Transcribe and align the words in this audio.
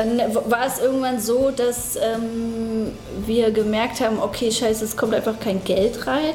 dann 0.00 0.34
war 0.34 0.66
es 0.66 0.78
irgendwann 0.78 1.20
so, 1.20 1.50
dass 1.50 1.96
ähm, 1.96 2.92
wir 3.26 3.50
gemerkt 3.50 4.00
haben, 4.00 4.18
okay, 4.20 4.50
scheiße, 4.50 4.84
es 4.84 4.96
kommt 4.96 5.14
einfach 5.14 5.38
kein 5.38 5.62
Geld 5.64 6.06
rein. 6.06 6.34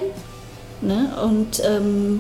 Ne? 0.82 1.10
Und 1.24 1.62
ähm, 1.66 2.20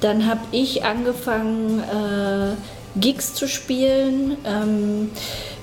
dann 0.00 0.26
habe 0.26 0.40
ich 0.52 0.84
angefangen, 0.84 1.80
äh, 1.80 2.98
Gigs 2.98 3.34
zu 3.34 3.46
spielen, 3.46 4.36
ähm, 4.44 5.10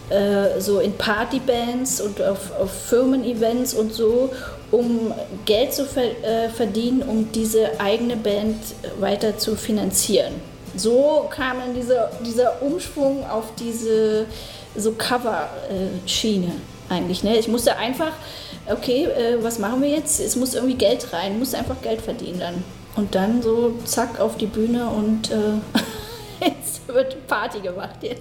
äh, 0.10 0.62
so 0.62 0.80
in 0.80 0.94
Partybands 0.94 2.00
und 2.00 2.22
auf, 2.22 2.52
auf 2.60 2.72
Firmen-Events 2.72 3.74
und 3.74 3.94
so, 3.94 4.30
um 4.72 5.14
Geld 5.46 5.74
zu 5.74 5.86
ver 5.86 6.04
äh, 6.04 6.50
verdienen, 6.50 7.02
um 7.02 7.32
diese 7.32 7.80
eigene 7.80 8.16
Band 8.16 8.58
weiter 9.00 9.38
zu 9.38 9.56
finanzieren. 9.56 10.34
So 10.76 11.28
kam 11.30 11.60
dann 11.60 11.74
dieser, 11.74 12.12
dieser 12.26 12.62
Umschwung 12.62 13.28
auf 13.28 13.46
diese 13.60 14.28
so 14.78 14.94
Cover-Schiene 14.94 16.52
eigentlich. 16.90 17.24
Ne? 17.24 17.38
Ich 17.38 17.48
musste 17.48 17.78
einfach, 17.78 18.12
okay, 18.68 19.06
äh, 19.06 19.44
was 19.44 19.60
machen 19.60 19.82
wir 19.82 19.90
jetzt? 19.90 20.20
Es 20.20 20.36
muss 20.36 20.54
irgendwie 20.54 20.76
Geld 20.76 21.12
rein, 21.12 21.40
muss 21.40 21.54
einfach 21.54 21.82
Geld 21.82 22.02
verdienen 22.02 22.40
dann. 22.40 22.64
Und 22.96 23.14
dann 23.14 23.42
so 23.42 23.78
zack 23.84 24.20
auf 24.20 24.38
die 24.38 24.46
Bühne 24.46 24.88
und 24.88 25.32
äh, 25.32 25.54
jetzt 26.46 26.88
wird 26.88 27.28
Party 27.28 27.60
gemacht 27.60 27.98
hier. 28.02 28.16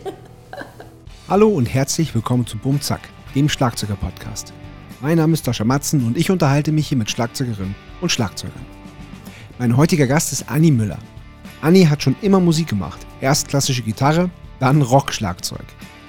Hallo 1.29 1.49
und 1.49 1.67
herzlich 1.67 2.15
willkommen 2.15 2.47
zu 2.47 2.59
Bumzack, 2.59 3.01
dem 3.35 3.49
Schlagzeuger-Podcast. 3.49 4.53
Mein 5.01 5.19
Name 5.19 5.35
ist 5.35 5.45
Sascha 5.45 5.65
Matzen 5.65 6.07
und 6.07 6.17
ich 6.17 6.31
unterhalte 6.31 6.73
mich 6.73 6.89
hier 6.89 6.99
mit 6.99 7.11
Schlagzeugerinnen 7.11 7.75
und 8.01 8.11
Schlagzeugern. 8.11 8.65
Mein 9.59 9.77
heutiger 9.77 10.07
Gast 10.07 10.33
ist 10.33 10.49
Anni 10.49 10.71
Müller. 10.71 10.99
Anni 11.63 11.85
hat 11.85 12.03
schon 12.03 12.17
immer 12.23 12.41
Musik 12.41 12.69
gemacht. 12.69 12.99
Erst 13.21 13.49
klassische 13.49 13.83
Gitarre, 13.83 14.31
dann 14.61 14.83
Rock-Schlagzeug. 14.83 15.65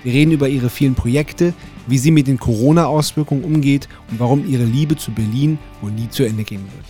Wir 0.07 0.13
reden 0.13 0.31
über 0.31 0.47
ihre 0.47 0.69
vielen 0.69 0.95
Projekte, 0.95 1.53
wie 1.85 1.97
sie 1.97 2.11
mit 2.11 2.27
den 2.27 2.39
Corona-Auswirkungen 2.39 3.43
umgeht 3.43 3.89
und 4.09 4.21
warum 4.21 4.47
ihre 4.47 4.63
Liebe 4.63 4.95
zu 4.95 5.11
Berlin 5.11 5.59
wohl 5.81 5.91
nie 5.91 6.09
zu 6.09 6.23
Ende 6.23 6.45
gehen 6.45 6.63
wird. 6.63 6.85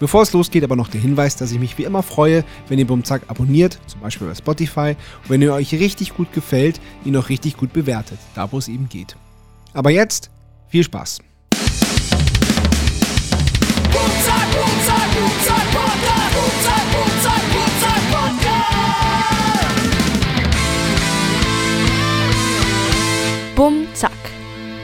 Bevor 0.00 0.22
es 0.22 0.32
losgeht, 0.32 0.64
aber 0.64 0.74
noch 0.74 0.88
der 0.88 1.00
Hinweis, 1.00 1.36
dass 1.36 1.52
ich 1.52 1.60
mich 1.60 1.78
wie 1.78 1.84
immer 1.84 2.02
freue, 2.02 2.44
wenn 2.66 2.80
ihr 2.80 2.88
Bumzack 2.88 3.22
abonniert, 3.28 3.78
zum 3.86 4.00
Beispiel 4.00 4.26
bei 4.26 4.34
Spotify, 4.34 4.96
und 5.22 5.30
wenn 5.30 5.42
ihr 5.42 5.54
euch 5.54 5.72
richtig 5.74 6.12
gut 6.16 6.32
gefällt, 6.32 6.80
ihn 7.04 7.16
auch 7.16 7.28
richtig 7.28 7.56
gut 7.56 7.72
bewertet, 7.72 8.18
da 8.34 8.50
wo 8.50 8.58
es 8.58 8.66
eben 8.66 8.88
geht. 8.88 9.14
Aber 9.72 9.90
jetzt 9.90 10.32
viel 10.66 10.82
Spaß! 10.82 11.20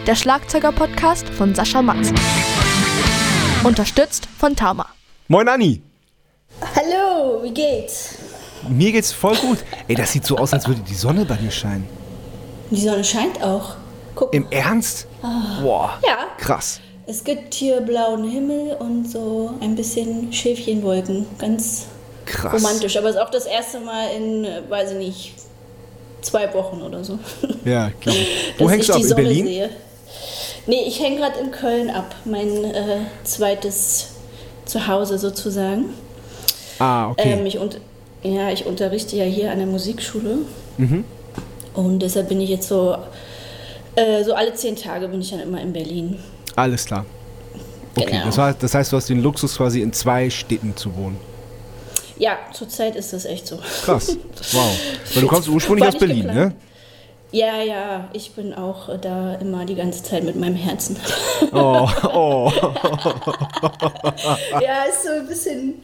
Der 0.07 0.15
Schlagzeuger-Podcast 0.15 1.29
von 1.29 1.55
Sascha 1.55 1.83
Matzen. 1.83 2.17
Unterstützt 3.65 4.29
von 4.39 4.55
Tama. 4.55 4.87
Moin 5.29 5.49
Anni! 5.49 5.83
Hallo, 6.75 7.43
wie 7.43 7.53
geht's? 7.53 8.15
Mir 8.69 8.93
geht's 8.93 9.13
voll 9.13 9.37
gut. 9.37 9.59
Ey, 9.89 9.95
das 9.97 10.13
sieht 10.13 10.25
so 10.25 10.37
aus, 10.39 10.53
als 10.53 10.67
würde 10.69 10.81
die 10.81 10.95
Sonne 10.95 11.25
bei 11.25 11.35
dir 11.37 11.51
scheinen. 11.51 11.89
Die 12.71 12.81
Sonne 12.81 13.05
scheint 13.05 13.43
auch. 13.43 13.75
Guck, 14.15 14.33
Im 14.33 14.47
Ernst? 14.51 15.07
Boah, 15.63 15.99
ja, 16.07 16.19
krass. 16.39 16.81
es 17.07 17.23
gibt 17.23 17.53
hier 17.55 17.81
blauen 17.81 18.29
Himmel 18.29 18.77
und 18.79 19.11
so 19.11 19.53
ein 19.61 19.75
bisschen 19.75 20.33
Schäfchenwolken. 20.33 21.27
Ganz 21.39 21.87
Krass. 22.25 22.55
romantisch. 22.55 22.97
Aber 22.97 23.09
es 23.09 23.17
ist 23.17 23.21
auch 23.21 23.31
das 23.31 23.45
erste 23.47 23.81
Mal 23.81 24.09
in, 24.17 24.47
weiß 24.71 24.93
ich 24.93 24.99
nicht, 24.99 25.35
zwei 26.23 26.53
Wochen 26.55 26.81
oder 26.81 27.05
so. 27.05 27.19
Ja, 27.65 27.91
glaube 28.01 28.19
ich. 28.19 28.55
Wo 28.59 28.71
hängst 28.71 28.89
ich 28.89 28.95
du 28.95 28.95
ab? 28.95 29.01
die 29.03 29.09
In 29.11 29.17
Berlin? 29.17 29.47
Sehe. 29.47 29.71
Nee, 30.67 30.83
ich 30.87 31.01
hänge 31.01 31.17
gerade 31.19 31.39
in 31.39 31.51
Köln 31.51 31.91
ab. 31.91 32.15
Mein 32.25 32.65
äh, 32.65 32.99
zweites 33.25 34.09
Zuhause 34.65 35.19
sozusagen. 35.19 35.87
Ah, 36.79 37.11
okay. 37.11 37.33
Ähm, 37.33 37.47
ich, 37.47 37.59
und, 37.59 37.81
ja, 38.23 38.51
ich 38.51 38.67
unterrichte 38.67 39.17
ja 39.17 39.25
hier 39.25 39.51
an 39.53 39.59
der 39.59 39.67
Musikschule. 39.67 40.39
Mhm. 40.77 41.05
Und 41.75 42.01
deshalb 42.01 42.29
bin 42.29 42.41
ich 42.41 42.51
jetzt 42.51 42.69
so, 42.69 42.97
äh, 43.95 44.25
so 44.25 44.35
alle 44.35 44.55
zehn 44.55 44.77
Tage 44.77 45.09
bin 45.09 45.21
ich 45.21 45.31
dann 45.31 45.41
immer 45.41 45.61
in 45.61 45.73
Berlin. 45.73 46.19
Alles 46.57 46.87
klar. 46.87 47.05
Okay, 47.95 48.11
Genau. 48.11 48.27
das, 48.27 48.37
war, 48.37 48.53
das 48.53 48.75
heißt, 48.75 48.93
du 48.93 48.97
hast 48.97 49.09
den 49.09 49.23
Luxus 49.23 49.57
quasi 49.57 49.81
in 49.81 49.93
zwei 49.93 50.29
Städten 50.31 50.77
zu 50.77 50.95
wohnen. 50.97 51.17
Ja, 52.19 52.39
zurzeit 52.53 52.97
ist 52.97 53.13
das 53.13 53.25
echt 53.25 53.47
so. 53.47 53.59
Krass. 53.85 54.17
Wow. 54.53 54.71
Weil 55.15 55.23
du 55.23 55.29
kommst 55.29 55.49
ursprünglich 55.49 55.89
aus 55.89 55.99
Berlin, 55.99 56.27
ne? 56.27 56.55
Ja, 57.37 57.61
ja, 57.61 58.09
ich 58.15 58.31
bin 58.31 58.55
auch 58.55 58.89
äh, 58.89 58.97
da 58.99 59.35
immer 59.35 59.67
die 59.67 59.75
ganze 59.75 60.03
Zeit 60.03 60.25
mit 60.25 60.37
meinem 60.37 60.55
Herzen. 60.55 60.97
Oh, 61.53 61.87
oh. 62.15 62.51
ja, 64.63 64.85
ist 64.89 65.03
so 65.05 65.11
ein 65.21 65.27
bisschen, 65.27 65.75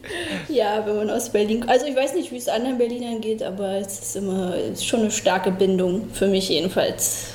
ja, 0.49 0.81
wenn 0.85 0.95
man 0.95 1.09
aus 1.11 1.29
Berlin, 1.29 1.63
also 1.67 1.85
ich 1.85 1.95
weiß 1.95 2.15
nicht, 2.15 2.31
wie 2.31 2.37
es 2.37 2.47
anderen 2.49 2.79
Berlinern 2.79 3.21
geht, 3.21 3.43
aber 3.43 3.73
es 3.77 3.99
ist 3.99 4.15
immer 4.15 4.55
ist 4.55 4.83
schon 4.83 5.01
eine 5.01 5.11
starke 5.11 5.51
Bindung, 5.51 6.07
für 6.11 6.25
mich 6.27 6.49
jedenfalls. 6.49 7.25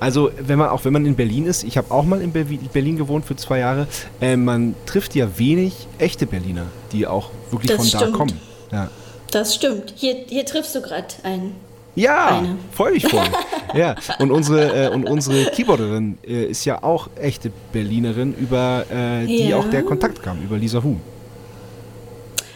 Also, 0.00 0.30
wenn 0.38 0.58
man, 0.58 0.68
auch 0.68 0.84
wenn 0.84 0.92
man 0.92 1.06
in 1.06 1.16
Berlin 1.16 1.46
ist, 1.46 1.64
ich 1.64 1.78
habe 1.78 1.90
auch 1.94 2.02
mal 2.04 2.20
in 2.20 2.32
Ber- 2.32 2.44
Berlin 2.72 2.98
gewohnt 2.98 3.24
für 3.24 3.36
zwei 3.36 3.60
Jahre, 3.60 3.86
äh, 4.20 4.36
man 4.36 4.74
trifft 4.84 5.14
ja 5.14 5.38
wenig 5.38 5.86
echte 5.98 6.26
Berliner, 6.26 6.66
die 6.92 7.06
auch 7.06 7.30
wirklich 7.50 7.70
Das 7.70 7.78
von 7.78 7.90
da 7.90 7.98
stimmt. 8.00 8.16
kommen. 8.18 8.40
Ja, 8.70 8.90
Das 9.30 9.54
stimmt. 9.54 9.94
Hier, 9.96 10.16
hier 10.28 10.44
triffst 10.44 10.74
du 10.74 10.82
gerade 10.82 11.06
einen. 11.22 11.54
Ja 11.94 12.42
freue 12.72 12.92
mich 12.92 13.06
voll. 13.06 13.24
ja, 13.74 13.94
und 14.18 14.30
unsere, 14.30 14.86
äh, 14.86 14.88
und 14.88 15.04
unsere 15.08 15.46
Keyboarderin 15.50 16.18
äh, 16.26 16.44
ist 16.46 16.64
ja 16.64 16.82
auch 16.82 17.08
echte 17.16 17.50
Berlinerin, 17.72 18.34
über 18.34 18.84
äh, 18.90 19.26
die 19.26 19.48
Ja. 19.48 19.58
auch 19.58 19.68
der 19.70 19.82
Kontakt 19.82 20.22
kam, 20.22 20.40
über 20.42 20.56
Lisa 20.56 20.82
Huhn. 20.82 21.00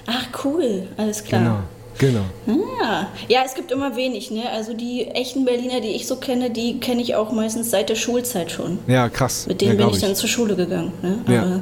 Ach, 0.07 0.27
cool, 0.45 0.87
alles 0.97 1.25
klar. 1.25 1.65
Genau, 1.99 2.23
genau. 2.47 2.63
Ja. 2.81 3.09
ja, 3.29 3.41
es 3.45 3.55
gibt 3.55 3.73
immer 3.73 3.97
wenig, 3.97 4.31
ne? 4.31 4.49
Also 4.51 4.73
die 4.73 5.09
echten 5.09 5.45
Berliner, 5.45 5.81
die 5.81 5.89
ich 5.97 6.07
so 6.07 6.17
kenne, 6.17 6.51
die 6.51 6.79
kenne 6.79 7.03
ich 7.03 7.15
auch 7.17 7.33
meistens 7.33 7.71
seit 7.71 7.89
der 7.89 7.97
Schulzeit 7.97 8.51
schon. 8.53 8.79
Ja, 8.87 9.09
krass. 9.09 9.47
Mit 9.49 9.61
denen 9.61 9.73
ja, 9.73 9.77
bin 9.77 9.87
glaub 9.87 9.95
ich 9.95 10.01
dann 10.01 10.15
zur 10.15 10.29
Schule 10.29 10.55
gegangen. 10.55 10.93
Ne? 11.03 11.19
Ja. 11.29 11.43
Aber, 11.43 11.61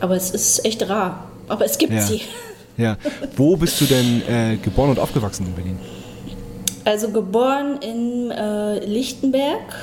aber 0.00 0.16
es 0.16 0.30
ist 0.30 0.64
echt 0.64 0.88
rar. 0.88 1.28
Aber 1.48 1.64
es 1.64 1.78
gibt 1.78 1.92
Ja. 1.92 2.00
sie. 2.02 2.22
Ja. 2.76 2.96
Wo 3.36 3.56
bist 3.56 3.80
du 3.80 3.84
denn 3.86 4.22
äh, 4.28 4.56
geboren 4.56 4.90
und 4.90 4.98
aufgewachsen 4.98 5.46
in 5.46 5.54
Berlin? 5.54 5.78
Also 6.84 7.10
geboren 7.10 7.78
in 7.80 8.30
äh, 8.30 8.84
Lichtenberg 8.84 9.74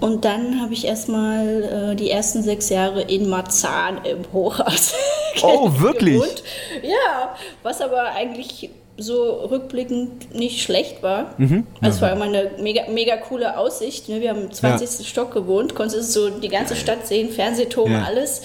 und 0.00 0.24
dann 0.24 0.60
habe 0.60 0.74
ich 0.74 0.84
erstmal 0.84 1.92
äh, 1.92 1.96
die 1.96 2.10
ersten 2.10 2.42
sechs 2.42 2.68
Jahre 2.68 3.02
in 3.02 3.28
Marzahn 3.28 4.04
im 4.04 4.18
Hochhaus 4.32 4.94
Oh, 5.42 5.70
wirklich? 5.80 6.14
gewohnt. 6.20 6.42
Ja, 6.82 7.34
was 7.62 7.80
aber 7.80 8.02
eigentlich 8.12 8.68
so 8.98 9.32
rückblickend 9.50 10.34
nicht 10.34 10.62
schlecht 10.62 11.02
war. 11.02 11.34
Mhm. 11.38 11.66
Es 11.80 12.02
war 12.02 12.12
immer 12.12 12.26
eine 12.26 12.50
mega, 12.58 12.82
mega 12.90 13.16
coole 13.16 13.56
Aussicht. 13.56 14.08
Ne? 14.10 14.20
Wir 14.20 14.30
haben 14.30 14.42
im 14.42 14.52
20. 14.52 15.08
Stock 15.08 15.32
gewohnt, 15.32 15.74
konntest 15.74 16.12
so 16.12 16.28
die 16.28 16.48
ganze 16.48 16.76
Stadt 16.76 17.06
sehen, 17.06 17.30
Fernsehturm, 17.30 17.90
Ja. 17.90 18.04
alles. 18.04 18.42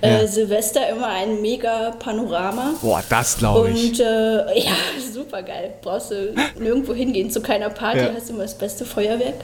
Ja. 0.00 0.20
Äh, 0.20 0.28
Silvester 0.28 0.88
immer 0.88 1.08
ein 1.08 1.42
mega 1.42 1.90
Panorama. 1.98 2.74
Boah, 2.80 3.02
das 3.10 3.36
glaube 3.36 3.70
ich. 3.70 3.90
Und 3.90 4.00
äh, 4.00 4.58
ja, 4.60 4.72
super 5.12 5.42
geil. 5.42 5.74
Brauchst 5.82 6.12
du 6.12 6.34
nirgendwo 6.58 6.94
hingehen 6.94 7.30
zu 7.30 7.40
keiner 7.42 7.68
Party, 7.68 7.98
Ja. 7.98 8.10
hast 8.14 8.30
immer 8.30 8.42
das 8.44 8.54
beste 8.54 8.84
Feuerwerk. 8.84 9.34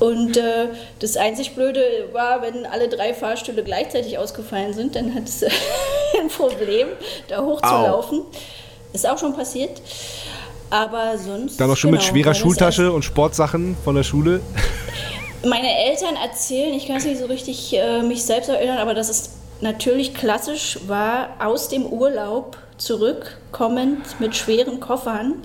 Und 0.00 0.36
äh, 0.36 0.68
das 0.98 1.16
einzig 1.16 1.54
Blöde 1.54 1.80
war, 2.12 2.42
wenn 2.42 2.66
alle 2.66 2.88
drei 2.88 3.14
Fahrstühle 3.14 3.62
gleichzeitig 3.62 4.18
ausgefallen 4.18 4.74
sind, 4.74 4.96
dann 4.96 5.14
hattest 5.14 5.42
du 5.42 5.46
ein 6.20 6.28
Problem, 6.28 6.88
da 7.28 7.44
hochzulaufen. 7.44 8.22
Ist 8.92 9.08
auch 9.08 9.18
schon 9.18 9.34
passiert. 9.34 9.80
Aber 10.70 11.16
sonst. 11.16 11.58
Dann 11.60 11.68
noch 11.68 11.76
schon 11.76 11.90
mit 11.90 12.00
genau, 12.00 12.10
schwerer 12.10 12.26
war 12.26 12.32
das 12.32 12.38
Schultasche 12.38 12.92
und 12.92 13.04
Sportsachen 13.04 13.76
von 13.84 13.94
der 13.94 14.02
Schule. 14.02 14.40
Meine 15.48 15.72
Eltern 15.86 16.16
erzählen, 16.16 16.74
ich 16.74 16.86
kann 16.86 16.96
es 16.96 17.04
nicht 17.04 17.18
so 17.18 17.26
richtig 17.26 17.72
äh, 17.74 18.02
mich 18.02 18.24
selbst 18.24 18.48
erinnern, 18.48 18.78
aber 18.78 18.92
das 18.92 19.08
ist 19.08 19.30
natürlich 19.60 20.14
klassisch 20.14 20.78
war, 20.86 21.30
aus 21.38 21.68
dem 21.68 21.86
Urlaub 21.86 22.58
zurückkommend 22.76 24.20
mit 24.20 24.36
schweren 24.36 24.80
Koffern. 24.80 25.42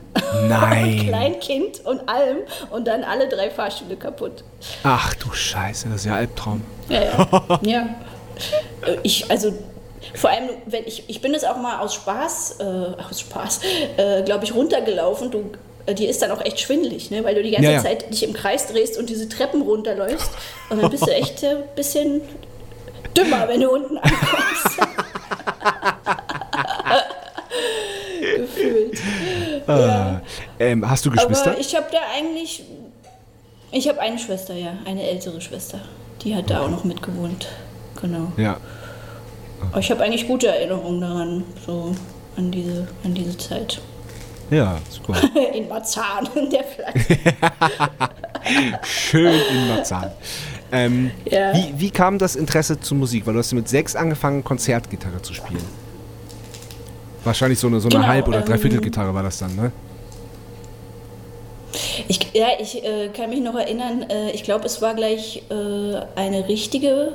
Nein. 0.48 0.84
und 1.00 1.07
Kleinkind 1.07 1.86
und 1.86 2.07
allem 2.10 2.38
und 2.72 2.88
dann 2.88 3.04
alle 3.04 3.28
drei 3.28 3.50
Fahrstühle 3.50 3.96
kaputt. 3.96 4.44
Ach 4.84 5.13
du 5.16 5.31
Scheiße, 5.31 5.89
das 5.89 5.98
ist 6.01 6.06
ja 6.06 6.16
Albtraum. 6.16 6.62
Ja, 6.89 7.01
ja. 7.04 7.60
ja. 7.63 7.89
Ich, 9.04 9.30
also, 9.30 9.54
vor 10.13 10.29
allem, 10.29 10.50
wenn 10.65 10.85
ich, 10.85 11.03
ich 11.07 11.21
bin 11.21 11.33
es 11.33 11.44
auch 11.44 11.57
mal 11.57 11.79
aus 11.79 11.94
Spaß, 11.95 12.59
äh, 12.59 12.63
aus 12.63 13.19
Spaß, 13.19 13.61
äh, 13.97 14.23
glaube 14.23 14.44
ich, 14.44 14.53
runtergelaufen. 14.53 15.31
Du, 15.31 15.51
äh, 15.85 15.94
dir 15.94 16.09
ist 16.09 16.21
dann 16.21 16.31
auch 16.31 16.44
echt 16.44 16.59
schwindelig, 16.59 17.11
ne? 17.11 17.23
weil 17.23 17.35
du 17.35 17.44
die 17.44 17.51
ganze 17.51 17.69
Ja, 17.69 17.77
ja. 17.77 17.81
Zeit 17.81 18.09
dich 18.11 18.23
im 18.23 18.33
Kreis 18.33 18.67
drehst 18.67 18.97
und 18.97 19.09
diese 19.09 19.27
Treppen 19.29 19.61
runterläufst. 19.61 20.31
Und 20.69 20.81
dann 20.81 20.89
bist 20.91 21.05
du 21.05 21.11
echt 21.11 21.44
ein 21.44 21.63
bisschen 21.75 22.21
dümmer, 23.15 23.47
wenn 23.47 23.61
du 23.61 23.69
unten 23.69 23.97
ankommst. 23.97 24.77
Gefühlt. 28.35 29.00
Ah. 29.67 30.21
Ähm, 30.59 30.89
hast 30.89 31.05
du 31.05 31.11
Geschwister? 31.11 31.51
Aber 31.51 31.59
ich 31.59 31.75
habe 31.75 31.88
da 31.91 32.00
eigentlich. 32.15 32.63
Ich 33.71 33.88
habe 33.88 34.00
eine 34.00 34.19
Schwester, 34.19 34.53
ja, 34.53 34.73
eine 34.85 35.03
ältere 35.07 35.41
Schwester. 35.41 35.79
Die 36.23 36.35
hat 36.35 36.50
da 36.50 36.61
auch 36.61 36.69
noch 36.69 36.83
mitgewohnt. 36.83 37.47
Genau. 38.00 38.31
ja. 38.38 38.57
Aber 39.71 39.80
ich 39.80 39.89
habe 39.92 40.04
eigentlich 40.04 40.27
gute 40.27 40.48
Erinnerungen 40.48 41.01
daran, 41.01 41.44
so 41.65 41.94
an 42.36 42.51
diese, 42.51 42.88
an 43.04 43.13
diese 43.13 43.38
Zeit. 43.38 43.81
Ja, 44.50 44.77
super. 44.89 45.15
In 45.54 45.68
Marzahn, 45.68 46.27
der 46.51 46.63
Fleisch. 46.63 47.18
Schön 48.83 49.33
in 49.51 49.68
Marzahn. 49.69 50.12
Ähm, 50.71 51.12
Ja. 51.25 51.54
wie, 51.56 51.74
wie 51.77 51.89
kam 51.92 52.19
das 52.19 52.36
Interesse 52.36 52.80
zur 52.80 52.98
Musik? 52.98 53.25
Weil 53.25 53.33
du 53.33 53.39
hast 53.39 53.54
mit 53.54 53.69
sechs 53.69 53.95
angefangen, 53.95 54.44
Konzertgitarre 54.44 55.21
zu 55.21 55.33
spielen. 55.33 55.63
Wahrscheinlich 57.24 57.57
so 57.57 57.68
eine, 57.68 57.80
so 57.80 57.88
eine 57.88 58.00
Genau, 58.00 58.07
Halb- 58.07 58.27
oder 58.27 58.39
ähm, 58.39 58.45
Dreiviertelgitarre 58.45 59.13
war 59.13 59.24
das 59.24 59.38
dann, 59.39 59.56
ne? 59.56 59.71
Ich, 62.07 62.19
ja, 62.33 62.48
ich 62.60 62.83
äh, 62.83 63.10
kann 63.10 63.30
mich 63.30 63.39
noch 63.42 63.56
erinnern, 63.56 64.04
äh, 64.10 64.31
ich 64.31 64.44
glaube, 64.44 64.65
es 64.65 64.81
war 64.81 64.94
gleich 64.94 65.44
äh, 65.50 65.95
eine 66.15 66.48
richtige. 66.48 67.13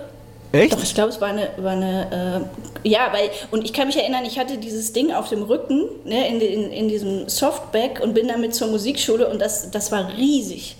Echt? 0.52 0.72
Doch, 0.72 0.82
ich 0.82 0.94
glaube, 0.94 1.10
es 1.10 1.20
war 1.20 1.28
eine. 1.28 1.50
War 1.58 1.72
eine 1.72 2.46
äh, 2.84 2.88
ja, 2.88 3.12
weil. 3.12 3.30
Und 3.50 3.64
ich 3.64 3.72
kann 3.72 3.86
mich 3.86 3.96
erinnern, 3.96 4.24
ich 4.24 4.38
hatte 4.38 4.56
dieses 4.56 4.92
Ding 4.92 5.12
auf 5.12 5.28
dem 5.28 5.42
Rücken, 5.42 5.84
ne, 6.04 6.28
in, 6.28 6.40
in, 6.40 6.72
in 6.72 6.88
diesem 6.88 7.28
Softback 7.28 8.00
und 8.00 8.14
bin 8.14 8.28
damit 8.28 8.54
zur 8.54 8.68
Musikschule 8.68 9.28
und 9.28 9.40
das, 9.40 9.70
das 9.70 9.92
war 9.92 10.10
riesig. 10.16 10.76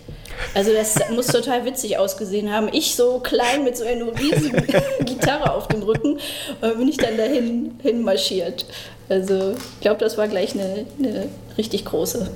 Also, 0.55 0.73
das 0.73 0.97
muss 1.15 1.27
total 1.27 1.67
witzig 1.67 1.99
ausgesehen 1.99 2.53
haben. 2.53 2.69
Ich 2.73 2.95
so 2.95 3.21
klein 3.21 3.65
mit 3.65 3.77
so 3.77 3.85
einer 3.85 4.07
riesigen 4.19 4.67
Gitarre 5.05 5.53
auf 5.53 5.69
dem 5.69 5.83
Rücken, 5.83 6.19
äh, 6.63 6.71
bin 6.71 6.89
ich 6.89 6.97
dann 6.97 7.17
dahin 7.19 7.79
hin 7.83 8.03
marschiert. 8.03 8.65
Also, 9.11 9.53
ich 9.53 9.81
glaube, 9.81 10.01
das 10.01 10.17
war 10.17 10.29
gleich 10.29 10.55
eine, 10.55 10.87
eine 10.99 11.29
richtig 11.59 11.85
große. 11.85 12.31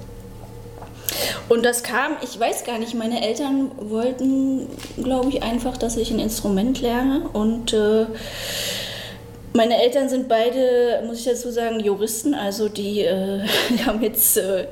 Und 1.48 1.64
das 1.64 1.82
kam, 1.82 2.12
ich 2.22 2.38
weiß 2.38 2.64
gar 2.64 2.78
nicht, 2.78 2.94
meine 2.94 3.26
Eltern 3.26 3.70
wollten, 3.78 4.68
glaube 5.02 5.28
ich, 5.30 5.42
einfach, 5.42 5.76
dass 5.76 5.96
ich 5.96 6.10
ein 6.10 6.18
Instrument 6.18 6.80
lerne. 6.80 7.28
Und 7.32 7.72
äh, 7.72 8.06
meine 9.54 9.82
Eltern 9.82 10.08
sind 10.08 10.28
beide, 10.28 11.02
muss 11.06 11.18
ich 11.18 11.24
dazu 11.24 11.50
sagen, 11.50 11.80
Juristen. 11.80 12.34
Also 12.34 12.68
die, 12.68 13.00
äh, 13.00 13.40
haben 13.86 14.02
jetzt 14.02 14.36
äh, 14.36 14.66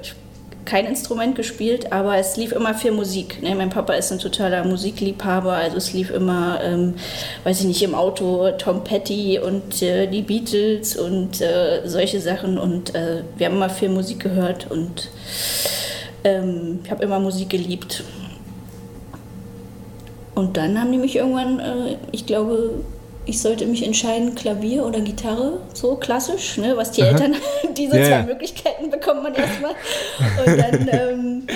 kein 0.70 0.86
Instrument 0.86 1.34
gespielt, 1.34 1.92
aber 1.92 2.16
es 2.16 2.36
lief 2.36 2.52
immer 2.52 2.74
viel 2.74 2.92
Musik. 2.92 3.42
Ne? 3.42 3.56
Mein 3.56 3.70
Papa 3.70 3.94
ist 3.94 4.12
ein 4.12 4.20
totaler 4.20 4.64
Musikliebhaber, 4.64 5.52
also 5.52 5.76
es 5.76 5.92
lief 5.92 6.10
immer, 6.10 6.60
ähm, 6.62 6.94
weiß 7.42 7.60
ich 7.60 7.66
nicht, 7.66 7.82
im 7.82 7.94
Auto 7.94 8.52
Tom 8.52 8.84
Petty 8.84 9.40
und 9.40 9.82
äh, 9.82 10.06
die 10.06 10.22
Beatles 10.22 10.96
und 10.96 11.40
äh, 11.40 11.82
solche 11.86 12.20
Sachen. 12.20 12.56
Und 12.56 12.94
äh, 12.94 13.22
wir 13.36 13.46
haben 13.46 13.56
immer 13.56 13.70
viel 13.70 13.88
Musik 13.88 14.20
gehört 14.20 14.70
und 14.70 15.08
ähm, 16.24 16.80
ich 16.84 16.90
habe 16.90 17.02
immer 17.04 17.18
Musik 17.18 17.50
geliebt. 17.50 18.04
Und 20.34 20.56
dann 20.56 20.80
haben 20.80 20.92
die 20.92 20.98
mich 20.98 21.16
irgendwann, 21.16 21.60
äh, 21.60 21.96
ich 22.12 22.26
glaube, 22.26 22.82
ich 23.26 23.40
sollte 23.40 23.66
mich 23.66 23.84
entscheiden, 23.84 24.34
Klavier 24.34 24.86
oder 24.86 25.00
Gitarre, 25.00 25.60
so 25.74 25.96
klassisch, 25.96 26.56
ne? 26.56 26.76
was 26.76 26.92
die 26.92 27.02
Eltern, 27.02 27.34
diese 27.76 27.98
Ja, 27.98 28.04
zwei 28.04 28.10
ja. 28.10 28.22
Möglichkeiten 28.22 28.90
bekommt 28.90 29.22
man 29.22 29.34
erstmal. 29.34 29.72
Und 30.46 30.58
dann 30.58 30.88
ähm, 30.92 31.46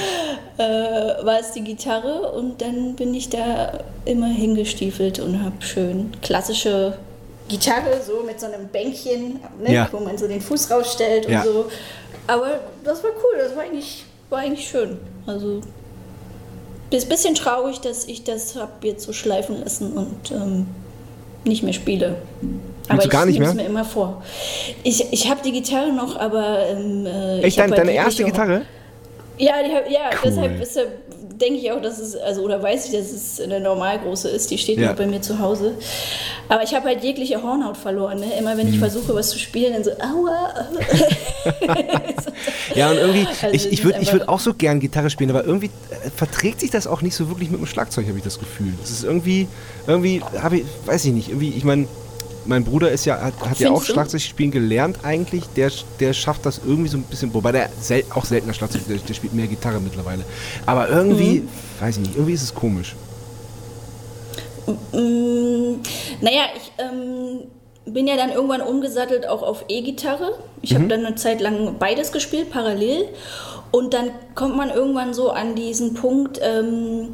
äh, 0.59 1.25
war 1.25 1.41
es 1.41 1.53
die 1.53 1.63
Gitarre 1.65 2.33
und 2.33 2.61
dann 2.61 2.95
bin 2.95 3.15
ich 3.15 3.29
da 3.31 3.79
immer 4.05 4.29
hingestiefelt 4.29 5.19
und 5.21 5.43
habe 5.43 5.57
schön 5.61 6.13
klassische 6.23 6.99
Gitarre, 7.49 8.01
so 8.07 8.23
mit 8.25 8.39
so 8.41 8.47
einem 8.47 8.69
Bänkchen, 8.69 9.41
ne? 9.63 9.73
Ja. 9.73 9.89
wo 9.91 10.01
man 10.01 10.17
so 10.17 10.29
den 10.29 10.41
Fuß 10.41 10.71
rausstellt 10.71 11.29
Ja. 11.29 11.41
und 11.41 11.47
so. 11.47 11.65
Aber 12.27 12.61
das 12.85 13.03
war 13.03 13.11
cool, 13.11 13.39
das 13.39 13.55
war 13.57 13.65
eigentlich, 13.65 14.05
war 14.31 14.41
eigentlich 14.41 14.69
schön. 14.69 14.99
Also 15.27 15.61
ist 16.91 17.07
ein 17.07 17.09
bisschen 17.09 17.35
traurig, 17.35 17.81
dass 17.81 18.05
ich 18.07 18.23
das 18.25 18.55
habe 18.57 18.87
jetzt 18.87 19.05
so 19.05 19.13
schleifen 19.13 19.61
lassen 19.63 19.93
und 19.95 20.31
ähm, 20.31 20.67
nicht 21.45 21.63
mehr 21.63 21.73
spiele. 21.73 22.17
Aber 22.89 23.03
du 23.03 23.09
gar 23.09 23.27
nicht 23.27 23.35
ich 23.35 23.41
nehme 23.41 23.51
es 23.51 23.55
mehr? 23.57 23.65
mir 23.65 23.71
immer 23.71 23.85
vor. 23.85 24.23
Ich, 24.85 25.13
ich 25.13 25.29
habe 25.31 25.41
die 25.45 25.53
Gitarre 25.53 25.93
noch, 25.93 26.17
aber 26.17 26.67
ähm, 26.69 27.07
äh, 27.07 27.39
Echt, 27.39 27.57
ich 27.57 27.61
hab 27.61 27.75
deine, 27.75 27.93
erste 27.93 28.25
Gitarre? 28.25 28.63
Ja, 29.39 29.55
die, 29.67 29.75
hab- 29.75 29.91
ja 29.91 30.11
Cool. 30.13 30.19
deshalb, 30.31 30.61
deshalb 30.61 30.89
denke 31.41 31.61
ich 31.61 31.71
auch, 31.73 31.81
dass 31.83 31.99
es, 31.99 32.17
also 32.17 32.43
oder 32.43 32.63
weiß 32.63 32.87
ich, 32.87 32.93
dass 32.93 33.11
es 33.11 33.41
eine 33.41 33.61
Normalgroße 33.61 34.29
ist. 34.29 34.51
Die 34.51 34.59
steht 34.59 34.79
Ja. 34.79 34.91
noch 34.91 34.97
bei 34.97 35.07
mir 35.07 35.21
zu 35.23 35.39
Hause. 35.39 35.75
Aber 36.49 36.63
ich 36.63 36.75
habe 36.75 36.87
halt 36.87 37.03
jegliche 37.03 37.43
Hornhaut 37.43 37.77
verloren. 37.77 38.21
Ne? 38.21 38.27
Immer 38.39 38.57
wenn 38.57 38.69
ich 38.69 38.79
versuche, 38.79 39.15
was 39.15 39.31
zu 39.31 39.39
spielen, 39.39 39.73
dann 39.73 39.85
so, 39.85 39.91
aua. 39.93 40.67
Ja, 42.75 42.91
und 42.91 42.97
irgendwie, 42.97 43.27
Also 43.27 43.55
ich, 43.55 43.67
es 43.67 43.73
ich 43.73 43.85
würde 43.85 44.01
ich 44.01 44.13
würd 44.13 44.29
auch 44.29 44.41
so 44.41 44.55
gern 44.55 44.81
Gitarre 44.81 45.11
spielen, 45.11 45.31
aber 45.31 45.45
irgendwie 45.45 45.67
äh, 45.91 46.11
verträgt 46.11 46.61
sich 46.61 46.71
das 46.71 46.87
auch 46.87 47.03
nicht 47.03 47.15
so 47.15 47.29
wirklich 47.29 47.51
mit 47.51 47.61
dem 47.61 47.67
Schlagzeug, 47.67 48.07
habe 48.09 48.19
ich 48.19 48.25
das 48.25 48.39
Gefühl. 48.39 48.73
Das 48.81 48.91
ist 48.91 49.05
irgendwie, 49.05 49.47
irgendwie, 49.87 50.23
habe 50.41 50.59
ich, 50.59 50.65
weiß 50.87 51.05
ich 51.05 51.13
nicht, 51.13 51.29
irgendwie, 51.29 51.51
ich 51.51 51.65
meine, 51.65 51.87
mein 52.47 52.65
Bruder 52.65 52.91
ist 52.91 53.05
ja, 53.05 53.21
hat, 53.21 53.35
hat 53.41 53.59
ja 53.59 53.71
auch? 53.71 53.83
Schlagzeug 53.83 54.21
spielen 54.21 54.51
gelernt 54.51 54.99
eigentlich. 55.03 55.45
Der, 55.57 55.71
der 56.01 56.13
schafft 56.13 56.45
das 56.47 56.61
irgendwie 56.65 56.89
so 56.89 56.99
ein 56.99 57.03
bisschen, 57.05 57.33
wobei 57.35 57.53
der 57.53 57.69
sel 57.81 58.05
auch 58.15 58.25
seltener 58.25 58.53
Schlagzeug, 58.55 58.83
der, 58.89 58.97
der 58.99 59.15
spielt 59.15 59.33
mehr 59.35 59.47
Gitarre 59.47 59.81
mittlerweile. 59.81 60.25
Aber 60.67 60.89
irgendwie, 60.89 61.41
Mhm. 61.41 61.49
weiß 61.81 61.97
ich 61.97 62.03
nicht, 62.03 62.15
irgendwie 62.15 62.33
ist 62.35 62.43
es 62.43 62.55
komisch. 62.55 62.95
Mm, 64.67 65.81
naja, 66.23 66.43
ich 66.57 66.73
ähm, 66.79 67.41
bin 67.87 68.07
ja 68.07 68.17
dann 68.17 68.31
irgendwann 68.31 68.63
umgesattelt 68.63 69.29
auch 69.29 69.43
auf 69.43 69.65
E-Gitarre. 69.69 70.39
Ich 70.63 70.71
Mhm. 70.73 70.75
habe 70.77 70.89
dann 70.89 71.05
eine 71.07 71.15
Zeit 71.17 71.41
lang 71.41 71.77
beides 71.79 72.13
gespielt, 72.13 72.51
parallel. 72.51 73.09
Und 73.71 73.93
dann 73.93 74.11
kommt 74.35 74.57
man 74.57 74.71
irgendwann 74.71 75.13
so 75.15 75.31
an 75.31 75.55
diesen 75.57 75.95
Punkt, 75.95 76.39
ähm, 76.43 77.09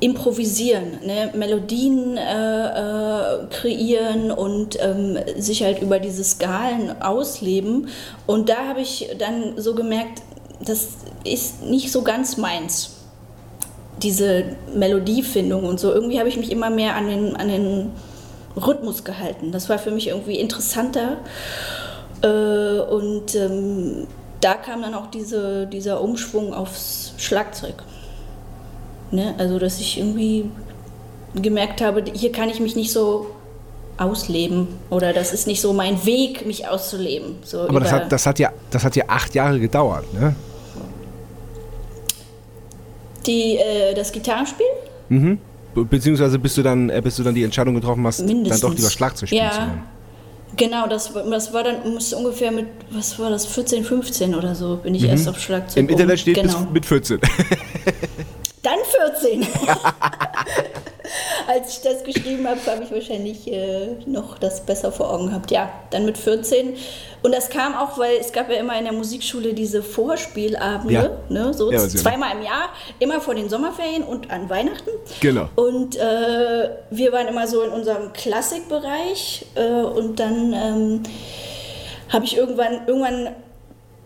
improvisieren, 0.00 0.98
ne? 1.04 1.30
Melodien 1.34 2.16
äh, 2.16 2.22
äh, 2.22 3.46
kreieren 3.50 4.30
und 4.30 4.78
ähm, 4.82 5.18
sich 5.36 5.62
halt 5.62 5.82
über 5.82 5.98
diese 5.98 6.24
Skalen 6.24 7.02
ausleben. 7.02 7.88
Und 8.26 8.48
da 8.48 8.66
habe 8.66 8.80
ich 8.80 9.10
dann 9.18 9.54
so 9.56 9.74
gemerkt, 9.74 10.22
das 10.64 10.88
ist 11.24 11.62
nicht 11.62 11.92
so 11.92 12.02
ganz 12.02 12.36
meins 12.36 12.96
diese 14.02 14.44
Melodiefindung 14.74 15.64
und 15.64 15.78
so. 15.78 15.92
Irgendwie 15.92 16.18
habe 16.18 16.28
ich 16.28 16.36
mich 16.36 16.50
immer 16.50 16.70
mehr 16.70 16.96
an 16.96 17.08
den, 17.08 17.36
an 17.36 17.48
den 17.48 17.90
Rhythmus 18.56 19.04
gehalten. 19.04 19.52
Das 19.52 19.68
war 19.68 19.78
für 19.78 19.90
mich 19.90 20.08
irgendwie 20.08 20.38
interessanter. 20.38 21.18
Äh, 22.22 22.80
und 22.80 23.34
ähm, 23.34 24.06
da 24.40 24.54
kam 24.54 24.82
dann 24.82 24.94
auch 24.94 25.08
diese, 25.08 25.66
dieser 25.66 26.00
Umschwung 26.00 26.54
aufs 26.54 27.12
Schlagzeug. 27.18 27.74
Ne? 29.12 29.34
Also, 29.38 29.58
dass 29.58 29.80
ich 29.80 29.98
irgendwie 29.98 30.50
gemerkt 31.34 31.80
habe, 31.80 32.04
hier 32.12 32.32
kann 32.32 32.48
ich 32.48 32.60
mich 32.60 32.76
nicht 32.76 32.92
so 32.92 33.26
ausleben 33.96 34.66
oder 34.88 35.12
das 35.12 35.32
ist 35.32 35.46
nicht 35.46 35.60
so 35.60 35.72
mein 35.72 36.04
Weg, 36.06 36.46
mich 36.46 36.66
auszuleben. 36.68 37.36
So 37.42 37.60
Aber 37.68 37.80
das 37.80 37.92
hat, 37.92 38.10
das, 38.12 38.26
hat 38.26 38.38
ja, 38.38 38.50
das 38.70 38.82
hat 38.84 38.96
ja 38.96 39.04
acht 39.08 39.34
Jahre 39.34 39.60
gedauert, 39.60 40.12
ne? 40.14 40.34
die, 43.26 43.56
äh, 43.58 43.94
das 43.94 44.10
Gitarrenspiel? 44.12 44.66
Mhm. 45.10 45.38
Be- 45.74 45.84
Beziehungsweise 45.84 46.38
bis 46.38 46.54
du 46.54 46.62
dann, 46.62 46.88
äh, 46.88 47.00
bis 47.02 47.16
du 47.16 47.22
dann 47.22 47.34
die 47.34 47.44
Entscheidung 47.44 47.74
getroffen 47.74 48.06
hast, 48.06 48.20
Mindestens. 48.24 48.60
dann 48.60 48.70
doch 48.70 48.76
lieber 48.76 48.90
Schlagzeug 48.90 49.28
spielen 49.28 49.42
ja, 49.44 49.50
zu 49.50 49.58
wollen. 49.58 49.82
Genau, 50.56 50.86
das, 50.88 51.14
war- 51.14 51.22
das 51.30 51.52
war 51.52 51.62
dann 51.64 51.92
musste 51.92 52.16
ungefähr 52.16 52.50
mit, 52.50 52.66
was 52.90 53.18
war 53.18 53.30
das, 53.30 53.44
14, 53.46 53.84
15 53.84 54.34
oder 54.34 54.54
so, 54.54 54.76
bin 54.76 54.94
ich 54.94 55.04
erst 55.04 55.28
auf 55.28 55.38
Schlagzeug. 55.38 55.82
Mhm. 55.84 55.88
Im 55.88 55.92
Internet 55.92 56.18
steht 56.20 56.36
genau. 56.36 56.60
bis 56.60 56.70
mit 56.72 56.86
14. 56.86 57.20
Dann 58.62 58.78
14. 59.20 59.46
Als 61.48 61.72
ich 61.78 61.80
das 61.82 62.04
geschrieben 62.04 62.46
habe, 62.46 62.60
habe 62.66 62.84
ich 62.84 62.92
wahrscheinlich 62.92 63.50
äh, 63.50 63.96
noch 64.06 64.38
das 64.38 64.60
besser 64.64 64.92
vor 64.92 65.10
Augen 65.12 65.28
gehabt. 65.28 65.50
Ja, 65.50 65.70
dann 65.90 66.04
mit 66.04 66.16
14. 66.18 66.76
Und 67.22 67.34
das 67.34 67.48
kam 67.50 67.74
auch, 67.74 67.98
weil 67.98 68.16
es 68.20 68.32
gab 68.32 68.48
ja 68.50 68.56
immer 68.56 68.78
in 68.78 68.84
der 68.84 68.92
Musikschule 68.92 69.52
diese 69.54 69.82
Vorspielabende, 69.82 70.92
Ja. 70.94 71.10
ne, 71.28 71.52
so 71.54 71.72
Ja, 71.72 71.88
zweimal 71.88 72.36
im 72.36 72.42
Jahr, 72.42 72.68
immer 72.98 73.20
vor 73.20 73.34
den 73.34 73.48
Sommerferien 73.48 74.04
und 74.04 74.30
an 74.30 74.48
Weihnachten. 74.48 74.90
Genau. 75.20 75.48
Und 75.56 75.96
äh, 75.96 76.70
wir 76.90 77.12
waren 77.12 77.26
immer 77.28 77.48
so 77.48 77.62
in 77.62 77.70
unserem 77.70 78.12
Klassikbereich 78.12 79.46
äh, 79.56 79.64
und 79.82 80.20
dann 80.20 80.52
ähm, 80.52 81.02
habe 82.10 82.24
ich 82.24 82.36
irgendwann, 82.36 82.86
irgendwann 82.86 83.30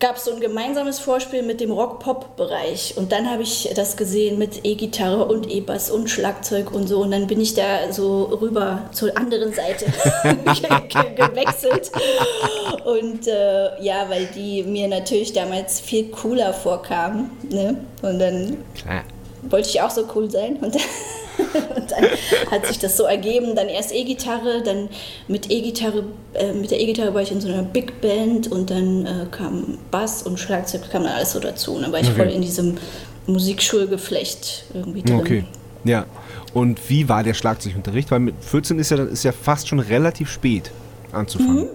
gab 0.05 0.17
es 0.17 0.27
so 0.27 0.35
ein 0.35 0.41
gemeinsames 0.41 0.99
Vorspiel 0.99 1.43
mit 1.43 1.63
dem 1.63 1.71
Rock-Pop-Bereich 1.71 2.93
und 2.99 3.11
dann 3.11 3.31
habe 3.31 3.43
ich 3.43 3.71
das 3.75 3.97
gesehen 3.97 4.39
mit 4.39 4.63
E-Gitarre 4.63 5.25
und 5.25 5.51
E-Bass 5.51 5.91
und 5.91 6.11
Schlagzeug 6.11 6.75
und 6.75 6.89
so 6.89 7.01
und 7.01 7.11
dann 7.11 7.27
bin 7.27 7.41
ich 7.41 7.55
da 7.55 7.91
so 7.91 8.25
rüber 8.25 8.83
zur 8.93 9.17
anderen 9.17 9.55
Seite 9.55 9.87
ge 10.23 10.35
ge 10.91 11.15
gewechselt 11.15 11.91
und 12.85 13.27
äh, 13.27 13.83
ja, 13.83 14.05
weil 14.11 14.27
die 14.27 14.63
mir 14.65 14.89
natürlich 14.89 15.33
damals 15.33 15.81
viel 15.81 16.11
cooler 16.11 16.53
vorkamen 16.53 17.31
ne? 17.49 17.79
und 18.03 18.19
dann 18.19 18.59
Klar. 18.75 19.05
Wollte 19.51 19.69
ich 19.69 19.81
auch 19.81 19.91
so 19.91 20.07
cool 20.15 20.31
sein. 20.31 20.57
Und, 20.57 20.77
und 21.77 21.91
dann 21.91 22.05
hat 22.51 22.67
sich 22.67 22.79
das 22.79 22.97
so 22.97 23.05
ergeben. 23.05 23.55
Dann 23.55 23.69
erst 23.69 23.93
E-Gitarre, 23.93 24.63
dann 24.63 24.89
mit 25.29 25.51
E-Gitarre, 25.51 26.05
äh, 26.35 26.53
mit 26.53 26.71
der 26.71 26.81
E-Gitarre 26.81 27.15
war 27.15 27.23
ich 27.23 27.33
in 27.33 27.41
so 27.41 27.49
einer 27.49 27.63
Big 27.63 28.01
Band 28.01 28.51
und 28.51 28.71
dann 28.71 29.07
äh, 29.07 29.27
kam 29.31 29.79
Bass 29.91 30.23
und 30.23 30.39
Schlagzeug, 30.39 30.91
kam 30.91 31.05
dann 31.05 31.13
alles 31.13 31.33
so 31.33 31.41
dazu. 31.41 31.75
Und 31.75 31.83
dann 31.83 31.93
war 31.93 32.01
ich 32.01 32.09
Okay. 32.09 32.17
voll 32.17 32.31
in 32.31 32.43
diesem 32.43 32.77
Musikschulgeflecht 33.27 34.65
irgendwie 34.75 35.03
drin. 35.03 35.21
Okay. 35.21 35.45
Ja. 35.85 36.07
Und 36.53 36.89
wie 36.89 37.09
war 37.09 37.23
der 37.25 37.35
Schlagzeugunterricht? 37.35 38.11
Weil 38.11 38.21
mit 38.21 38.35
14 38.41 38.79
ist 38.79 38.91
ja, 38.91 39.03
ist 39.05 39.25
ja 39.25 39.33
fast 39.33 39.69
schon 39.69 39.81
relativ 39.81 40.31
spät 40.31 40.71
anzufangen. 41.13 41.69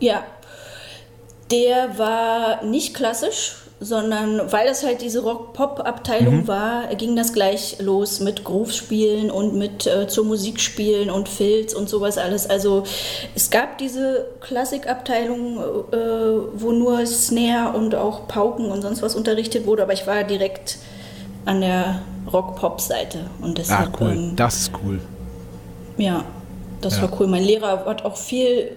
Ja, 0.00 0.24
der 1.50 1.98
war 1.98 2.64
nicht 2.64 2.94
klassisch, 2.94 3.56
sondern 3.78 4.40
weil 4.52 4.66
das 4.66 4.82
halt 4.84 5.02
diese 5.02 5.22
Rock-Pop-Abteilung 5.22 6.48
war, 6.48 6.86
ging 6.94 7.14
das 7.14 7.34
gleich 7.34 7.76
los 7.80 8.20
mit 8.20 8.42
Groove-Spielen 8.42 9.30
und 9.30 9.54
mit 9.54 9.86
äh, 9.86 10.08
zur 10.08 10.24
Musik 10.24 10.60
spielen 10.60 11.10
und 11.10 11.28
Filz 11.28 11.74
und 11.74 11.88
sowas 11.88 12.16
alles. 12.16 12.48
Also 12.48 12.84
es 13.34 13.50
gab 13.50 13.76
diese 13.76 14.26
Klassikabteilung, 14.40 15.58
äh, 15.92 15.96
wo 16.54 16.72
nur 16.72 17.04
Snare 17.06 17.76
und 17.76 17.94
auch 17.94 18.26
Pauken 18.28 18.70
und 18.70 18.80
sonst 18.80 19.02
was 19.02 19.14
unterrichtet 19.14 19.66
wurde, 19.66 19.82
aber 19.82 19.92
ich 19.92 20.06
war 20.06 20.24
direkt 20.24 20.78
an 21.44 21.60
der 21.60 22.00
Rock-Pop-Seite 22.32 23.18
und 23.42 23.50
Ah, 23.50 23.54
deshalb 23.58 24.00
cool. 24.00 24.10
ähm, 24.12 24.36
Das 24.36 24.56
ist 24.62 24.72
cool. 24.84 25.00
ja, 25.98 26.24
das 26.80 26.96
Ja. 26.96 27.02
war 27.02 27.20
cool. 27.20 27.26
Mein 27.26 27.42
Lehrer 27.44 27.84
hat 27.84 28.04
auch 28.06 28.16
viel, 28.16 28.72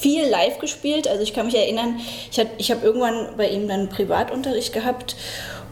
viel 0.00 0.26
live 0.28 0.58
gespielt. 0.58 1.08
Also 1.08 1.22
ich 1.22 1.32
kann 1.34 1.46
mich 1.46 1.56
erinnern, 1.56 2.00
ich, 2.30 2.38
hat- 2.38 2.48
ich 2.58 2.70
habe 2.70 2.84
irgendwann 2.84 3.36
bei 3.36 3.48
ihm 3.48 3.68
dann 3.68 3.88
Privatunterricht 3.88 4.72
gehabt. 4.72 5.16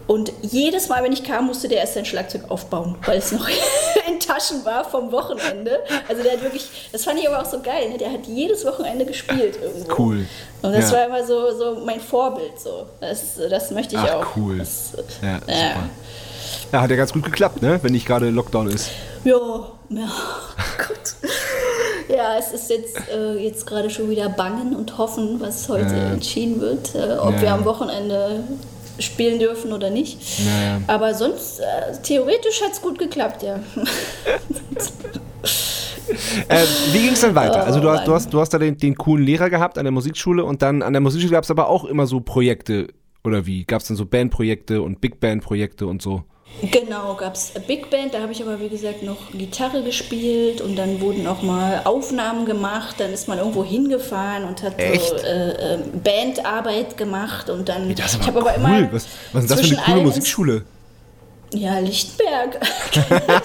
Und 0.07 0.33
jedes 0.43 0.91
Mal, 0.91 1.03
wenn 1.03 1.15
ich 1.15 1.25
kam, 1.25 1.47
musste 1.47 1.67
der 1.67 1.79
erst 1.79 1.95
sein 1.95 2.05
Schlagzeug 2.05 2.51
aufbauen, 2.51 2.97
weil 3.07 3.17
es 3.17 3.33
noch 3.33 3.49
in 4.07 4.21
Taschen 4.21 4.63
war 4.67 4.85
vom 4.85 5.11
Wochenende. 5.13 5.81
Also 6.07 6.23
der 6.23 6.33
hat 6.33 6.43
wirklich, 6.43 6.69
das 6.93 7.05
fand 7.05 7.19
ich 7.19 7.27
aber 7.27 7.41
auch 7.41 7.51
so 7.51 7.61
geil, 7.63 7.89
ne? 7.89 7.97
der 7.97 8.13
hat 8.13 8.27
jedes 8.27 8.67
Wochenende 8.67 9.07
gespielt 9.07 9.59
irgendwo. 9.63 9.95
Cool. 10.03 10.27
Und 10.61 10.75
das 10.75 10.91
Ja. 10.91 10.99
war 10.99 11.07
immer 11.07 11.25
so, 11.27 11.57
so 11.57 11.81
mein 11.87 12.01
Vorbild. 12.01 12.61
So. 12.61 12.85
Das, 13.01 13.37
das 13.49 13.71
möchte 13.71 13.95
ich 13.95 14.01
Ach, 14.03 14.17
auch. 14.17 14.37
cool. 14.37 14.59
Das, 14.59 14.93
Ja, 15.23 15.29
ja. 15.29 15.39
super. 15.39 15.89
Ja, 16.73 16.81
hat 16.83 16.91
ja 16.91 16.97
ganz 16.97 17.13
gut 17.13 17.25
geklappt, 17.25 17.63
ne? 17.63 17.79
Wenn 17.83 17.93
nicht 17.93 18.07
gerade 18.07 18.31
Lockdown 18.31 18.69
ist. 18.69 18.91
Ja, 19.25 19.37
ja, 19.91 20.11
gut. 20.79 21.15
Ja, 22.15 22.37
es 22.39 22.53
ist 22.53 22.69
jetzt, 22.71 22.97
äh, 23.09 23.35
jetzt 23.39 23.67
gerade 23.67 23.89
schon 23.91 24.11
wieder 24.11 24.29
bangen 24.29 24.77
und 24.77 24.99
hoffen, 24.99 25.41
was 25.41 25.69
heute 25.69 25.95
Ja. 25.95 26.11
entschieden 26.13 26.61
wird, 26.61 26.95
äh, 26.95 27.17
ob 27.19 27.35
Ja. 27.37 27.41
wir 27.43 27.53
am 27.55 27.65
Wochenende 27.65 28.45
spielen 28.99 29.39
dürfen 29.39 29.73
oder 29.73 29.91
nicht. 29.91 30.19
Ja. 30.41 30.81
Aber 30.87 31.15
sonst, 31.15 31.61
äh, 31.61 31.65
theoretisch 32.03 32.61
hat 32.63 32.73
es 32.73 32.81
gut 32.83 32.99
geklappt, 32.99 33.43
ja. 33.43 33.59
Äh, 36.49 36.65
wie 36.93 36.99
ging 37.01 37.13
es 37.13 37.23
dann 37.23 37.35
weiter? 37.35 37.65
Also 37.65 37.81
du 37.81 37.89
hast, 37.91 38.07
du 38.07 38.13
hast, 38.15 38.33
du 38.33 38.41
hast 38.41 38.51
da 38.51 38.59
den, 38.59 38.77
den 38.77 38.95
coolen 38.95 39.25
Lehrer 39.25 39.49
gehabt 39.49 39.79
an 39.79 39.85
der 39.85 39.93
Musikschule 39.93 40.45
und 40.45 40.61
dann 40.63 40.83
an 40.83 40.93
der 40.93 41.01
Musikschule 41.01 41.33
gab 41.33 41.45
es 41.45 41.51
aber 41.51 41.69
auch 41.69 41.85
immer 41.85 42.07
so 42.07 42.21
Projekte 42.21 42.89
oder 43.25 43.47
wie? 43.47 43.65
Gab 43.65 43.81
es 43.81 43.89
dann 43.89 43.97
so 43.97 44.05
Bandprojekte 44.05 44.83
und 44.83 45.01
Big 45.01 45.19
Band 45.19 45.43
Projekte 45.43 45.87
und 45.87 46.03
so? 46.03 46.25
Genau, 46.71 47.15
gab 47.15 47.35
es 47.35 47.53
Big 47.67 47.91
Band, 47.91 48.15
da 48.15 48.21
habe 48.21 48.33
ich 48.33 48.41
aber 48.41 48.61
wie 48.61 48.69
gesagt 48.69 49.03
noch 49.03 49.33
Gitarre 49.33 49.83
gespielt 49.83 50.61
und 50.61 50.77
dann 50.77 51.01
wurden 51.01 51.27
auch 51.27 51.43
mal 51.43 51.83
Aufnahmen 51.85 52.47
gemacht, 52.47 52.97
dann 52.99 53.13
ist 53.13 53.29
man 53.29 53.39
irgendwo 53.39 53.65
hingefahren 53.65 54.45
und 54.45 54.63
hat 54.63 54.79
Echt? 54.79 55.09
so 55.09 55.17
äh, 55.17 55.75
äh, 55.75 55.79
Bandarbeit 56.03 56.97
gemacht 56.97 57.51
und 57.51 57.69
dann. 57.69 57.95
Das 57.95 58.15
ist 58.15 58.23
ich 58.23 58.29
aber 58.29 58.51
habe 58.51 58.59
cool. 58.61 58.65
aber 58.65 58.77
immer 58.79 58.93
was, 58.93 59.07
was 59.33 59.45
ist 59.45 59.51
das 59.51 59.61
für 59.61 59.77
eine 59.77 59.85
coole 59.85 60.01
Musikschule? 60.03 60.63
Ja, 61.53 61.79
Lichtenberg. 61.79 62.61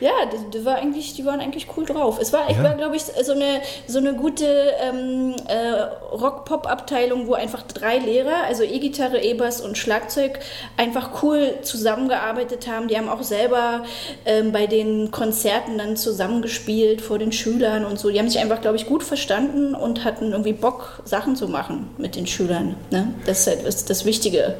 ja, 0.00 0.10
die, 0.32 0.58
die, 0.58 0.64
war 0.64 0.76
eigentlich, 0.76 1.14
die 1.14 1.24
waren 1.26 1.40
eigentlich 1.40 1.66
cool 1.76 1.84
drauf. 1.86 2.18
Es 2.20 2.32
war, 2.32 2.48
ich 2.50 2.56
Ja. 2.56 2.64
war 2.64 2.74
glaube 2.74 2.96
ich, 2.96 3.02
so 3.02 3.32
eine, 3.32 3.60
so 3.86 3.98
eine 3.98 4.14
gute 4.14 4.46
ähm, 4.82 5.34
äh, 5.46 5.82
Rock-Pop-Abteilung, 6.12 7.26
wo 7.26 7.34
einfach 7.34 7.62
drei 7.62 7.98
Lehrer, 7.98 8.44
also 8.46 8.62
E-Gitarre, 8.62 9.20
E-Bass 9.22 9.60
und 9.60 9.76
Schlagzeug, 9.78 10.40
einfach 10.76 11.22
cool 11.22 11.54
zusammengearbeitet 11.62 12.66
haben. 12.66 12.88
Die 12.88 12.96
haben 12.96 13.08
auch 13.08 13.22
selber 13.22 13.84
ähm, 14.24 14.52
bei 14.52 14.66
den 14.66 15.10
Konzerten 15.10 15.78
dann 15.78 15.96
zusammengespielt 15.96 17.00
vor 17.00 17.18
den 17.18 17.32
Schülern 17.32 17.84
und 17.84 17.98
so. 17.98 18.10
Die 18.10 18.18
haben 18.18 18.28
sich 18.28 18.40
einfach, 18.40 18.60
glaube 18.60 18.76
ich, 18.76 18.86
gut 18.86 19.02
verstanden 19.02 19.74
und 19.74 20.04
hatten 20.04 20.30
irgendwie 20.32 20.52
Bock, 20.52 21.02
Sachen 21.04 21.36
zu 21.36 21.48
machen 21.48 21.90
mit 21.98 22.16
den 22.16 22.26
Schülern. 22.26 22.76
Ne? 22.90 23.12
Das 23.26 23.40
ist 23.40 23.46
halt 23.48 23.66
das, 23.66 23.84
das 23.84 24.04
Wichtige 24.04 24.54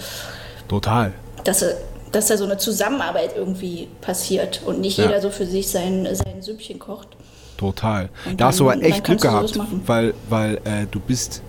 Total. 0.68 1.12
dass, 1.44 1.62
er- 1.62 1.76
dass 2.12 2.26
da 2.26 2.36
so 2.36 2.44
eine 2.44 2.58
Zusammenarbeit 2.58 3.36
irgendwie 3.36 3.88
passiert 4.00 4.62
und 4.66 4.80
nicht 4.80 4.98
Ja. 4.98 5.06
jeder 5.06 5.20
so 5.20 5.30
für 5.30 5.46
sich 5.46 5.68
sein, 5.68 6.06
sein 6.12 6.40
Süppchen 6.42 6.78
kocht. 6.78 7.08
Total. 7.56 8.08
Und 8.28 8.40
Da 8.40 8.46
hast 8.46 8.60
du 8.60 8.70
aber 8.70 8.82
echt 8.82 9.04
Glück 9.04 9.20
gehabt, 9.20 9.58
weil, 9.86 10.14
weil 10.28 10.56
äh, 10.64 10.86
du 10.90 10.98
bist 11.00 11.42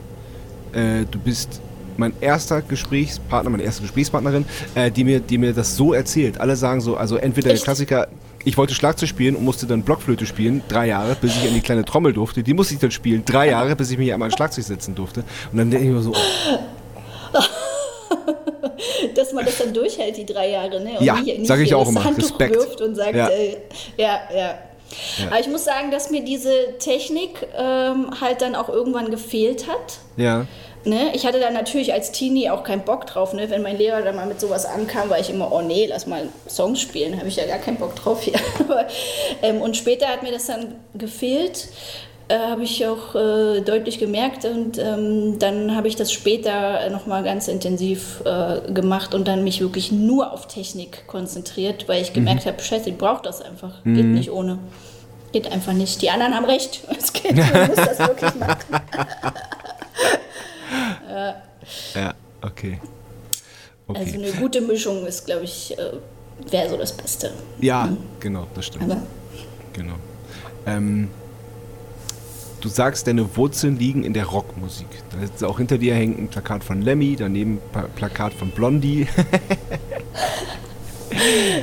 äh, 0.73 1.05
du 1.09 1.19
bist 1.19 1.61
mein 1.97 2.13
erster 2.21 2.61
Gesprächspartner, 2.61 3.49
meine 3.49 3.63
erste 3.63 3.81
Gesprächspartnerin, 3.81 4.45
äh, 4.75 4.89
die, 4.89 5.03
mir, 5.03 5.19
die 5.19 5.37
mir 5.37 5.53
das 5.53 5.75
so 5.75 5.93
erzählt. 5.93 6.39
Alle 6.39 6.55
sagen 6.55 6.81
so, 6.81 6.95
also 6.95 7.17
entweder 7.17 7.49
der? 7.53 7.59
Klassiker, 7.59 8.07
ich 8.43 8.57
wollte 8.57 8.73
Schlagzeug 8.73 9.09
spielen 9.09 9.35
und 9.35 9.43
musste 9.43 9.65
dann 9.67 9.83
Blockflöte 9.83 10.25
spielen, 10.25 10.63
drei 10.67 10.87
Jahre, 10.87 11.15
bis 11.19 11.35
ich 11.35 11.45
in 11.45 11.53
die 11.53 11.59
kleine 11.61 11.83
Trommel 11.85 12.13
durfte. 12.13 12.41
Die 12.43 12.53
musste 12.53 12.73
ich 12.73 12.79
dann 12.79 12.91
spielen, 12.91 13.23
drei 13.25 13.49
Jahre, 13.49 13.75
bis 13.75 13.91
ich 13.91 13.97
mich 13.97 14.11
einmal 14.13 14.29
an 14.29 14.35
Schlagzeug 14.35 14.63
setzen 14.63 14.95
durfte. 14.95 15.23
Und 15.51 15.57
dann 15.57 15.69
denke 15.69 15.85
ich 15.87 15.93
mir 15.93 16.01
so, 16.01 16.13
oh, 16.13 17.39
Dass 19.15 19.33
man 19.33 19.45
das 19.45 19.57
dann 19.57 19.73
durchhält, 19.73 20.17
die 20.17 20.25
drei 20.25 20.49
Jahre, 20.49 20.79
ne? 20.79 20.91
Ja, 20.99 21.15
nicht, 21.15 21.37
nicht 21.39 21.47
sag 21.47 21.59
ich 21.59 21.73
auch 21.73 21.87
immer. 21.87 22.03
Handtuch 22.03 22.23
Respekt. 22.31 22.55
wirft 22.55 22.81
und 22.81 22.95
sagt, 22.95 23.15
Ja. 23.15 23.29
äh, 23.29 23.57
ja, 23.97 24.19
ja. 24.35 24.57
Aber 25.27 25.39
ich 25.39 25.47
muss 25.47 25.63
sagen, 25.63 25.89
dass 25.89 26.09
mir 26.11 26.21
diese 26.23 26.77
Technik 26.79 27.47
ähm, 27.57 28.11
halt 28.19 28.41
dann 28.41 28.55
auch 28.55 28.67
irgendwann 28.69 29.09
gefehlt 29.09 29.67
hat. 29.67 29.99
ja, 30.17 30.45
Ne? 30.83 31.11
Ich 31.13 31.27
hatte 31.27 31.39
dann 31.39 31.53
natürlich 31.53 31.93
als 31.93 32.11
Teenie 32.11 32.49
auch 32.49 32.63
keinen 32.63 32.81
Bock 32.81 33.05
drauf. 33.05 33.33
Ne? 33.33 33.49
Wenn 33.51 33.61
mein 33.61 33.77
Lehrer 33.77 34.01
dann 34.01 34.15
mal 34.15 34.25
mit 34.25 34.41
sowas 34.41 34.65
ankam, 34.65 35.11
war 35.11 35.19
ich 35.19 35.29
immer, 35.29 35.51
oh 35.51 35.61
nee, 35.61 35.85
lass 35.85 36.07
mal 36.07 36.27
Songs 36.49 36.81
spielen. 36.81 37.17
habe 37.17 37.27
ich 37.27 37.35
ja 37.35 37.45
gar 37.45 37.59
keinen 37.59 37.77
Bock 37.77 37.95
drauf 37.95 38.23
hier. 38.23 38.33
Aber, 38.59 38.87
ähm, 39.43 39.61
und 39.61 39.77
später 39.77 40.07
hat 40.07 40.23
mir 40.23 40.31
das 40.31 40.47
dann 40.47 40.75
gefehlt. 40.95 41.67
Äh, 42.31 42.39
habe 42.47 42.63
ich 42.63 42.87
auch 42.87 43.13
äh, 43.13 43.59
deutlich 43.59 43.99
gemerkt 43.99 44.45
und 44.45 44.77
ähm, 44.77 45.37
dann 45.37 45.75
habe 45.75 45.89
ich 45.89 45.97
das 45.97 46.13
später 46.13 46.89
nochmal 46.89 47.23
ganz 47.23 47.49
intensiv 47.49 48.21
äh, 48.23 48.71
gemacht 48.71 49.13
und 49.13 49.27
dann 49.27 49.43
mich 49.43 49.59
wirklich 49.59 49.91
nur 49.91 50.31
auf 50.31 50.47
Technik 50.47 51.07
konzentriert, 51.07 51.89
weil 51.89 52.01
ich 52.01 52.13
gemerkt 52.13 52.45
habe, 52.45 52.61
scheiße, 52.61 52.89
ich 52.89 52.97
brauche 52.97 53.21
das 53.21 53.41
einfach. 53.41 53.83
Geht 53.83 54.05
nicht 54.05 54.31
ohne. 54.31 54.59
Geht 55.33 55.51
einfach 55.51 55.73
nicht. 55.73 56.01
Die 56.01 56.09
anderen 56.09 56.33
haben 56.33 56.45
recht. 56.45 56.81
Es 56.97 57.11
geht, 57.11 57.35
man 57.35 57.67
muss 57.67 57.75
das 57.75 57.99
wirklich 57.99 58.35
machen. 58.35 58.81
ja, 61.95 62.13
okay. 62.41 62.79
Okay. 63.87 63.99
Also 63.99 64.13
eine 64.19 64.31
gute 64.31 64.61
Mischung 64.61 65.05
ist, 65.05 65.25
glaube 65.25 65.43
ich, 65.43 65.77
äh, 65.77 65.91
wäre 66.49 66.69
so 66.69 66.77
das 66.77 66.93
Beste. 66.93 67.31
ja, 67.59 67.89
genau, 68.21 68.47
das 68.55 68.67
stimmt. 68.67 68.85
Aber 68.85 69.01
Genau. 69.73 69.95
Ähm, 70.65 71.09
du 72.61 72.69
sagst, 72.69 73.07
deine 73.07 73.35
Wurzeln 73.35 73.77
liegen 73.77 74.03
in 74.03 74.13
der 74.13 74.25
Rockmusik. 74.25 74.87
Da 75.11 75.23
ist 75.23 75.43
auch 75.43 75.57
hinter 75.57 75.77
dir 75.77 75.95
hängt 75.95 76.19
ein 76.19 76.27
Plakat 76.27 76.63
von 76.63 76.81
Lemmy, 76.81 77.15
daneben 77.17 77.59
ein 77.73 77.85
Plakat 77.95 78.33
von 78.33 78.51
Blondie. 78.51 79.07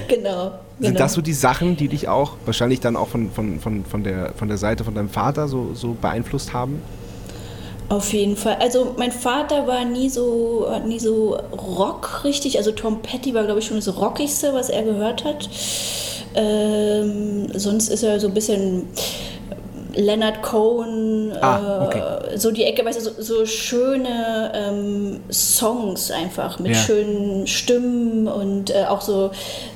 genau. 0.08 0.52
Sind 0.80 0.92
genau. 0.92 0.98
das 0.98 1.14
so 1.14 1.22
die 1.22 1.32
Sachen, 1.32 1.76
die 1.76 1.88
dich 1.88 2.08
auch 2.08 2.34
wahrscheinlich 2.44 2.80
dann 2.80 2.96
auch 2.96 3.08
von, 3.08 3.30
von, 3.32 3.60
von, 3.60 3.84
von, 3.84 4.04
der, 4.04 4.32
von 4.34 4.48
der 4.48 4.58
Seite 4.58 4.84
von 4.84 4.94
deinem 4.94 5.08
Vater 5.08 5.48
so, 5.48 5.70
so 5.74 5.96
beeinflusst 6.00 6.52
haben? 6.52 6.82
Auf 7.88 8.12
jeden 8.12 8.36
Fall. 8.36 8.56
Also 8.60 8.94
mein 8.98 9.12
Vater 9.12 9.66
war 9.66 9.84
nie 9.84 10.10
so, 10.10 10.66
hat 10.70 10.86
nie 10.86 10.98
so 10.98 11.38
Rock 11.52 12.22
richtig. 12.24 12.58
Also 12.58 12.72
Tom 12.72 13.00
Petty 13.00 13.32
war, 13.32 13.44
glaube 13.44 13.60
ich, 13.60 13.66
schon 13.66 13.78
das 13.78 13.96
Rockigste, 13.96 14.52
was 14.52 14.68
er 14.68 14.82
gehört 14.82 15.24
hat. 15.24 15.48
Ähm, 16.34 17.48
sonst 17.54 17.88
ist 17.88 18.02
er 18.02 18.20
so 18.20 18.28
ein 18.28 18.34
bisschen 18.34 18.84
Leonard 19.95 20.42
Cohen, 20.42 21.33
Ah, 21.40 21.87
okay. 21.87 22.02
äh, 22.35 22.38
so 22.38 22.50
die 22.50 22.64
Ecke, 22.64 22.85
weißt 22.85 22.99
du, 23.00 23.04
so, 23.04 23.23
so 23.23 23.47
schöne 23.47 24.52
ähm, 24.54 25.21
Songs 25.30 26.11
einfach 26.11 26.59
mit 26.59 26.73
Ja. 26.73 26.78
schönen 26.78 27.47
Stimmen 27.47 28.28
und 28.28 28.71
äh, 28.71 28.85
auch 28.88 29.00
so 29.00 29.30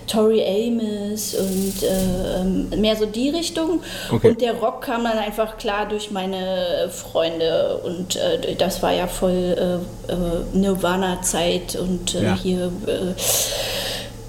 Tori 0.06 0.42
Amos 0.44 1.34
und 1.34 1.82
äh, 1.82 2.40
ähm, 2.40 2.68
mehr 2.80 2.96
so 2.96 3.06
die 3.06 3.30
Richtung. 3.30 3.80
Okay. 4.12 4.30
Und 4.30 4.40
der 4.40 4.54
Rock 4.54 4.82
kam 4.82 5.04
dann 5.04 5.18
einfach 5.18 5.56
klar 5.58 5.88
durch 5.88 6.10
meine 6.10 6.90
Freunde 6.90 7.80
und 7.84 8.16
äh, 8.16 8.54
das 8.56 8.82
war 8.82 8.92
ja 8.92 9.06
voll 9.06 9.80
äh, 10.08 10.12
äh, 10.12 10.16
Nirvana-Zeit 10.58 11.76
und 11.76 12.14
äh, 12.14 12.24
Ja. 12.24 12.34
hier 12.36 12.72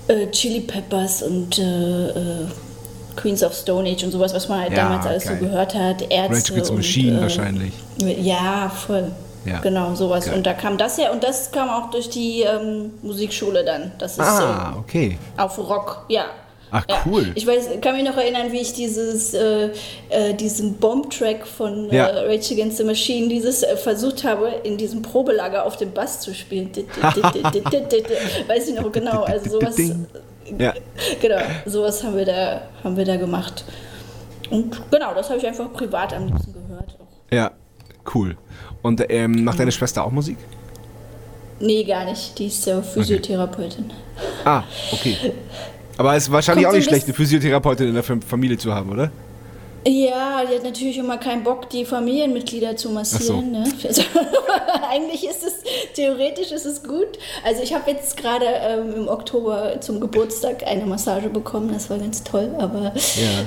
äh, 0.08 0.13
äh, 0.13 0.32
Chili 0.32 0.62
Peppers 0.62 1.24
und 1.24 1.60
äh, 1.60 1.63
äh, 2.10 2.46
Queens 3.15 3.43
of 3.43 3.53
Stone 3.53 3.89
Age 3.89 4.03
und 4.03 4.12
sowas, 4.12 4.34
was 4.34 4.48
man 4.50 4.62
halt 4.62 4.72
Ja, 4.72 4.84
damals 4.89 5.05
alles 5.05 5.25
geil. 5.25 5.38
so 5.39 5.46
gehört 5.46 5.74
hat. 5.75 6.01
Ärzte 6.10 6.36
Rage 6.36 6.53
Against 6.53 6.74
Machine 6.74 7.17
äh, 7.17 7.22
wahrscheinlich. 7.22 7.74
Ja, 7.98 8.70
voll. 8.70 9.12
Ja. 9.46 9.60
Genau, 9.60 9.93
sowas. 9.96 10.25
Geil. 10.25 10.36
Und 10.38 10.46
da 10.46 10.53
kam 10.53 10.77
das 10.77 10.98
her 10.98 11.12
und 11.12 11.24
das 11.24 11.51
kam 11.51 11.70
auch 11.70 11.89
durch 11.91 12.10
die 12.10 12.41
ähm, 12.41 12.91
Musikschule 13.01 13.63
dann. 13.65 13.91
Das 14.00 14.13
ist 14.13 14.20
Ah, 14.22 14.72
ähm, 14.74 14.79
okay. 14.79 15.17
auf 15.38 15.58
Rock, 15.58 16.05
ja. 16.08 16.25
Ach, 16.75 16.84
ja. 16.89 17.03
cool. 17.05 17.32
Ich 17.36 17.46
weiß, 17.46 17.70
kann 17.82 17.96
mich 17.96 18.03
noch 18.03 18.17
erinnern, 18.17 18.51
wie 18.51 18.60
ich 18.60 18.74
dieses, 18.74 19.36
äh, 19.36 19.70
äh, 20.10 20.34
diesen 20.34 20.74
Bomb-Track 20.77 21.46
von 21.46 21.88
Ja. 21.91 22.08
äh, 22.08 22.20
Rage 22.34 22.53
Against 22.55 22.77
the 22.77 22.84
Machine, 22.84 23.27
dieses 23.27 23.62
äh, 23.62 23.77
versucht 23.77 24.24
habe, 24.24 24.48
in 24.63 24.75
diesem 24.77 25.03
Probelager 25.03 25.65
auf 25.65 25.77
dem 25.77 25.91
Bass 25.91 26.22
zu 26.22 26.34
spielen. 26.34 26.72
Weiß 28.48 28.67
ich 28.70 28.75
noch 28.75 28.91
genau. 28.91 29.24
Also 29.24 29.60
sowas. 29.60 29.75
Ja. 30.57 30.73
genau, 31.21 31.38
sowas 31.65 32.03
haben 32.03 32.15
wir 32.17 32.25
da, 32.25 32.62
haben 32.83 32.97
wir 32.97 33.05
da 33.05 33.15
gemacht. 33.17 33.63
Und 34.50 34.81
genau, 34.91 35.13
das 35.13 35.29
habe 35.29 35.39
ich 35.39 35.47
einfach 35.47 35.71
privat 35.73 36.13
am 36.13 36.27
liebsten 36.27 36.53
gehört. 36.53 36.97
Ja, 37.31 37.51
cool. 38.13 38.38
Und 38.81 39.03
ähm, 39.09 39.43
macht 39.43 39.59
deine 39.59 39.71
Schwester 39.71 40.03
auch 40.05 40.12
Musik? 40.12 40.38
Nee, 41.59 41.83
gar 41.85 42.05
nicht. 42.05 42.38
Die 42.38 42.47
ist 42.47 42.65
ja 42.65 42.81
Physiotherapeutin. 42.81 43.91
Ah, 44.43 44.63
okay. 44.91 45.15
Aber 45.97 46.15
es 46.15 46.23
ist 46.23 46.31
wahrscheinlich 46.31 46.65
Kommt 46.65 46.73
auch 46.73 46.77
nicht 46.77 46.89
schlecht, 46.89 47.05
eine 47.05 47.13
Physiotherapeutin 47.13 47.88
in 47.88 47.93
der 47.93 48.03
Fam- 48.03 48.21
Familie 48.21 48.57
zu 48.57 48.73
haben, 48.73 48.91
oder? 48.91 49.12
Ja, 49.86 50.46
die 50.46 50.56
hat 50.56 50.63
natürlich 50.63 50.98
immer 50.98 51.18
keinen 51.18 51.44
Bock, 51.44 51.70
die 51.70 51.84
Familienmitglieder 51.84 52.78
zu 52.78 52.90
massieren. 52.90 53.52
Ne? 53.52 53.66
Also, 53.86 54.02
eigentlich 54.90 55.28
ist 55.28 55.44
es, 55.44 55.56
theoretisch 55.94 56.52
ist 56.52 56.66
es 56.66 56.84
gut. 56.84 57.08
Also 57.44 57.62
ich 57.63 57.74
habe 57.74 57.92
jetzt 57.92 58.16
gerade 58.16 58.46
ähm, 58.46 58.94
im 58.96 59.08
Oktober 59.10 59.82
zum 59.82 60.00
Geburtstag 60.00 60.66
eine 60.66 60.86
Massage 60.86 61.28
bekommen, 61.30 61.72
das 61.74 61.90
war 61.90 61.98
ganz 61.98 62.24
toll. 62.24 62.56
Aber 62.60 62.94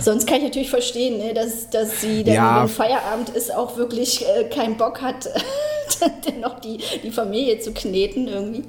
sonst 0.00 0.26
kann 0.26 0.38
ich 0.38 0.44
natürlich 0.44 0.68
verstehen, 0.70 1.16
ne, 1.18 1.32
dass, 1.32 1.70
dass 1.70 2.02
sie 2.02 2.22
dann, 2.22 2.34
Ja. 2.34 2.60
wenn 2.60 2.68
Feierabend 2.68 3.30
ist, 3.30 3.54
auch 3.54 3.78
wirklich 3.78 4.24
äh, 4.28 4.44
keinen 4.44 4.76
Bock 4.76 5.00
hat, 5.00 5.30
dann 6.00 6.40
noch 6.40 6.60
die, 6.60 6.78
die 7.02 7.10
Familie 7.12 7.60
zu 7.60 7.72
kneten 7.72 8.28
irgendwie. 8.28 8.64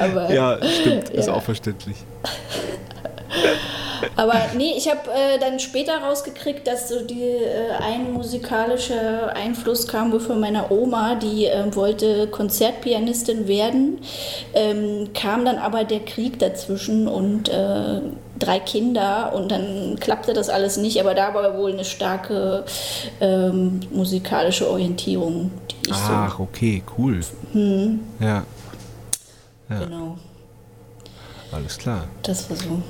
Aber, 0.00 0.32
Ja, 0.32 0.58
stimmt. 0.80 1.10
Ist 1.10 1.26
Ja. 1.28 1.34
auch 1.34 1.42
verständlich. 1.42 1.96
Aber 4.16 4.34
nee, 4.56 4.74
ich 4.76 4.88
habe 4.88 5.10
äh, 5.10 5.38
dann 5.38 5.58
später 5.60 5.98
rausgekriegt, 5.98 6.66
dass 6.66 6.88
so 6.88 7.04
die 7.04 7.22
äh, 7.22 7.72
ein 7.80 8.12
musikalischer 8.12 9.34
Einfluss 9.34 9.86
kam 9.88 10.12
wohl 10.12 10.20
von 10.20 10.40
meiner 10.40 10.70
Oma, 10.70 11.14
die 11.14 11.44
ähm, 11.44 11.74
wollte 11.74 12.26
Konzertpianistin 12.28 13.48
werden, 13.48 13.98
ähm, 14.54 15.10
kam 15.14 15.44
dann 15.44 15.58
aber 15.58 15.84
der 15.84 16.00
Krieg 16.00 16.38
dazwischen 16.38 17.08
und 17.08 17.48
äh, 17.48 18.00
drei 18.38 18.58
Kinder 18.58 19.32
und 19.34 19.50
dann 19.50 19.96
klappte 20.00 20.32
das 20.32 20.48
alles 20.48 20.76
nicht, 20.76 21.00
aber 21.00 21.14
da 21.14 21.34
war 21.34 21.56
wohl 21.56 21.72
eine 21.72 21.84
starke 21.84 22.64
ähm, 23.20 23.80
musikalische 23.90 24.68
Orientierung, 24.68 25.50
die 25.70 25.90
ich 25.90 25.96
Ach, 25.96 26.38
okay, 26.38 26.82
cool. 26.98 27.20
Hm. 27.52 28.00
Ja, 28.20 28.44
so, 29.68 29.84
genau, 29.84 30.18
alles 31.52 31.78
klar. 31.78 32.08
das 32.22 32.48
war 32.50 32.56
so. 32.56 32.82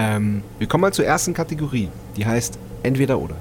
Ähm, 0.00 0.42
wir 0.58 0.66
kommen 0.66 0.80
mal 0.80 0.94
zur 0.94 1.04
ersten 1.04 1.34
Kategorie. 1.34 1.90
Die 2.16 2.24
heißt 2.24 2.58
Entweder 2.82 3.18
oder. 3.18 3.34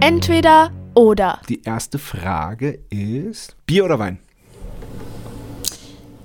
Entweder 0.00 0.70
oder. 0.94 1.40
Die 1.48 1.62
erste 1.62 1.98
Frage 1.98 2.80
ist 2.90 3.56
Bier 3.64 3.86
oder 3.86 3.98
Wein? 3.98 4.18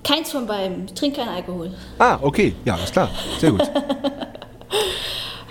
Keins 0.03 0.33
von 0.33 0.45
beiden, 0.45 0.85
ich 0.85 0.93
trinke 0.93 1.21
keinen 1.21 1.29
Alkohol. 1.29 1.71
Ah, 1.97 2.19
okay. 2.21 2.53
Ja, 2.65 2.75
ist 2.75 2.91
klar. 2.91 3.09
Sehr 3.39 3.51
gut. 3.51 3.61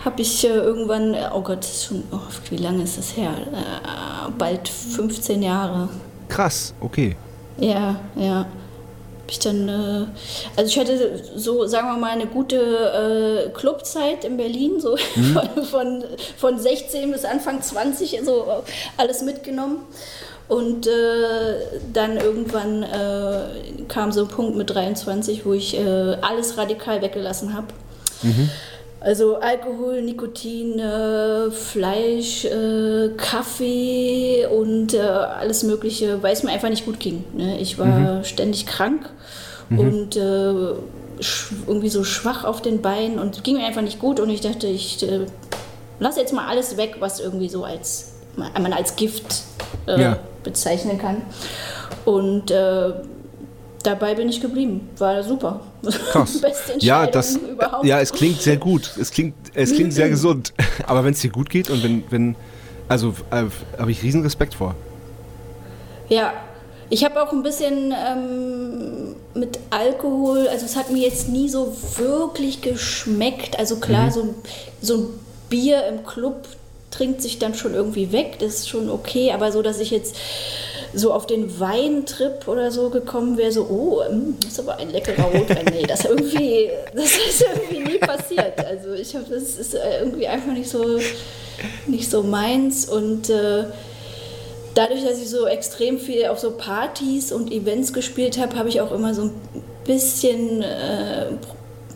habe 0.04 0.20
ich 0.20 0.44
äh, 0.44 0.48
irgendwann, 0.48 1.16
oh 1.32 1.40
Gott, 1.40 1.64
schon, 1.64 2.04
oh, 2.12 2.20
wie 2.50 2.58
lange 2.58 2.82
ist 2.82 2.98
das 2.98 3.16
her? 3.16 3.30
Äh, 3.30 4.30
bald 4.36 4.68
15 4.68 5.42
Jahre. 5.42 5.88
Krass, 6.28 6.74
okay. 6.80 7.16
Ja, 7.56 7.96
ja. 8.14 8.44
Ich 9.28 9.38
dann, 9.38 9.68
äh, 9.68 10.06
also 10.56 10.68
ich 10.68 10.78
hatte 10.78 11.22
so, 11.34 11.66
sagen 11.66 11.88
wir 11.88 11.96
mal, 11.96 12.10
eine 12.10 12.26
gute 12.26 12.56
äh, 12.56 13.50
Clubzeit 13.50 14.24
in 14.24 14.36
Berlin, 14.36 14.80
so 14.80 14.96
von, 15.32 15.64
von, 15.64 16.04
von 16.36 16.58
16 16.58 17.10
bis 17.10 17.24
Anfang 17.24 17.62
20, 17.62 18.20
so 18.24 18.46
alles 18.96 19.22
mitgenommen. 19.22 19.78
Und 20.46 20.86
äh, 20.86 21.56
dann 21.92 22.18
irgendwann 22.18 22.82
äh, 22.82 23.84
kam 23.88 24.12
so 24.12 24.22
ein 24.22 24.28
Punkt 24.28 24.56
mit 24.56 24.68
23, 24.70 25.46
wo 25.46 25.54
ich 25.54 25.74
äh, 25.78 26.16
alles 26.20 26.58
radikal 26.58 27.00
weggelassen 27.00 27.54
habe. 27.54 27.68
Also 29.04 29.36
Alkohol, 29.36 30.00
Nikotin, 30.00 30.78
äh, 30.78 31.50
Fleisch, 31.50 32.46
äh, 32.46 33.10
Kaffee 33.18 34.46
und 34.46 34.94
äh, 34.94 35.00
alles 35.00 35.62
Mögliche, 35.62 36.22
weil 36.22 36.32
es 36.32 36.42
mir 36.42 36.50
einfach 36.52 36.70
nicht 36.70 36.86
gut 36.86 36.98
ging. 37.00 37.22
Ne? 37.34 37.58
Ich 37.60 37.78
war 37.78 38.24
ständig 38.24 38.66
krank 38.66 39.10
und 39.70 40.16
äh, 40.16 40.20
sch- 41.20 41.52
irgendwie 41.66 41.90
so 41.90 42.02
schwach 42.02 42.44
auf 42.44 42.62
den 42.62 42.80
Beinen 42.80 43.18
und 43.18 43.44
ging 43.44 43.56
mir 43.58 43.66
einfach 43.66 43.82
nicht 43.82 43.98
gut 43.98 44.20
und 44.20 44.30
ich 44.30 44.40
dachte, 44.40 44.66
ich 44.68 45.04
lasse 46.00 46.20
jetzt 46.20 46.32
mal 46.32 46.46
alles 46.48 46.76
weg, 46.78 46.96
was 47.00 47.20
irgendwie 47.20 47.48
so 47.50 47.62
als 47.64 48.12
man 48.36 48.72
als 48.72 48.96
Gift 48.96 49.42
Ja. 49.86 50.18
bezeichnen 50.42 50.98
kann. 50.98 51.22
Und 52.06 52.50
dabei 53.84 54.14
bin 54.14 54.28
ich 54.28 54.40
geblieben. 54.40 54.88
War 54.98 55.22
super. 55.22 55.60
Krass. 56.10 56.40
Beste 56.40 56.72
Entscheidung 56.74 56.80
Ja, 56.80 57.06
das, 57.06 57.36
überhaupt. 57.36 57.84
ja, 57.84 58.00
es 58.00 58.12
klingt 58.12 58.40
sehr 58.42 58.56
gut. 58.56 58.90
Es 59.00 59.10
klingt, 59.10 59.34
es 59.54 59.72
klingt 59.72 59.92
sehr 59.92 60.08
gesund. 60.08 60.52
Aber 60.86 61.04
wenn 61.04 61.12
es 61.12 61.20
dir 61.20 61.30
gut 61.30 61.48
geht 61.50 61.70
und 61.70 61.82
wenn, 61.84 62.04
wenn 62.10 62.36
also 62.88 63.14
äh, 63.30 63.44
habe 63.78 63.90
ich 63.90 64.02
riesen 64.02 64.22
Respekt 64.22 64.54
vor. 64.54 64.74
Ja, 66.08 66.32
ich 66.90 67.02
habe 67.04 67.22
auch 67.22 67.32
ein 67.32 67.42
bisschen 67.42 67.92
ähm, 67.92 69.16
mit 69.34 69.58
Alkohol, 69.70 70.48
also 70.48 70.66
es 70.66 70.76
hat 70.76 70.90
mir 70.90 71.00
jetzt 71.02 71.28
nie 71.28 71.48
so 71.48 71.74
wirklich 71.96 72.60
geschmeckt. 72.60 73.58
Also 73.58 73.76
klar, 73.76 74.10
so, 74.10 74.22
ein- 74.22 74.34
so 74.82 74.94
ein 74.96 75.06
Bier 75.48 75.86
im 75.86 76.04
Club 76.04 76.46
trinkt 76.90 77.22
sich 77.22 77.38
dann 77.38 77.54
schon 77.54 77.74
irgendwie 77.74 78.12
weg, 78.12 78.36
das 78.38 78.54
ist 78.54 78.68
schon 78.68 78.88
okay, 78.90 79.32
aber 79.32 79.50
so, 79.50 79.62
dass 79.62 79.80
ich 79.80 79.90
jetzt 79.90 80.14
so 80.94 81.12
auf 81.12 81.26
den 81.26 81.58
Weintrip 81.60 82.46
oder 82.48 82.70
so 82.70 82.90
gekommen 82.90 83.36
wäre, 83.36 83.52
so, 83.52 83.66
oh, 83.68 84.02
ähm, 84.08 84.36
das 84.40 84.52
ist 84.52 84.60
aber 84.60 84.76
ein 84.78 84.90
leckerer 84.90 85.24
Rotwein. 85.24 85.66
Nee, 85.72 85.84
das 85.86 86.04
irgendwie, 86.04 86.70
das 86.94 87.16
ist 87.16 87.42
irgendwie 87.42 87.92
nie 87.92 87.98
passiert. 87.98 88.64
Also 88.64 88.92
ich 88.92 89.14
habe, 89.14 89.26
das 89.28 89.56
ist 89.56 89.74
äh, 89.74 90.00
irgendwie 90.00 90.26
einfach 90.26 90.52
nicht 90.52 90.68
so, 90.68 90.98
nicht 91.86 92.10
so 92.10 92.22
meins 92.22 92.88
und 92.88 93.30
äh, 93.30 93.64
dadurch, 94.74 95.04
dass 95.04 95.20
ich 95.20 95.30
so 95.30 95.46
extrem 95.46 95.98
viel 95.98 96.26
auf 96.26 96.38
so 96.38 96.52
Partys 96.52 97.32
und 97.32 97.52
Events 97.52 97.92
gespielt 97.92 98.38
habe, 98.38 98.56
habe 98.56 98.68
ich 98.68 98.80
auch 98.80 98.92
immer 98.92 99.14
so 99.14 99.22
ein 99.22 99.32
bisschen, 99.84 100.62
äh, 100.62 101.26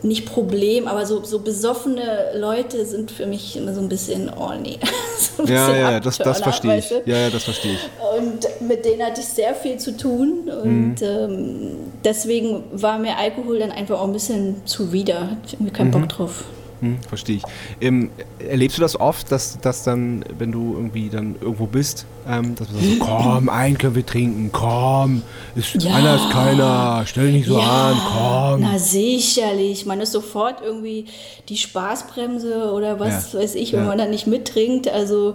nicht 0.03 0.27
Problem, 0.27 0.87
aber 0.87 1.07
so, 1.07 1.25
so 1.25 1.41
besoffene 1.41 2.33
Leute 2.35 2.85
sind 2.85 3.11
für 3.11 3.27
mich 3.27 3.57
immer 3.57 3.75
so 3.75 3.81
ein 3.81 3.89
bisschen, 3.89 4.31
oh 4.31 4.53
nee. 4.61 4.79
so 5.19 5.43
ein 5.43 5.49
Ja, 5.49 5.67
bisschen 5.67 5.81
ja, 5.83 5.91
ja, 5.93 6.01
das, 6.01 6.19
das 6.19 6.41
verstehe 6.41 6.79
ich. 6.79 6.91
Ja, 7.05 7.17
ja, 7.17 7.31
das 7.31 7.45
verstehe 7.45 7.73
ich. 7.73 7.89
Und 8.19 8.69
mit 8.69 8.85
denen 8.85 9.03
hatte 9.05 9.21
ich 9.21 9.27
sehr 9.27 9.55
viel 9.55 9.79
zu 9.79 9.97
tun 9.97 10.51
und 10.63 10.97
ähm, 11.03 11.77
deswegen 12.05 12.65
war 12.73 12.99
mir 12.99 13.17
Alkohol 13.17 13.59
dann 13.59 13.71
einfach 13.73 13.99
auch 14.01 14.05
ein 14.05 14.13
bisschen 14.13 14.63
zuwider. 14.65 15.23
Hatte 15.31 15.39
ich 15.47 15.53
irgendwie 15.55 15.73
keinen 15.73 15.91
Bock 15.91 16.09
drauf. 16.09 16.45
Hm, 16.81 16.99
verstehe 17.09 17.37
ich. 17.37 17.43
Ähm, 17.81 18.11
erlebst 18.39 18.79
du 18.79 18.83
das 18.83 18.99
oft, 19.01 19.33
dass, 19.33 19.59
dass 19.61 19.83
dann, 19.83 20.25
wenn 20.39 20.53
du 20.53 20.75
irgendwie 20.77 21.09
dann 21.09 21.35
irgendwo 21.41 21.67
bist, 21.67 22.07
ähm, 22.29 22.55
dass 22.55 22.69
man 22.71 22.81
sagt, 22.83 22.99
so, 23.01 23.05
komm, 23.05 23.49
einen 23.49 23.79
können 23.79 23.95
wir 23.97 24.07
trinken, 24.07 24.51
komm, 24.53 25.23
ist, 25.57 25.83
Ja. 25.83 25.95
einer 25.95 26.15
ist 26.15 26.31
keiner, 26.31 27.03
stell 27.07 27.27
dich 27.27 27.35
nicht 27.35 27.49
so 27.49 27.59
an, 27.61 27.97
komm. 28.09 28.61
Na 28.61 28.79
sicherlich. 28.79 29.87
Man 29.87 30.01
ist 30.01 30.13
sofort 30.13 30.61
irgendwie 30.63 31.07
die 31.49 31.57
Spaßbremse 31.57 32.71
oder 32.73 33.01
was 33.01 33.33
Ja. 33.33 33.41
weiß 33.41 33.55
ich, 33.57 33.73
wenn 33.73 33.81
Ja. 33.81 33.87
man 33.87 33.99
dann 33.99 34.11
nicht 34.11 34.27
mittrinkt. 34.29 34.87
Also, 34.89 35.35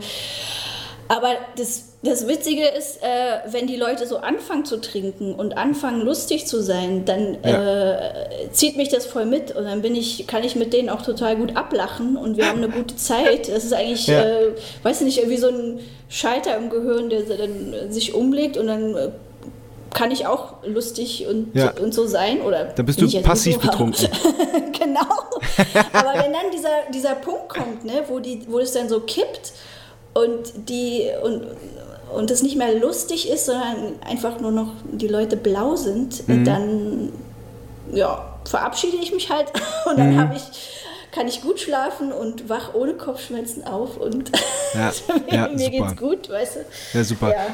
aber 1.10 1.30
das, 1.58 1.93
das 2.04 2.28
Witzige 2.28 2.66
ist, 2.68 3.02
äh, 3.02 3.08
wenn 3.48 3.66
die 3.66 3.78
Leute 3.78 4.06
so 4.06 4.18
anfangen 4.18 4.66
zu 4.66 4.82
trinken 4.82 5.34
und 5.36 5.58
anfangen 5.58 6.02
lustig 6.02 6.46
zu 6.48 6.62
sein, 6.62 7.06
dann 7.06 7.38
Ja. 7.46 7.96
äh, 7.96 8.52
zieht 8.52 8.76
mich 8.76 8.90
das 8.90 9.06
voll 9.06 9.26
mit 9.26 9.56
und 9.56 9.64
dann 9.64 9.82
bin 9.82 9.96
ich, 9.96 10.28
kann 10.28 10.44
ich 10.44 10.56
mit 10.56 10.74
denen 10.74 10.90
auch 10.90 11.02
total 11.02 11.36
gut 11.38 11.56
ablachen 11.56 12.18
und 12.18 12.36
wir 12.38 12.48
haben 12.48 12.58
eine 12.62 12.70
gute 12.70 12.96
Zeit. 12.98 13.48
Das 13.48 13.64
ist 13.64 13.74
eigentlich, 13.74 14.08
Ja. 14.08 14.22
äh, 14.22 14.52
weiß 14.84 15.02
nicht, 15.02 15.18
irgendwie 15.18 15.38
so 15.38 15.48
ein 15.48 15.80
Schalter 16.10 16.58
im 16.58 16.70
Gehirn, 16.70 17.10
der 17.10 17.22
dann 17.24 17.74
sich 17.92 18.14
umlegt 18.14 18.58
und 18.58 18.68
dann 18.68 18.96
äh, 18.96 19.10
kann 19.94 20.12
ich 20.12 20.26
auch 20.26 20.56
lustig 20.66 21.26
und, 21.30 21.56
Ja. 21.56 21.72
und 21.82 21.94
so 21.94 22.06
sein. 22.08 22.42
Oder 22.42 22.66
Dann 22.66 22.86
bist 22.86 23.00
du 23.00 23.08
passiv 23.22 23.60
betrunken. 23.60 24.10
genau. 24.78 25.02
Aber 25.94 26.14
wenn 26.16 26.34
dann 26.34 26.52
dieser, 26.52 26.70
dieser 26.94 27.16
Punkt 27.16 27.48
kommt, 27.50 27.86
ne, 27.86 28.04
wo, 28.10 28.20
die, 28.20 28.42
wo 28.50 28.60
es 28.60 28.72
dann 28.74 28.90
so 28.90 29.00
kippt 29.02 29.54
und 30.16 30.68
die 30.70 31.10
und, 31.24 31.44
und 32.14 32.32
es 32.32 32.44
nicht 32.44 32.58
mehr 32.58 32.78
lustig 32.80 33.30
ist, 33.30 33.46
sondern 33.48 33.76
einfach 34.08 34.40
nur 34.40 34.52
noch 34.52 34.72
die 34.92 35.08
Leute 35.08 35.36
blau 35.38 35.76
sind, 35.76 36.28
Mhm. 36.28 36.44
dann 36.46 37.10
ja, 37.94 38.26
verabschiede 38.46 38.98
ich 39.02 39.14
mich 39.14 39.30
halt 39.30 39.52
und 39.90 39.98
dann 40.00 40.18
habe 40.20 40.36
ich 40.36 40.44
kann 41.12 41.28
ich 41.28 41.42
gut 41.44 41.60
schlafen 41.60 42.12
und 42.12 42.50
wach 42.50 42.74
ohne 42.74 42.94
Kopfschmerzen 42.94 43.64
auf 43.68 43.98
und 43.98 44.32
Ja, 44.74 44.92
mir, 45.30 45.34
ja, 45.36 45.48
mir 45.50 45.60
super. 45.60 45.70
geht's 45.70 45.96
gut, 45.98 46.30
weißt 46.30 46.56
du? 46.56 46.98
Ja, 46.98 47.04
super. 47.04 47.30
Ja. 47.30 47.46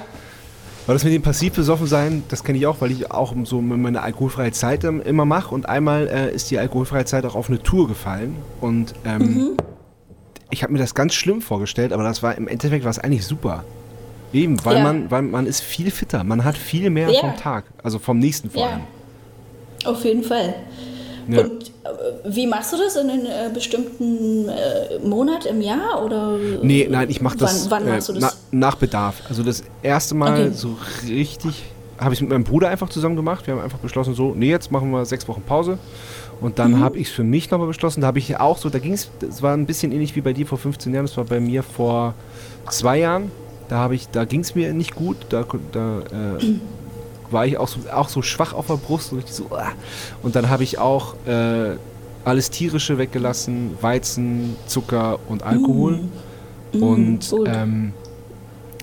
Weil 0.86 0.96
das 0.96 1.04
mit 1.04 1.12
dem 1.14 1.22
passiv 1.22 1.54
besoffen 1.54 1.86
sein, 1.86 2.24
das 2.30 2.42
kenne 2.44 2.58
ich 2.58 2.66
auch, 2.66 2.78
weil 2.80 2.92
ich 2.92 3.12
auch 3.12 3.34
so 3.44 3.60
meine 3.62 4.02
alkoholfreie 4.02 4.52
Zeit 4.54 4.84
immer 4.86 5.26
mache. 5.26 5.54
Und 5.54 5.68
einmal 5.68 6.08
äh, 6.08 6.34
ist 6.34 6.50
die 6.52 6.58
alkoholfreie 6.58 7.04
Zeit 7.06 7.26
auch 7.26 7.36
auf 7.36 7.50
eine 7.50 7.62
Tour 7.62 7.88
gefallen. 7.90 8.38
Und 8.62 8.94
ähm, 9.06 9.22
Mhm. 9.22 9.58
ich 10.50 10.64
habe 10.64 10.72
mir 10.74 10.80
das 10.80 10.96
ganz 10.96 11.14
schlimm 11.14 11.42
vorgestellt, 11.42 11.92
aber 11.92 12.04
das 12.04 12.24
war 12.24 12.36
im 12.38 12.48
Endeffekt 12.48 12.86
war 12.86 12.92
es 12.92 12.98
eigentlich 12.98 13.26
super. 13.26 13.66
Eben, 14.32 14.64
weil 14.64 14.78
Ja. 14.78 14.84
man, 14.84 15.10
weil 15.12 15.22
man 15.24 15.46
ist 15.48 15.62
viel 15.62 15.90
fitter, 15.92 16.24
man 16.24 16.44
hat 16.44 16.58
viel 16.58 16.90
mehr 16.90 17.10
Ja. 17.10 17.20
vom 17.22 17.36
Tag, 17.36 17.66
also 17.84 17.98
vom 18.00 18.20
nächsten 18.20 18.50
vor 18.50 18.62
Ja, 18.64 18.70
allem. 18.74 18.82
auf 19.86 20.04
jeden 20.06 20.24
Fall. 20.24 20.54
Ja. 21.28 21.42
Und 21.42 21.70
äh, 21.70 22.36
wie 22.36 22.48
machst 22.48 22.74
du 22.74 22.78
das 22.78 22.96
in 22.96 23.10
einem 23.10 23.26
äh, 23.26 23.50
bestimmten 23.54 24.50
äh, 24.50 25.00
Monat 25.08 25.46
im 25.46 25.62
Jahr 25.62 26.04
oder? 26.04 26.38
Nee, 26.64 26.88
nein, 26.90 27.10
ich 27.10 27.22
mache 27.22 27.38
das, 27.38 27.70
Wann, 27.70 27.86
wann 27.86 27.94
machst 27.96 28.10
du 28.10 28.14
das? 28.14 28.38
na, 28.52 28.68
nach 28.68 28.76
Bedarf. 28.76 29.22
Also 29.30 29.44
das 29.44 29.64
erste 29.82 30.16
Mal 30.16 30.34
Okay. 30.48 30.52
so 30.54 30.76
richtig 31.08 31.64
habe 32.00 32.14
ich 32.14 32.22
mit 32.22 32.30
meinem 32.30 32.46
Bruder 32.46 32.70
einfach 32.70 32.90
zusammen 32.90 33.16
gemacht. 33.18 33.46
Wir 33.46 33.56
haben 33.56 33.62
einfach 33.62 33.78
beschlossen, 33.80 34.14
so, 34.16 34.34
nee, 34.34 34.50
jetzt 34.50 34.72
machen 34.72 34.90
wir 34.92 35.06
sechs 35.06 35.28
Wochen 35.28 35.42
Pause. 35.42 35.78
Und 36.40 36.58
dann 36.58 36.72
Mhm. 36.76 36.80
habe 36.80 36.98
ich 36.98 37.08
es 37.10 37.14
für 37.14 37.24
mich 37.26 37.52
nochmal 37.52 37.68
beschlossen. 37.68 38.00
Da 38.02 38.08
habe 38.08 38.20
ich 38.20 38.38
auch 38.40 38.58
so, 38.58 38.70
da 38.70 38.80
ging 38.80 38.94
es, 38.94 39.10
das 39.20 39.42
war 39.44 39.54
ein 39.54 39.66
bisschen 39.66 39.92
ähnlich 39.92 40.16
wie 40.16 40.22
bei 40.22 40.32
dir 40.32 40.48
vor 40.48 40.58
15 40.58 40.94
Jahren. 40.94 41.06
Das 41.06 41.18
war 41.18 41.26
bei 41.26 41.42
mir 41.42 41.62
vor 41.62 42.14
zwei 42.70 43.00
Jahren. 43.00 43.32
Da 43.70 43.78
habe 43.78 43.96
ich, 43.96 44.10
da 44.10 44.26
ging 44.26 44.42
es 44.42 44.56
mir 44.56 44.74
nicht 44.74 44.96
gut. 44.96 45.18
Da, 45.30 45.46
da 45.72 46.00
äh, 46.00 46.56
war 47.32 47.46
ich 47.46 47.58
auch 47.58 47.68
so, 47.68 47.80
auch 47.92 48.10
so 48.10 48.22
schwach 48.22 48.54
auf 48.54 48.68
der 48.68 48.76
Brust. 48.76 49.14
Und, 49.14 49.28
so, 49.28 49.46
ah. 49.52 49.70
und 50.24 50.36
dann 50.36 50.50
habe 50.50 50.64
ich 50.64 50.80
auch 50.80 51.16
äh, 51.26 51.78
alles 52.26 52.50
Tierische 52.50 52.98
weggelassen, 52.98 53.78
Weizen, 53.82 54.56
Zucker 54.68 55.20
und 55.28 55.44
Alkohol. 55.44 56.02
und 56.74 57.30
gut. 57.30 57.48
ähm, 57.52 57.94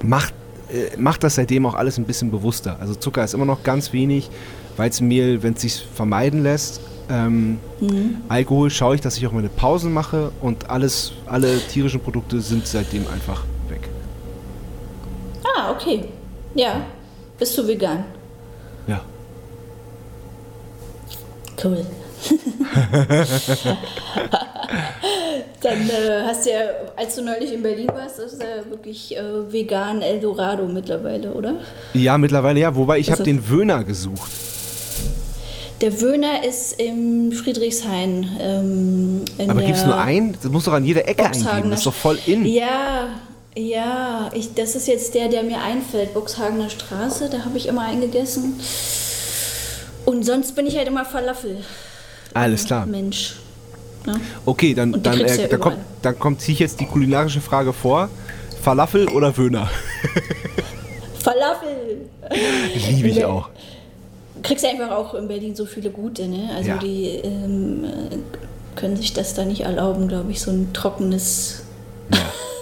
macht, 0.03 0.35
äh, 0.71 0.97
macht 0.97 1.23
das 1.25 1.35
seitdem 1.35 1.67
auch 1.67 1.75
alles 1.75 1.99
ein 1.99 2.05
bisschen 2.05 2.31
bewusster. 2.31 2.77
Also 2.81 2.95
Zucker 2.95 3.25
ist 3.25 3.35
immer 3.35 3.45
noch 3.45 3.63
ganz 3.63 3.93
wenig, 3.93 4.31
Weizenmehl, 4.77 5.43
wenn 5.43 5.55
es 5.55 5.63
sich 5.63 5.87
vermeiden 5.95 6.43
lässt. 6.43 6.81
Ähm, 7.09 7.59
Mhm. 7.81 8.17
Alkohol 8.29 8.71
schaue 8.71 8.95
ich, 8.95 9.01
dass 9.01 9.17
ich 9.19 9.27
auch 9.27 9.33
meine 9.33 9.49
Pausen 9.49 9.93
mache 9.93 10.33
und 10.41 10.71
alles, 10.71 11.13
alle 11.27 11.59
tierischen 11.59 12.01
Produkte 12.01 12.41
sind 12.41 12.67
seitdem 12.67 13.07
einfach. 13.09 13.45
Ah, 15.67 15.73
okay. 15.73 16.05
Ja. 16.55 16.81
Bist 17.39 17.57
du 17.59 17.67
vegan? 17.67 18.05
Ja. 18.87 19.01
Cool. 21.63 21.85
Dann 25.63 25.91
äh, 25.91 26.23
hast 26.25 26.47
du 26.47 26.51
ja, 26.51 26.59
als 26.97 27.15
du 27.17 27.23
neulich 27.23 27.53
in 27.53 27.63
Berlin 27.63 27.89
warst, 27.89 28.19
das 28.19 28.33
ist 28.35 28.43
ja 28.43 28.69
wirklich 28.71 29.17
äh, 29.17 29.53
vegan 29.53 30.03
Eldorado 30.03 30.67
mittlerweile, 30.67 31.33
oder? 31.33 31.55
Ja, 31.95 32.17
mittlerweile 32.19 32.61
ja, 32.61 32.75
wobei 32.75 32.99
ich 32.99 33.09
habe 33.11 33.19
das- 33.19 33.25
den 33.25 33.49
Wöhner 33.49 33.85
gesucht. 33.85 34.31
Der 35.83 36.01
Wöhner 36.01 36.43
ist 36.43 36.81
im 36.81 37.33
Friedrichshain. 37.33 38.27
Ähm, 38.41 39.25
in 39.37 39.51
Aber 39.51 39.61
gibt 39.61 39.77
es 39.77 39.85
nur 39.85 39.99
einen? 39.99 40.33
Das 40.41 40.51
muss 40.51 40.65
doch 40.65 40.73
an 40.73 40.87
jeder 40.87 41.07
Ecke 41.07 41.25
eingeben. 41.27 41.45
Boxhagener 41.45 41.71
Das 41.71 41.81
ist 41.81 41.87
doch 41.87 41.93
voll 41.95 42.19
in. 42.25 42.47
Ja, 42.47 43.09
ja. 43.57 44.31
Ich, 44.35 44.55
das 44.55 44.77
ist 44.77 44.87
jetzt 44.87 45.15
der, 45.15 45.29
der 45.29 45.43
mir 45.43 45.61
einfällt. 45.61 46.15
Boxhagener 46.15 46.71
Straße, 46.71 47.29
da 47.31 47.45
habe 47.45 47.57
ich 47.57 47.67
immer 47.67 47.83
eingegessen. 47.83 48.61
Und 50.05 50.25
sonst 50.25 50.55
bin 50.55 50.67
ich 50.67 50.77
halt 50.77 50.89
immer 50.89 51.05
Falafel. 51.05 51.59
Alles 52.35 52.65
klar. 52.65 52.87
Mensch. 52.87 53.37
Ne? 54.07 54.21
Okay, 54.45 54.73
dann, 54.75 55.03
dann, 55.03 55.19
du 55.19 55.25
äh, 55.25 55.43
ja 55.43 55.49
dann, 55.49 55.61
kommt, 55.61 55.79
dann 56.03 56.19
kommt 56.19 56.41
sich 56.41 56.59
jetzt 56.61 56.79
die 56.81 56.87
kulinarische 56.87 57.41
Frage 57.41 57.73
vor. 57.73 58.09
Falafel 58.63 59.09
oder 59.09 59.37
Wöhner? 59.37 59.69
Falafel! 61.19 62.09
Liebe 62.91 63.09
ich 63.09 63.25
auch. 63.25 63.49
Kriegst 64.43 64.65
ja 64.65 64.71
einfach 64.71 64.93
auch 64.93 65.15
in 65.15 65.27
Berlin 65.27 65.57
so 65.57 65.67
viele 65.67 65.91
gute, 65.91 66.29
ne? 66.29 66.51
Also 66.55 66.71
Ja. 66.71 66.79
die 66.79 67.07
ähm, 67.25 67.85
äh, 67.85 68.17
können 68.77 68.97
sich 68.97 69.13
das 69.13 69.35
da 69.35 69.45
nicht 69.45 69.63
erlauben, 69.63 70.07
glaube 70.07 70.31
ich, 70.31 70.41
so 70.41 70.53
ein 70.53 70.73
trockenes 70.73 71.63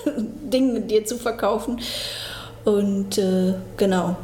Ding 0.52 0.72
mit 0.72 0.90
dir 0.90 1.04
zu 1.04 1.18
verkaufen. 1.18 1.80
Und 2.64 3.18
äh, 3.18 3.54
genau. 3.76 4.16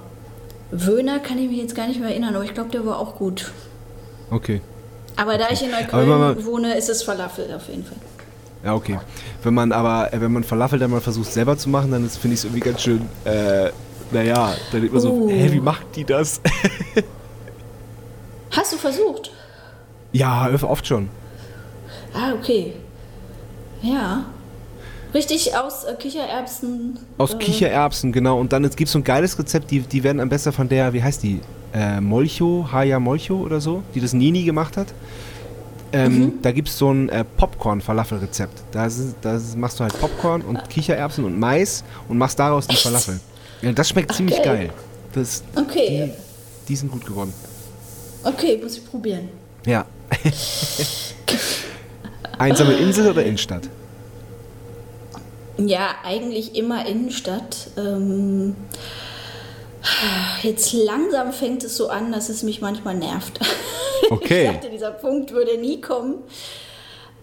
Wöhner 0.70 1.18
kann 1.18 1.38
ich 1.38 1.48
mich 1.50 1.58
jetzt 1.58 1.74
gar 1.74 1.88
nicht 1.88 2.00
mehr 2.00 2.10
erinnern, 2.10 2.34
aber 2.34 2.44
ich 2.44 2.54
glaube, 2.54 2.70
der 2.70 2.86
war 2.86 2.98
auch 2.98 3.16
gut. 3.16 3.50
Okay. 4.30 4.60
Aber 5.16 5.36
da 5.36 5.48
ich 5.50 5.62
in 5.62 5.70
Neukölln 5.72 6.46
wohne, 6.46 6.74
ist 6.76 6.88
es 6.88 7.02
Falafel 7.02 7.52
auf 7.54 7.68
jeden 7.68 7.84
Fall. 7.84 7.98
Ja, 8.64 8.74
okay. 8.74 9.00
Wenn 9.42 9.54
man 9.54 9.72
aber, 9.72 10.12
äh, 10.12 10.20
wenn 10.20 10.32
man 10.32 10.44
Falafel 10.44 10.78
dann 10.78 10.90
mal 10.90 11.00
versucht 11.00 11.32
selber 11.32 11.56
zu 11.58 11.68
machen, 11.68 11.90
dann 11.90 12.06
ist- 12.06 12.18
finde 12.18 12.34
ich 12.34 12.40
es 12.40 12.44
irgendwie 12.44 12.60
ganz 12.60 12.82
schön, 12.82 13.02
äh, 13.24 13.70
naja, 14.12 14.52
dann 14.70 14.80
denkt 14.80 14.92
man 14.92 15.02
so, 15.02 15.10
Uh. 15.12 15.28
hä, 15.30 15.50
wie 15.52 15.60
macht 15.60 15.86
die 15.96 16.04
das? 16.04 16.40
Hast 18.50 18.72
du 18.72 18.76
versucht? 18.76 19.30
ja, 20.12 20.48
oft 20.62 20.86
schon. 20.86 21.08
Ah, 22.12 22.32
okay. 22.34 22.74
Ja. 23.82 24.24
Richtig 25.14 25.56
aus 25.56 25.84
äh, 25.84 25.94
Kichererbsen. 25.94 26.98
Aus 27.18 27.34
äh, 27.34 27.38
Kichererbsen, 27.38 28.12
genau. 28.12 28.38
Und 28.38 28.52
dann 28.52 28.62
gibt 28.62 28.82
es 28.82 28.92
so 28.92 28.98
ein 28.98 29.04
geiles 29.04 29.38
Rezept, 29.38 29.70
die, 29.70 29.80
die 29.80 30.02
werden 30.04 30.20
am 30.20 30.28
besten 30.28 30.52
von 30.52 30.68
der, 30.68 30.92
wie 30.92 31.02
heißt 31.02 31.22
die? 31.22 31.40
Äh, 31.72 32.00
Molcho, 32.00 32.68
Haya 32.72 32.98
Molcho 32.98 33.36
oder 33.36 33.60
so, 33.60 33.82
die 33.94 34.00
das 34.00 34.12
Nini 34.12 34.42
gemacht 34.44 34.76
hat. 34.76 34.88
Ähm, 35.92 36.18
Mhm. 36.18 36.32
Da 36.42 36.52
gibt 36.52 36.68
es 36.68 36.78
so 36.78 36.92
ein 36.92 37.08
äh, 37.08 37.24
Popcorn-Falafel-Rezept. 37.24 38.62
Da, 38.70 38.88
machst 39.56 39.80
du 39.80 39.84
halt 39.84 39.98
Popcorn 40.00 40.42
und 40.42 40.68
Kichererbsen 40.70 41.24
und 41.24 41.38
Mais 41.38 41.82
und 42.08 42.16
machst 42.18 42.38
daraus 42.38 42.66
die 42.68 42.74
Echt? 42.74 42.82
Falafel. 42.84 43.18
Ja, 43.62 43.72
das 43.72 43.88
schmeckt 43.88 44.14
ziemlich 44.14 44.36
geil. 44.42 44.68
geil. 44.68 44.70
Das, 45.12 45.42
Okay. 45.56 46.06
die, 46.06 46.12
die 46.68 46.76
sind 46.76 46.92
gut 46.92 47.04
geworden. 47.04 47.32
Okay, 48.22 48.60
muss 48.62 48.76
ich 48.76 48.88
probieren. 48.88 49.28
Ja. 49.66 49.84
Einsame 52.38 52.74
Insel 52.74 53.10
oder 53.10 53.24
Innenstadt? 53.24 53.68
Ja, 55.58 55.94
eigentlich 56.04 56.54
immer 56.56 56.86
Innenstadt. 56.86 57.68
Ähm, 57.76 58.56
jetzt 60.42 60.72
langsam 60.72 61.32
fängt 61.32 61.64
es 61.64 61.76
so 61.76 61.88
an, 61.88 62.12
dass 62.12 62.28
es 62.28 62.42
mich 62.42 62.60
manchmal 62.60 62.94
nervt. 62.94 63.40
Okay. 64.08 64.46
Ich 64.46 64.50
dachte, 64.54 64.70
dieser 64.70 64.90
Punkt 64.90 65.30
würde 65.30 65.56
nie 65.56 65.80
kommen. 65.80 66.16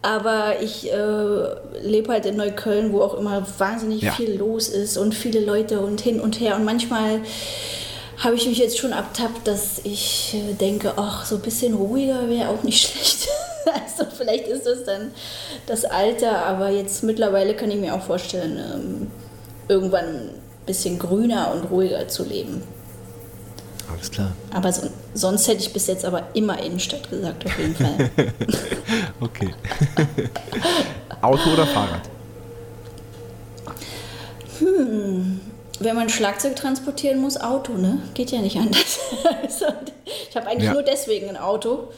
Aber 0.02 0.62
ich 0.62 0.90
äh, 0.90 1.48
lebe 1.82 2.14
halt 2.14 2.26
in 2.26 2.38
Neukölln, 2.38 2.94
wo 2.94 3.02
auch 3.02 3.16
immer 3.16 3.46
wahnsinnig 3.58 4.04
Ja. 4.04 4.14
viel 4.14 4.36
los 4.38 4.70
ist 4.70 4.96
und 4.96 5.14
viele 5.14 5.42
Leute 5.42 5.82
und 5.82 6.00
hin 6.00 6.22
und 6.22 6.40
her. 6.40 6.56
Und 6.56 6.64
manchmal 6.64 7.20
habe 8.20 8.36
ich 8.36 8.48
mich 8.48 8.58
jetzt 8.60 8.78
schon 8.78 8.94
abtappt, 8.94 9.46
dass 9.50 9.82
ich 9.84 10.34
äh, 10.36 10.54
denke, 10.54 10.94
ach, 10.96 11.26
so 11.26 11.36
ein 11.36 11.42
bisschen 11.42 11.74
ruhiger 11.74 12.30
wäre 12.30 12.50
auch 12.50 12.64
nicht 12.64 12.80
schlecht. 12.88 13.28
also 13.74 14.06
vielleicht 14.16 14.48
ist 14.48 14.66
das 14.66 14.84
dann 14.84 15.12
das 15.66 15.86
Alter, 15.86 16.46
aber 16.46 16.70
jetzt 16.70 17.04
mittlerweile 17.04 17.56
kann 17.56 17.70
ich 17.72 17.78
mir 17.78 17.94
auch 17.94 18.02
vorstellen, 18.02 18.58
ähm, 18.58 19.12
irgendwann 19.68 20.06
ein 20.06 20.30
bisschen 20.66 20.98
grüner 21.00 21.52
und 21.54 21.70
ruhiger 21.72 22.08
zu 22.08 22.24
leben. 22.24 22.64
Alles 23.92 24.12
klar. 24.12 24.32
Aber 24.54 24.72
so, 24.74 24.88
sonst 25.14 25.48
hätte 25.48 25.62
ich 25.62 25.72
bis 25.72 25.88
jetzt 25.88 26.04
aber 26.04 26.28
immer 26.34 26.62
Innenstadt 26.62 27.10
gesagt, 27.10 27.46
auf 27.46 27.58
jeden 27.60 27.76
Fall. 27.76 28.10
Okay. 29.20 29.54
Auto 31.22 31.50
oder 31.52 31.66
Fahrrad? 31.66 32.02
Wenn 35.80 35.96
man 35.96 36.10
Schlagzeug 36.10 36.56
transportieren 36.56 37.20
muss, 37.20 37.40
Auto, 37.40 37.74
ne? 37.74 38.00
Geht 38.14 38.32
ja 38.32 38.40
nicht 38.42 38.58
anders. 38.58 39.00
Also, 39.42 39.66
ich 40.30 40.36
habe 40.36 40.48
eigentlich 40.48 40.66
Ja. 40.66 40.74
nur 40.74 40.84
deswegen 40.84 41.30
ein 41.30 41.38
Auto. 41.38 41.90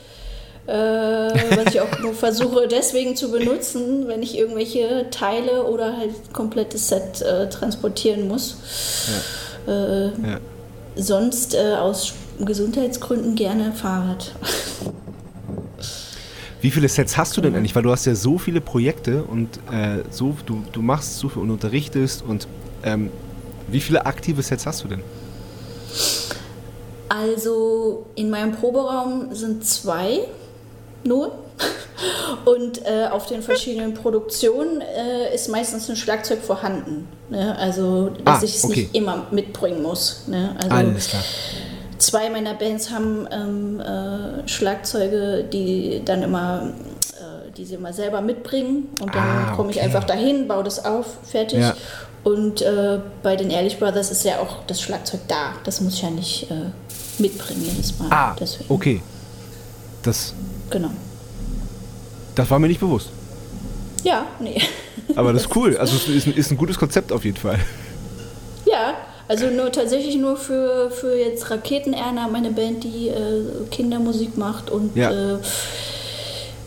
Äh, 0.70 1.56
was 1.56 1.74
ich 1.74 1.82
auch 1.82 2.00
nur 2.00 2.14
versuche 2.14 2.68
deswegen 2.68 3.16
zu 3.16 3.32
benutzen, 3.32 4.08
wenn 4.08 4.22
ich 4.22 4.38
irgendwelche 4.38 5.08
Teile 5.10 5.64
oder 5.64 5.98
halt 5.98 6.12
komplettes 6.32 6.90
Set 6.90 7.22
äh, 7.22 7.50
transportieren 7.50 8.28
muss. 8.28 8.58
Äh, 9.68 10.06
Ja. 10.06 10.40
sonst 10.96 11.56
äh, 11.56 11.74
aus 11.74 12.14
Gesundheitsgründen 12.40 13.34
gerne 13.34 13.72
Fahrrad. 13.72 14.32
Wie 16.62 16.70
viele 16.70 16.88
Sets 16.88 17.18
hast 17.18 17.36
du 17.36 17.42
denn 17.42 17.56
eigentlich? 17.56 17.74
Weil 17.74 17.84
du 17.84 17.92
hast 17.92 18.06
ja 18.06 18.14
so 18.14 18.38
viele 18.38 18.62
Projekte 18.62 19.24
und 19.24 19.58
äh, 19.72 20.04
so, 20.12 20.36
du, 20.46 20.62
du 20.72 20.82
machst 20.84 21.18
so 21.18 21.30
viel 21.30 21.42
und 21.42 21.50
unterrichtest 21.50 22.24
und 22.28 22.48
ähm, 22.84 23.10
wie 23.68 23.80
viele 23.80 24.06
aktive 24.06 24.44
Sets 24.44 24.68
hast 24.68 24.84
du 24.84 24.88
denn? 24.90 25.02
Also 27.08 28.06
in 28.16 28.30
meinem 28.30 28.52
Proberaum 28.52 29.34
sind 29.34 29.66
zwei 29.66 30.20
nur. 31.04 31.32
Und 32.46 32.86
äh, 32.86 33.08
auf 33.12 33.26
den 33.26 33.42
verschiedenen 33.42 33.94
Produktionen 33.94 34.80
äh, 34.82 35.34
ist 35.36 35.50
meistens 35.50 35.90
ein 35.90 35.98
Schlagzeug 35.98 36.42
vorhanden. 36.42 37.08
Ne? 37.30 37.56
Also, 37.58 38.12
dass 38.24 38.40
Ah, 38.42 38.44
ich 38.46 38.56
es 38.56 38.64
okay. 38.64 38.82
nicht 38.84 38.96
immer 38.96 39.28
mitbringen 39.32 39.82
muss. 39.82 40.24
Ne? 40.28 40.56
Also, 40.58 40.70
Alles 40.76 41.08
klar. 41.10 41.22
zwei 41.98 42.30
meiner 42.30 42.54
Bands 42.54 42.90
haben 42.92 43.28
ähm, 43.32 43.80
äh, 43.82 44.48
Schlagzeuge, 44.48 45.44
die 45.52 46.02
dann 46.06 46.24
immer, 46.24 46.70
äh, 47.20 47.52
die 47.58 47.66
sie 47.66 47.76
immer 47.76 47.92
selber 47.92 48.22
mitbringen. 48.22 48.88
Und 49.02 49.14
dann 49.14 49.28
Ah, 49.50 49.54
komme 49.58 49.72
ich 49.72 49.78
okay. 49.78 49.86
einfach 49.86 50.06
dahin, 50.06 50.48
baue 50.48 50.64
das 50.64 50.86
auf, 50.86 51.06
fertig. 51.24 51.60
Ja. 51.60 51.76
Und 52.24 52.62
äh, 52.62 53.00
bei 53.24 53.36
den 53.36 53.50
Ehrlich 53.50 53.78
Brothers 53.78 54.10
ist 54.12 54.24
ja 54.24 54.40
auch 54.40 54.64
das 54.68 54.80
Schlagzeug 54.82 55.22
da. 55.28 55.54
Das 55.66 55.82
muss 55.82 55.96
ich 55.96 56.02
ja 56.02 56.10
nicht 56.10 56.50
äh, 56.50 57.22
mitbringen 57.22 57.66
jedes 57.66 58.00
Mal. 58.00 58.08
Ah, 58.10 58.36
Deswegen. 58.40 58.72
okay. 58.74 59.02
Das, 60.04 60.34
Genau. 60.70 60.90
das 62.36 62.50
war 62.50 62.60
mir 62.60 62.68
nicht 62.68 62.80
bewusst. 62.80 63.10
Ja, 64.04 64.26
nee. 64.40 64.62
Aber 65.16 65.34
das 65.34 65.44
ist 65.44 65.56
cool. 65.56 65.76
Also 65.78 65.96
es 65.98 66.08
ist 66.08 66.28
ein, 66.28 66.34
ist 66.34 66.52
ein 66.52 66.58
gutes 66.58 66.78
Konzept 66.78 67.12
auf 67.12 67.26
jeden 67.26 67.38
Fall. 67.38 67.60
Ja, 68.66 68.94
also 69.28 69.48
nur 69.48 69.72
tatsächlich 69.72 70.16
nur 70.18 70.38
für, 70.38 70.90
für 70.92 71.16
jetzt 71.18 71.50
Raketen 71.52 71.94
Erna, 71.94 72.28
meine 72.28 72.52
Band, 72.52 72.84
die 72.84 73.10
äh, 73.10 73.44
Kindermusik 73.72 74.38
macht 74.38 74.70
und 74.70 74.96
Ja. 74.96 75.36
äh, 75.36 75.40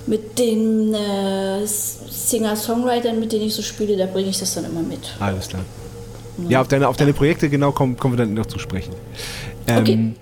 mit 0.07 0.37
den 0.39 0.93
äh, 0.95 1.65
Singer-Songwritern, 1.65 3.21
mit 3.21 3.33
denen 3.33 3.45
ich 3.47 3.55
so 3.55 3.63
spiele, 3.63 3.97
da 3.97 4.07
bringe 4.07 4.31
ich 4.31 4.39
das 4.39 4.55
dann 4.55 4.65
immer 4.65 4.83
mit. 4.83 5.01
Alles 5.21 5.49
klar. 5.49 5.63
Ja, 6.49 6.61
auf 6.61 6.69
deine, 6.69 6.89
auf 6.89 6.97
deine 6.97 7.13
Projekte 7.13 7.49
genau 7.49 7.73
kommen, 7.73 7.97
kommen 7.97 8.15
wir 8.15 8.25
dann 8.25 8.35
noch 8.35 8.47
zu 8.47 8.59
sprechen. 8.59 8.93
Ähm, 9.69 9.79
Okay. 9.79 10.13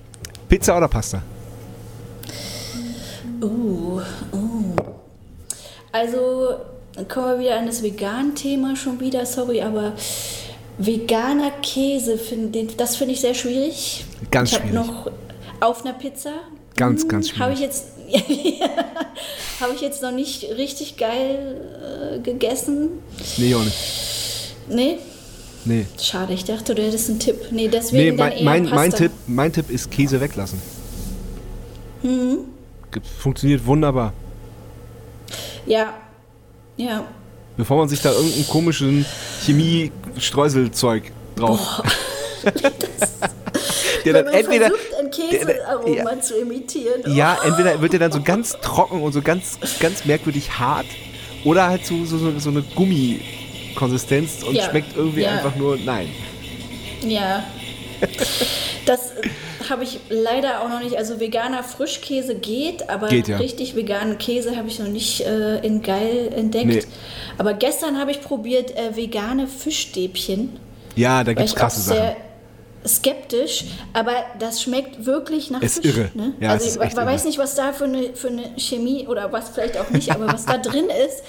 Pizza 0.48 0.76
oder 0.76 0.88
Pasta? 0.88 1.22
Uh, 3.42 4.00
uh. 4.32 4.74
Also 5.92 6.54
dann 6.94 7.08
kommen 7.08 7.26
wir 7.26 7.38
wieder 7.40 7.56
an 7.58 7.66
das 7.66 7.82
Vegan-Thema 7.82 8.76
schon 8.76 9.00
wieder, 9.00 9.24
sorry, 9.26 9.62
aber 9.62 9.92
veganer 10.78 11.50
Käse, 11.62 12.18
find, 12.18 12.54
den, 12.54 12.68
das 12.76 12.96
finde 12.96 13.14
ich 13.14 13.20
sehr 13.20 13.34
schwierig. 13.34 14.04
Ganz 14.30 14.52
ich 14.52 14.58
schwierig. 14.58 14.74
noch 14.74 15.10
auf 15.60 15.84
einer 15.84 15.94
Pizza. 15.94 16.32
Ganz, 16.76 17.06
ganz 17.08 17.32
Habe 17.38 17.52
ich 17.52 17.58
schwierig. 17.58 17.74
jetzt 17.74 17.86
habe 19.60 19.72
ich 19.74 19.80
jetzt 19.82 20.02
noch 20.02 20.10
nicht 20.12 20.44
richtig 20.56 20.96
geil 20.96 22.16
äh, 22.16 22.18
gegessen. 22.20 22.88
Nee, 23.36 23.54
auch 23.54 23.62
nicht. 23.64 23.76
Nee, 24.68 24.98
Nee. 25.64 25.86
schade, 26.00 26.32
ich 26.32 26.44
dachte, 26.44 26.74
du 26.74 26.82
hättest 26.82 27.10
einen 27.10 27.18
Tipp. 27.18 27.36
Nee, 27.50 27.68
deswegen 27.68 28.16
Nee, 28.16 28.16
dann 28.16 28.16
mein, 28.16 28.32
eher 28.38 28.44
mein, 28.44 28.62
Pasta. 28.64 28.76
mein, 28.76 28.92
Tipp, 28.94 29.12
mein 29.26 29.52
Tipp 29.52 29.70
ist 29.70 29.90
Käse 29.90 30.20
weglassen. 30.20 30.60
Ge- 32.02 32.38
Funktioniert 33.18 33.64
wunderbar. 33.66 34.12
Ja. 35.66 35.94
Ja. 36.76 37.04
Bevor 37.56 37.78
man 37.78 37.88
sich 37.88 38.00
da 38.00 38.12
irgendeinen 38.12 38.48
komischen 38.48 39.04
Chemie-Streuselzeug 39.44 41.12
drauf. 41.36 41.82
der 44.04 44.12
dann 44.12 44.26
entweder. 44.28 44.68
versucht, 44.68 44.94
ein 44.98 45.10
Käsearoma 45.10 46.20
zu 46.20 46.40
imitieren. 46.40 47.02
Oh. 47.06 47.10
Ja, 47.10 47.38
entweder 47.44 47.80
wird 47.80 47.92
der 47.92 48.00
dann 48.00 48.12
so 48.12 48.22
ganz 48.22 48.56
trocken 48.62 49.02
und 49.02 49.12
so 49.12 49.22
ganz, 49.22 49.58
ganz 49.78 50.04
merkwürdig 50.04 50.58
hart 50.58 50.86
oder 51.44 51.68
halt 51.68 51.84
so, 51.86 52.04
so, 52.04 52.18
so, 52.18 52.38
so 52.38 52.50
eine 52.50 52.62
Gummikonsistenz 52.62 54.42
und 54.42 54.54
Ja, 54.54 54.70
schmeckt 54.70 54.96
irgendwie 54.96 55.22
ja. 55.22 55.32
einfach 55.32 55.56
nur. 55.56 55.76
Nein. 55.76 56.08
Ja. 57.02 57.44
Das 58.86 59.12
habe 59.70 59.84
ich 59.84 60.00
leider 60.08 60.62
auch 60.62 60.68
noch 60.68 60.80
nicht. 60.80 60.96
Also 60.96 61.20
veganer 61.20 61.62
Frischkäse 61.62 62.34
geht, 62.34 62.88
aber 62.90 63.08
Geht, 63.08 63.28
ja. 63.28 63.38
richtig 63.38 63.76
veganen 63.76 64.18
Käse 64.18 64.56
habe 64.56 64.68
ich 64.68 64.78
noch 64.78 64.88
nicht 64.88 65.20
äh, 65.22 65.58
in 65.64 65.82
geil 65.82 66.32
entdeckt. 66.34 66.66
Nee. 66.66 66.82
Aber 67.38 67.54
gestern 67.54 67.98
habe 67.98 68.10
ich 68.10 68.20
probiert 68.20 68.76
äh, 68.76 68.96
vegane 68.96 69.46
Fischstäbchen. 69.46 70.58
Ja, 70.96 71.24
da 71.24 71.32
gibt's 71.32 71.52
ich 71.52 71.56
krasse 71.58 71.80
Sachen. 71.80 71.96
sehr 71.98 72.16
skeptisch, 72.86 73.64
aber 73.92 74.12
das 74.38 74.62
schmeckt 74.62 75.04
wirklich 75.04 75.50
nach 75.50 75.60
Ist 75.62 75.82
Fisch. 75.82 75.96
irre. 75.96 76.10
Ne? 76.14 76.32
Ja, 76.40 76.48
es 76.48 76.52
also 76.54 76.66
ist 76.66 76.76
ich 76.76 76.82
echt 76.82 76.96
man 76.96 77.04
irre. 77.06 77.14
weiß 77.14 77.24
nicht, 77.24 77.38
was 77.38 77.54
da 77.54 77.72
für 77.72 77.84
eine, 77.84 78.14
für 78.14 78.28
eine 78.28 78.52
Chemie 78.56 79.06
oder 79.06 79.30
was 79.32 79.50
vielleicht 79.50 79.78
auch 79.78 79.90
nicht, 79.90 80.10
aber 80.10 80.26
was 80.28 80.46
da 80.46 80.56
drin 80.58 80.86
ist, 81.06 81.22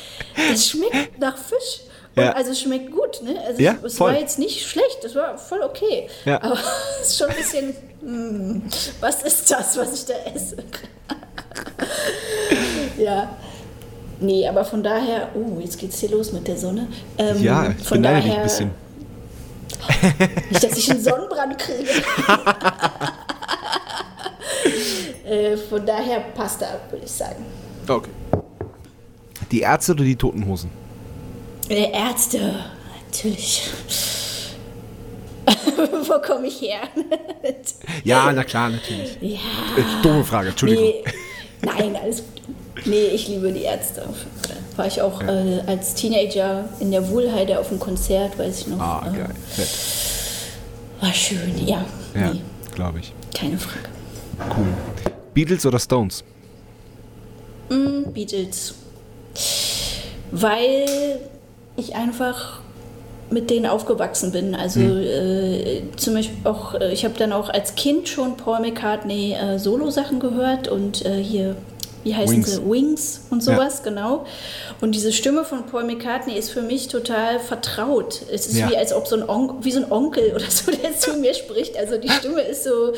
das 0.50 0.70
schmeckt 0.70 1.20
nach 1.20 1.38
Fisch. 1.38 1.82
Ja. 2.16 2.34
Also 2.34 2.52
es 2.52 2.60
schmeckt 2.62 2.92
gut, 2.92 3.22
ne? 3.24 3.36
Also 3.48 3.62
Ja, 3.62 3.76
es 3.84 3.96
voll. 3.98 4.12
war 4.12 4.20
jetzt 4.20 4.38
nicht 4.38 4.68
schlecht, 4.68 5.04
es 5.04 5.16
war 5.16 5.38
voll 5.38 5.62
okay. 5.62 6.08
Ja. 6.26 6.42
Aber 6.44 6.58
es 7.02 7.08
ist 7.10 7.18
schon 7.18 7.30
ein 7.30 7.36
bisschen, 7.38 7.74
hm, 8.02 8.64
was 9.00 9.24
ist 9.24 9.50
das, 9.50 9.78
was 9.78 9.94
ich 9.94 10.06
da 10.06 10.14
esse? 10.34 10.58
ja. 12.98 13.30
Nee, 14.20 14.48
aber 14.48 14.64
von 14.66 14.84
daher, 14.84 15.30
oh, 15.36 15.60
jetzt 15.60 15.80
geht's 15.80 16.00
hier 16.00 16.10
los 16.12 16.32
mit 16.34 16.48
der 16.48 16.58
Sonne. 16.58 16.88
Ähm, 17.18 17.42
Ja, 17.42 17.74
ich 17.78 17.88
von 17.88 17.98
beneide 18.02 18.22
dich 18.22 18.30
daher, 18.30 18.38
ein 18.38 18.44
bisschen. 18.44 18.72
nicht, 20.52 20.64
dass 20.64 20.78
ich 20.78 20.92
einen 20.92 21.02
Sonnenbrand 21.02 21.58
kriege. 21.58 21.90
äh, 25.26 25.58
von 25.58 25.86
daher 25.86 26.20
Pasta, 26.36 26.68
würde 26.90 27.06
ich 27.06 27.12
sagen. 27.12 27.46
Okay. 27.88 28.10
Die 29.52 29.62
Ärzte 29.62 29.94
oder 29.94 30.04
die 30.04 30.16
Totenhosen? 30.16 30.70
Äh, 31.72 31.92
Ärzte, 31.92 32.54
natürlich. 33.08 33.62
Wo 36.08 36.20
komme 36.22 36.48
ich 36.48 36.62
her? 36.62 36.82
Ja, 38.04 38.32
na 38.32 38.44
klar, 38.44 38.70
natürlich. 38.70 39.18
ja. 39.22 39.40
Äh, 39.78 40.02
doofe 40.04 40.24
Frage, 40.24 40.50
Entschuldigung. 40.50 40.86
Nee, 40.86 41.04
nein, 41.62 41.96
alles 42.02 42.18
gut. 42.18 42.86
Nee, 42.86 43.06
ich 43.08 43.28
liebe 43.28 43.52
die 43.52 43.64
Ärzte. 43.64 44.04
War 44.76 44.88
ich 44.88 45.02
auch 45.02 45.22
äh, 45.22 45.62
als 45.68 45.94
Teenager 45.96 46.66
in 46.80 46.92
der 46.92 47.10
Wohlheide 47.10 47.60
auf 47.60 47.70
einem 47.70 47.80
Konzert, 47.80 48.38
weiß 48.40 48.62
ich 48.62 48.68
noch. 48.68 48.80
Ah, 48.80 49.08
äh, 49.12 49.18
geil. 49.18 49.30
Fett. 49.50 49.68
War 51.02 51.14
schön, 51.14 51.54
ja. 51.68 51.84
Ja, 52.16 52.32
Nee, 52.34 52.42
glaube 52.76 53.00
ich. 53.00 53.14
keine 53.36 53.58
Frage. 53.58 53.90
Cool. 54.58 54.68
Beatles 55.34 55.66
oder 55.66 55.80
Stones? 55.80 56.24
Mm, 57.70 58.12
Beatles. 58.14 58.74
Weil 60.32 61.20
ich 61.78 61.96
einfach 61.96 62.60
mit 63.30 63.50
denen 63.50 63.66
aufgewachsen 63.66 64.32
bin. 64.34 64.56
Also 64.56 64.82
äh, 64.82 65.84
zum 65.96 66.16
Beispiel 66.16 66.38
auch, 66.44 66.74
äh, 66.76 66.92
ich 66.92 67.06
habe 67.06 67.14
dann 67.18 67.32
auch 67.32 67.50
als 67.50 67.76
Kind 67.76 68.10
schon 68.10 68.36
Paul 68.36 68.60
McCartney 68.60 69.34
äh, 69.34 69.58
Solo-Sachen 69.58 70.20
gehört 70.20 70.68
und 70.68 71.06
äh, 71.06 71.24
hier, 71.24 71.56
wie 72.04 72.14
heißen 72.14 72.36
Wings. 72.36 72.52
sie? 72.56 72.70
Wings 72.70 73.22
und 73.30 73.42
sowas, 73.42 73.84
genau. 73.84 74.26
Und 74.82 74.94
diese 74.96 75.14
Stimme 75.14 75.46
von 75.46 75.66
Paul 75.66 75.86
McCartney 75.86 76.34
ist 76.38 76.50
für 76.52 76.62
mich 76.62 76.90
total 76.90 77.40
vertraut. 77.40 78.22
Es 78.30 78.48
ist 78.48 78.58
Ja. 78.58 78.70
wie 78.70 78.76
als 78.76 78.92
ob 78.92 79.08
so 79.08 79.16
ein 79.16 79.28
Onkel, 79.30 79.56
wie 79.62 79.72
so 79.72 79.80
ein 79.80 79.92
Onkel 79.92 80.32
oder 80.36 80.50
so, 80.52 80.70
der 80.72 80.98
zu 80.98 81.14
mir 81.14 81.34
spricht. 81.34 81.78
Also 81.78 81.98
die 81.98 82.10
Stimme 82.10 82.42
ist 82.42 82.66
so, 82.66 82.92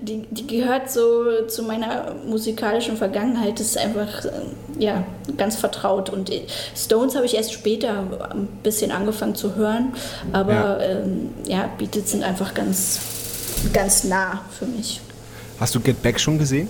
die, 0.00 0.22
die 0.30 0.46
gehört 0.46 0.90
so 0.90 1.46
zu 1.48 1.62
meiner 1.62 2.14
musikalischen 2.26 2.96
Vergangenheit. 2.96 3.58
Das 3.58 3.68
ist 3.68 3.78
einfach, 3.78 4.24
äh, 4.24 4.30
ja, 4.78 5.04
ganz 5.36 5.56
vertraut. 5.56 6.10
Und 6.10 6.30
äh, 6.30 6.42
Stones 6.76 7.14
habe 7.14 7.26
ich 7.26 7.34
erst 7.34 7.52
später 7.52 8.30
ein 8.30 8.46
bisschen 8.62 8.90
angefangen 8.90 9.34
zu 9.34 9.56
hören. 9.56 9.94
Aber 10.32 10.52
Ja. 10.52 10.78
ja, 10.78 10.84
ähm, 10.84 11.30
ja 11.46 11.70
Beatles 11.78 12.10
sind 12.10 12.22
einfach 12.22 12.54
ganz, 12.54 13.00
ganz 13.72 14.04
nah 14.04 14.44
für 14.56 14.66
mich. 14.66 15.00
Hast 15.58 15.74
du 15.74 15.80
Get 15.80 16.02
Back 16.02 16.20
schon 16.20 16.38
gesehen? 16.38 16.68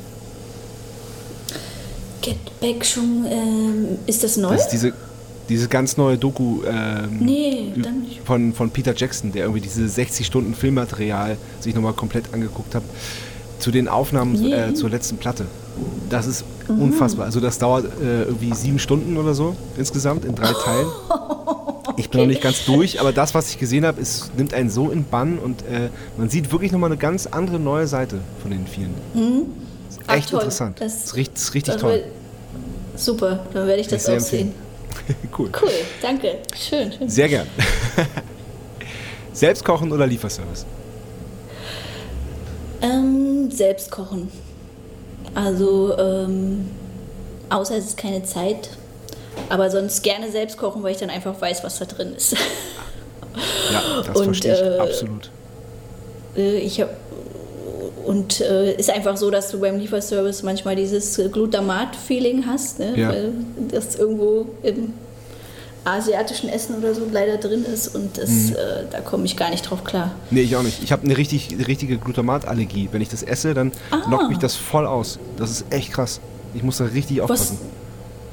Get 2.22 2.60
Back 2.60 2.84
schon, 2.84 3.26
ähm, 3.28 3.98
ist 4.06 4.24
das 4.24 4.36
neu? 4.36 4.52
Das 4.52 4.62
ist 4.62 4.68
diese, 4.68 4.92
diese 5.48 5.68
ganz 5.68 5.96
neue 5.96 6.18
Doku 6.18 6.62
ähm, 6.66 7.18
Nee, 7.20 7.72
von, 8.24 8.52
von 8.52 8.70
Peter 8.70 8.94
Jackson, 8.94 9.32
der 9.32 9.42
irgendwie 9.44 9.60
diese 9.62 9.88
60 9.88 10.26
Stunden 10.26 10.54
Filmmaterial 10.54 11.36
sich 11.60 11.74
nochmal 11.74 11.94
komplett 11.94 12.32
angeguckt 12.34 12.74
hat 12.74 12.82
zu 13.58 13.70
den 13.70 13.88
Aufnahmen 13.88 14.34
Nee. 14.34 14.52
äh, 14.52 14.74
zur 14.74 14.90
letzten 14.90 15.16
Platte. 15.16 15.46
Das 16.10 16.26
ist 16.26 16.44
unfassbar. 16.68 17.26
Also 17.26 17.40
das 17.40 17.58
dauert 17.58 17.84
äh, 18.00 18.22
irgendwie 18.24 18.52
sieben 18.54 18.78
Stunden 18.78 19.16
oder 19.16 19.34
so 19.34 19.56
insgesamt 19.76 20.24
in 20.24 20.34
drei 20.34 20.52
Teilen. 20.64 20.86
Ich 21.96 22.10
bin 22.10 22.20
noch 22.20 22.26
nicht 22.28 22.42
ganz 22.42 22.64
durch, 22.66 23.00
aber 23.00 23.12
das, 23.12 23.34
was 23.34 23.50
ich 23.50 23.58
gesehen 23.58 23.84
habe, 23.84 24.00
nimmt 24.36 24.54
einen 24.54 24.70
so 24.70 24.90
in 24.90 25.04
Bann 25.04 25.38
und 25.38 25.62
äh, 25.62 25.88
man 26.16 26.28
sieht 26.28 26.52
wirklich 26.52 26.70
nochmal 26.70 26.90
eine 26.90 26.98
ganz 26.98 27.26
andere 27.26 27.58
neue 27.58 27.86
Seite 27.88 28.18
von 28.42 28.50
den 28.52 28.66
vielen. 28.66 28.94
Ach, 30.06 30.14
echt 30.16 30.30
toll. 30.30 30.40
interessant. 30.40 30.80
Das- 30.80 31.04
ist 31.06 31.16
richtig, 31.16 31.36
ist 31.36 31.54
richtig 31.54 31.74
Das 31.74 31.80
toll. 31.82 32.04
Super, 32.96 33.40
dann 33.54 33.66
werde 33.66 33.80
ich 33.80 33.88
das 33.88 34.08
auch 34.08 34.18
sehen. 34.20 34.52
cool. 35.38 35.50
Cool, 35.60 35.70
danke. 36.02 36.38
Schön, 36.56 36.92
schön. 36.92 37.08
Sehr 37.08 37.28
gern. 37.28 37.46
Selbst 39.32 39.64
kochen 39.64 39.92
oder 39.92 40.06
Lieferservice? 40.06 40.66
Ähm, 42.82 43.50
selbst 43.50 43.90
kochen. 43.90 44.30
Also, 45.34 45.96
ähm, 45.96 46.68
außer 47.48 47.76
es 47.76 47.86
ist 47.86 47.96
keine 47.96 48.22
Zeit. 48.24 48.70
Aber 49.48 49.70
sonst 49.70 50.02
gerne 50.02 50.30
selbst 50.30 50.56
kochen, 50.56 50.82
weil 50.82 50.92
ich 50.92 50.98
dann 50.98 51.10
einfach 51.10 51.40
weiß, 51.40 51.62
was 51.62 51.78
da 51.78 51.84
drin 51.84 52.14
ist. 52.16 52.32
Ja, 53.72 54.02
das 54.04 54.08
Und, 54.16 54.24
verstehe 54.24 54.54
ich 54.54 54.60
äh, 54.60 54.78
absolut. 54.78 55.30
Äh, 56.36 56.58
ich 56.58 56.80
hab, 56.80 56.90
und 58.08 58.40
äh, 58.40 58.74
ist 58.74 58.90
einfach 58.90 59.16
so, 59.16 59.30
dass 59.30 59.50
du 59.50 59.60
beim 59.60 59.78
Lieferservice 59.78 60.42
manchmal 60.42 60.74
dieses 60.76 61.20
Glutamat-Feeling 61.32 62.44
hast, 62.46 62.78
ne? 62.78 62.92
Ja. 62.96 63.08
weil 63.10 63.32
das 63.70 63.96
irgendwo 63.96 64.46
im 64.62 64.92
asiatischen 65.84 66.48
Essen 66.50 66.76
oder 66.76 66.94
so 66.94 67.02
leider 67.10 67.36
drin 67.38 67.64
ist 67.64 67.94
und 67.94 68.18
das, 68.18 68.28
Mhm. 68.28 68.52
äh, 68.56 68.56
da 68.90 69.00
komme 69.00 69.24
ich 69.24 69.36
gar 69.36 69.50
nicht 69.50 69.62
drauf 69.62 69.84
klar. 69.84 70.10
Nee, 70.30 70.42
ich 70.42 70.54
auch 70.56 70.62
nicht. 70.62 70.82
Ich 70.82 70.92
habe 70.92 71.04
eine 71.04 71.16
richtig, 71.16 71.56
richtige 71.66 71.96
Glutamatallergie. 71.96 72.88
Wenn 72.92 73.00
ich 73.00 73.08
das 73.08 73.22
esse, 73.22 73.54
dann 73.54 73.72
Ah. 73.90 74.00
knockt 74.04 74.28
mich 74.28 74.38
das 74.38 74.54
voll 74.54 74.86
aus. 74.86 75.18
Das 75.38 75.50
ist 75.50 75.64
echt 75.70 75.92
krass. 75.92 76.20
Ich 76.54 76.62
muss 76.62 76.78
da 76.78 76.84
richtig 76.84 77.18
Was, 77.18 77.22
aufpassen. 77.30 77.58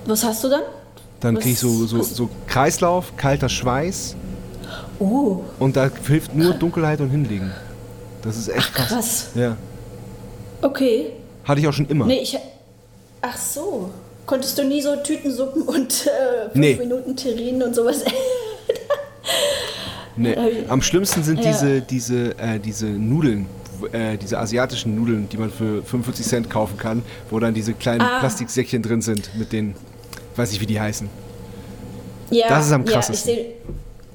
was 0.05 0.23
hast 0.23 0.43
du 0.43 0.49
dann? 0.49 0.63
Dann 1.21 1.35
was- 1.35 1.43
kriege 1.43 1.53
ich 1.53 1.59
so, 1.59 1.85
so, 1.85 1.99
was- 1.99 2.15
so 2.15 2.29
Kreislauf, 2.47 3.15
kalter 3.17 3.49
Schweiß 3.49 4.15
Oh, 4.99 5.41
Und 5.59 5.75
da 5.75 5.89
hilft 6.07 6.33
nur 6.35 6.53
Dunkelheit 6.53 7.01
und 7.01 7.09
Hinlegen. 7.09 7.51
Das 8.25 8.37
ist 8.37 8.49
echt 8.49 8.73
krass. 8.73 8.87
krass. 8.89 9.27
Ja. 9.35 9.55
Okay. 10.61 11.11
Hatte 11.43 11.61
ich 11.61 11.67
auch 11.67 11.73
schon 11.73 11.87
immer. 11.87 12.05
Nee, 12.05 12.19
ich. 12.23 12.37
Ach 13.21 13.37
so. 13.37 13.91
Konntest 14.25 14.57
du 14.57 14.63
nie 14.63 14.81
so 14.81 14.95
Tütensuppen 14.97 15.61
und 15.63 16.07
äh, 16.07 16.43
fünf 16.51 16.55
Nee. 16.55 16.75
Minuten 16.75 17.15
Terrinen 17.15 17.61
und 17.61 17.75
sowas? 17.75 18.03
Nee. 20.15 20.35
Am 20.69 20.81
schlimmsten 20.81 21.23
sind 21.23 21.43
Ja. 21.43 21.51
diese, 21.51 21.81
diese, 21.81 22.37
äh, 22.39 22.59
diese 22.59 22.85
Nudeln, 22.87 23.45
äh, 23.91 24.17
diese 24.17 24.39
asiatischen 24.39 24.95
Nudeln, 24.95 25.27
die 25.29 25.37
man 25.37 25.51
für 25.51 25.83
45 25.83 26.25
Cent 26.25 26.49
kaufen 26.49 26.77
kann, 26.77 27.03
wo 27.29 27.39
dann 27.39 27.53
diese 27.53 27.73
kleinen 27.73 28.01
Ah. 28.01 28.19
Plastiksäckchen 28.19 28.81
drin 28.81 29.01
sind, 29.01 29.29
mit 29.37 29.51
den, 29.51 29.75
weiß 30.35 30.51
ich 30.53 30.61
wie 30.61 30.65
die 30.65 30.79
heißen. 30.79 31.09
ja, 32.31 32.47
Das 32.49 32.65
ist 32.67 32.71
am 32.71 32.85
Ja, 32.85 32.93
krassesten. 32.93 33.35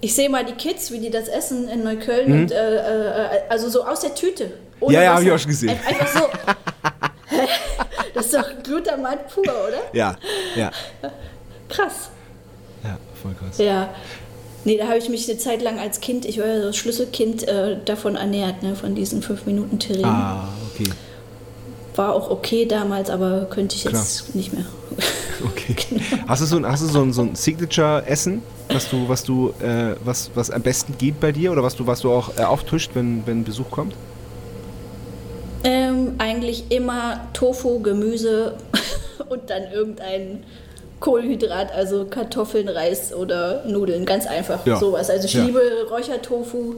Ich 0.01 0.15
sehe 0.15 0.29
mal 0.31 0.45
die 0.45 0.53
Kids, 0.55 0.91
wie 0.93 0.99
die 0.99 1.11
das 1.11 1.29
essen 1.29 1.69
in 1.69 1.83
Neukölln. 1.85 2.29
Mhm. 2.33 2.41
Und, 2.43 2.53
äh, 2.53 2.77
äh, 2.77 3.29
also 3.49 3.69
so 3.69 3.85
aus 3.85 4.01
der 4.01 4.15
Tüte. 4.15 4.53
Ja, 4.89 5.03
ja, 5.03 5.11
hab 5.11 5.17
Wasser. 5.19 5.27
ich 5.27 5.33
auch 5.33 5.39
schon 5.39 5.51
gesehen. 5.51 5.71
Ein- 5.71 5.87
Einfach 5.95 6.09
so. 6.09 6.29
das 8.15 8.27
ist 8.27 8.35
doch 8.35 8.63
Glutamat 8.63 9.29
pur, 9.35 9.45
oder? 9.45 9.83
Ja, 9.93 10.17
ja, 10.57 10.71
Krass. 11.69 12.11
ja, 12.83 12.99
voll 13.23 13.33
krass. 13.39 13.59
Ja. 13.59 13.91
Nee, 14.65 14.77
da 14.77 14.89
habe 14.89 14.99
ich 14.99 15.09
mich 15.09 15.29
eine 15.29 15.39
Zeit 15.39 15.63
lang 15.63 15.79
als 15.79 16.01
Kind, 16.01 16.25
ich 16.27 16.39
war 16.39 16.47
ja 16.47 16.61
so 16.63 16.73
Schlüsselkind, 16.73 17.47
äh, 17.49 17.77
davon 17.85 18.17
ernährt, 18.17 18.63
ne, 18.63 18.75
von 18.77 18.95
diesen 18.95 19.23
fünf 19.23 19.47
Minuten 19.47 19.79
Terrinen. 19.79 20.05
Ah, 20.05 20.49
okay, 20.75 20.91
War 21.97 22.15
auch 22.15 22.31
okay 22.31 22.67
damals, 22.67 23.09
aber 23.11 23.47
könnte 23.49 23.77
ich 23.77 23.85
jetzt 23.85 24.35
nicht 24.35 24.53
mehr. 24.53 24.65
okay. 25.45 25.77
Hast 26.27 26.43
du 26.43 26.47
so 26.47 26.57
ein, 26.57 26.67
hast 26.67 26.83
du 26.83 26.87
so 26.87 27.03
ein, 27.03 27.13
so 27.13 27.23
ein 27.23 27.35
Signature-Essen, 27.35 28.43
was 28.69 28.89
du, 28.91 29.09
was 29.09 29.25
du, 29.25 29.53
äh, 29.61 29.95
was, 30.05 30.31
was 30.35 30.51
am 30.51 30.63
besten 30.63 30.97
geht 30.99 31.21
bei 31.21 31.33
dir 31.33 31.53
oder 31.53 31.63
was 31.63 31.75
du, 31.77 31.87
was 31.87 32.01
du 32.01 32.11
auch 32.13 32.37
äh, 32.39 32.43
auftischt, 32.43 32.91
wenn, 32.95 33.23
wenn 33.27 33.45
Besuch 33.45 33.71
kommt? 33.71 33.95
Ähm, 35.63 36.15
eigentlich 36.19 36.71
immer 36.71 37.21
Tofu, 37.33 37.81
Gemüse 37.81 38.55
und 39.29 39.51
dann 39.51 39.65
irgendein 39.73 40.45
Kohlenhydrat, 41.01 41.73
also 41.73 42.05
Kartoffeln, 42.05 42.69
Reis 42.69 43.13
oder 43.15 43.65
Nudeln, 43.67 44.05
ganz 44.05 44.27
einfach 44.27 44.65
Ja. 44.67 44.77
sowas. 44.79 45.11
Also 45.11 45.27
ich 45.27 45.35
Ja. 45.35 45.45
liebe 45.45 45.61
Räuchertofu 45.91 46.75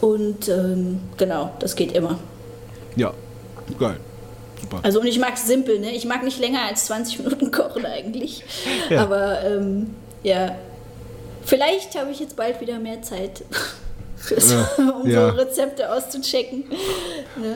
und 0.00 0.48
ähm, 0.48 1.00
genau, 1.16 1.50
das 1.58 1.74
geht 1.76 1.92
immer. 1.92 2.18
Ja, 2.96 3.12
geil, 3.78 3.96
super. 4.64 4.80
Also 4.82 5.00
und 5.00 5.06
ich 5.06 5.18
mag 5.18 5.34
es 5.34 5.46
simpel, 5.46 5.78
ne? 5.78 5.92
Ich 5.92 6.04
mag 6.04 6.22
nicht 6.22 6.38
länger 6.38 6.62
als 6.62 6.86
20 6.86 7.20
Minuten 7.20 7.50
kochen 7.50 7.86
eigentlich. 7.86 8.42
Ja. 8.90 9.02
Aber 9.02 9.42
ähm, 9.42 9.94
ja, 10.22 10.56
vielleicht 11.44 11.98
habe 11.98 12.10
ich 12.10 12.20
jetzt 12.20 12.36
bald 12.36 12.60
wieder 12.60 12.78
mehr 12.78 13.02
Zeit, 13.02 13.44
Ja, 14.30 14.70
um 15.02 15.10
ja. 15.10 15.30
so 15.30 15.36
Rezepte 15.36 15.92
auszuchecken. 15.92 16.64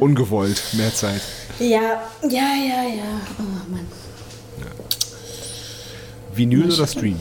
Ungewollt, 0.01 0.63
mehr 0.75 0.93
Zeit. 0.95 1.23
Ja, 1.59 2.03
ja, 2.23 2.29
ja, 2.29 2.83
ja. 2.83 3.21
Oh 3.39 3.71
Mann. 3.71 3.87
Vinyl 6.35 6.59
Mal 6.61 6.67
oder 6.67 6.77
schauen. 6.77 6.89
Stream? 6.89 7.19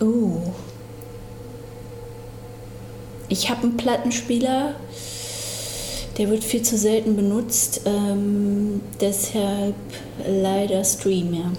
Uh. 0.00 0.52
Ich 3.28 3.50
habe 3.50 3.62
einen 3.62 3.76
Plattenspieler, 3.76 4.74
der 6.16 6.30
wird 6.30 6.44
viel 6.44 6.62
zu 6.62 6.76
selten 6.78 7.16
benutzt, 7.16 7.80
ähm, 7.86 8.80
deshalb 9.00 9.74
leider 10.26 10.84
Stream, 10.84 11.34
ja. 11.34 11.52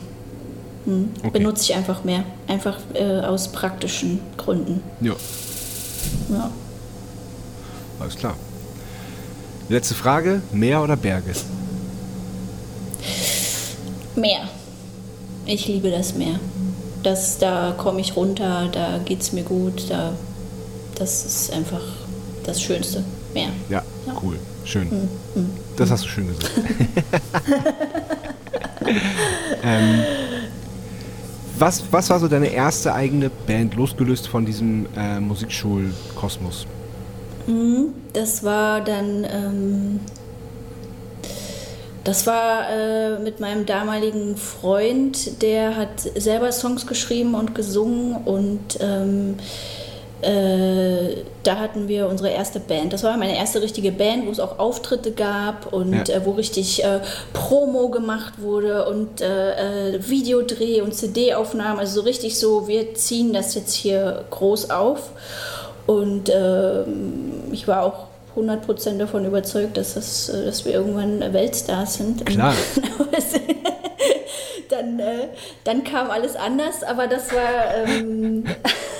Hm. 0.85 1.09
Okay. 1.19 1.29
Benutze 1.31 1.63
ich 1.63 1.75
einfach 1.75 2.03
mehr, 2.03 2.23
einfach 2.47 2.77
äh, 2.93 3.19
aus 3.21 3.47
praktischen 3.49 4.19
Gründen. 4.37 4.81
Ja, 5.01 5.15
Ja. 6.31 6.51
alles 7.99 8.15
klar. 8.15 8.35
Letzte 9.67 9.95
Frage, 9.95 10.41
Meer 10.51 10.83
oder 10.83 10.95
Berge? 10.95 11.33
Meer. 14.15 14.47
Ich 15.47 15.67
liebe 15.67 15.89
das 15.91 16.13
Meer. 16.15 16.39
Das, 17.03 17.37
da 17.37 17.73
komme 17.77 17.99
ich 18.01 18.15
runter, 18.15 18.69
da 18.71 18.99
geht 19.03 19.21
es 19.21 19.31
mir 19.31 19.43
gut, 19.43 19.89
da, 19.89 20.13
das 20.95 21.25
ist 21.25 21.53
einfach 21.53 21.81
das 22.43 22.61
Schönste. 22.61 23.03
Meer. 23.35 23.49
Ja, 23.69 23.83
Ja. 24.07 24.13
Cool, 24.23 24.39
schön. 24.63 24.87
Das 25.77 25.91
hast 25.91 26.05
du 26.05 26.07
schön 26.07 26.27
gesagt. 26.27 26.51
ähm, 29.63 30.03
was, 31.59 31.83
was 31.91 32.09
war 32.09 32.19
so 32.19 32.27
deine 32.27 32.47
erste 32.47 32.93
eigene 32.93 33.29
Band, 33.29 33.75
losgelöst 33.75 34.27
von 34.27 34.45
diesem 34.45 34.87
äh, 34.97 35.19
Musikschulkosmos? 35.19 36.65
Das 38.13 38.43
war 38.43 38.81
dann, 38.81 39.25
ähm, 39.29 39.99
das 42.03 42.25
war 42.25 42.69
äh, 42.69 43.19
mit 43.19 43.39
meinem 43.39 43.65
damaligen 43.65 44.37
Freund, 44.37 45.41
der 45.41 45.75
hat 45.75 45.99
selber 46.15 46.51
Songs 46.51 46.87
geschrieben 46.87 47.35
und 47.35 47.53
gesungen 47.53 48.15
und 48.25 48.77
ähm, 48.79 49.35
äh, 50.21 51.17
da 51.43 51.57
hatten 51.57 51.87
wir 51.87 52.07
unsere 52.07 52.29
erste 52.29 52.59
Band. 52.59 52.93
Das 52.93 53.03
war 53.03 53.15
meine 53.17 53.37
erste 53.37 53.61
richtige 53.61 53.91
Band, 53.91 54.25
wo 54.27 54.31
es 54.31 54.39
auch 54.39 54.57
Auftritte 54.59 55.11
gab 55.11 55.71
und 55.73 56.07
Ja. 56.07 56.15
äh, 56.15 56.25
wo 56.25 56.31
richtig 56.31 56.83
äh, 56.83 56.99
Promo 57.33 57.89
gemacht 57.89 58.35
wurde 58.41 58.85
und 58.87 59.21
äh, 59.21 59.93
äh, 59.95 60.09
Videodreh 60.09 60.81
und 60.81 60.93
CD-Aufnahmen. 60.95 61.79
Also 61.79 62.01
so 62.01 62.05
richtig 62.07 62.39
so, 62.39 62.67
wir 62.67 62.95
ziehen 62.95 63.33
das 63.33 63.53
jetzt 63.55 63.73
hier 63.73 64.25
groß 64.31 64.69
auf. 64.71 65.11
Und 65.87 66.31
ähm, 66.33 67.43
ich 67.51 67.67
war 67.67 67.83
auch 67.83 68.07
100% 68.35 68.97
davon 68.97 69.23
überzeugt, 69.25 69.77
dass, 69.77 69.93
das, 69.93 70.31
dass 70.45 70.65
wir 70.65 70.73
irgendwann 70.73 71.33
Weltstars 71.33 71.95
sind. 71.95 72.25
Klar. 72.25 72.53
dann, 74.69 74.99
dann 75.63 75.83
kam 75.83 76.09
alles 76.09 76.35
anders, 76.35 76.83
aber 76.83 77.07
das 77.07 77.31
war, 77.31 77.85
ähm, 77.85 78.45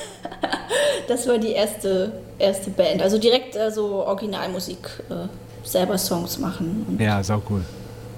das 1.08 1.28
war 1.28 1.38
die 1.38 1.52
erste, 1.52 2.12
erste 2.40 2.70
Band. 2.70 3.02
Also 3.02 3.18
direkt 3.18 3.56
äh, 3.56 3.72
so 3.72 4.06
Originalmusik, 4.06 4.78
äh, 5.10 5.28
selber 5.68 5.98
Songs 5.98 6.38
machen 6.38 6.86
und 6.90 7.02
Ja, 7.02 7.24
sau 7.24 7.42
cool. 7.50 7.62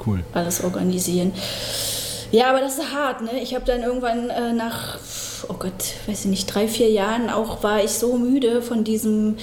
Cool. 0.06 0.23
alles 0.34 0.63
organisieren. 0.63 1.34
Ja, 2.32 2.50
aber 2.50 2.60
das 2.60 2.78
ist 2.78 2.93
hart, 2.93 3.21
ne? 3.21 3.39
Ich 3.41 3.56
habe 3.56 3.65
dann 3.65 3.82
irgendwann 3.84 4.30
äh, 4.30 4.54
nach, 4.54 4.97
oh 5.47 5.54
Gott, 5.58 5.93
weiß 6.08 6.26
ich 6.26 6.32
nicht, 6.32 6.54
drei, 6.54 6.67
vier 6.67 6.89
Jahren 6.91 7.30
auch 7.30 7.63
war 7.63 7.84
ich 7.84 7.91
so 7.91 8.17
müde 8.17 8.62
von 8.62 8.84
diesem, 8.84 9.38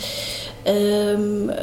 ähm, 0.67 1.51
äh, 1.51 1.55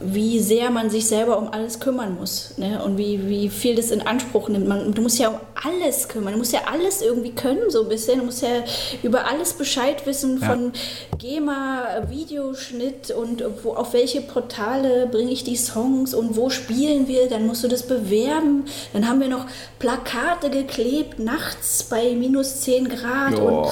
wie 0.00 0.40
sehr 0.40 0.70
man 0.70 0.90
sich 0.90 1.06
selber 1.06 1.38
um 1.38 1.48
alles 1.52 1.80
kümmern 1.80 2.16
muss 2.18 2.54
ne? 2.56 2.82
und 2.84 2.98
wie, 2.98 3.28
wie 3.28 3.48
viel 3.48 3.74
das 3.74 3.90
in 3.90 4.02
Anspruch 4.02 4.48
nimmt. 4.48 4.68
Man, 4.68 4.92
du 4.92 5.02
musst 5.02 5.18
ja 5.18 5.28
um 5.28 5.40
alles 5.64 6.08
kümmern, 6.08 6.32
du 6.34 6.38
musst 6.38 6.52
ja 6.52 6.60
alles 6.70 7.02
irgendwie 7.02 7.32
können, 7.32 7.70
so 7.70 7.82
ein 7.82 7.88
bisschen. 7.88 8.18
Du 8.18 8.26
musst 8.26 8.42
ja 8.42 8.62
über 9.02 9.26
alles 9.26 9.54
Bescheid 9.54 10.04
wissen 10.06 10.40
Ja. 10.40 10.50
von 10.50 10.72
GEMA, 11.18 12.02
Videoschnitt 12.08 13.10
und 13.10 13.42
wo, 13.62 13.72
auf 13.72 13.92
welche 13.92 14.20
Portale 14.20 15.06
bringe 15.06 15.32
ich 15.32 15.44
die 15.44 15.56
Songs 15.56 16.14
und 16.14 16.36
wo 16.36 16.50
spielen 16.50 17.08
wir, 17.08 17.28
dann 17.28 17.46
musst 17.46 17.64
du 17.64 17.68
das 17.68 17.86
bewerben. 17.86 18.64
Dann 18.92 19.08
haben 19.08 19.20
wir 19.20 19.28
noch 19.28 19.46
Plakate 19.78 20.50
geklebt, 20.50 21.18
nachts 21.18 21.84
bei 21.84 22.14
minus 22.14 22.60
10 22.60 22.88
Grad 22.88 23.38
und 23.38 23.46
Oh. 23.56 23.70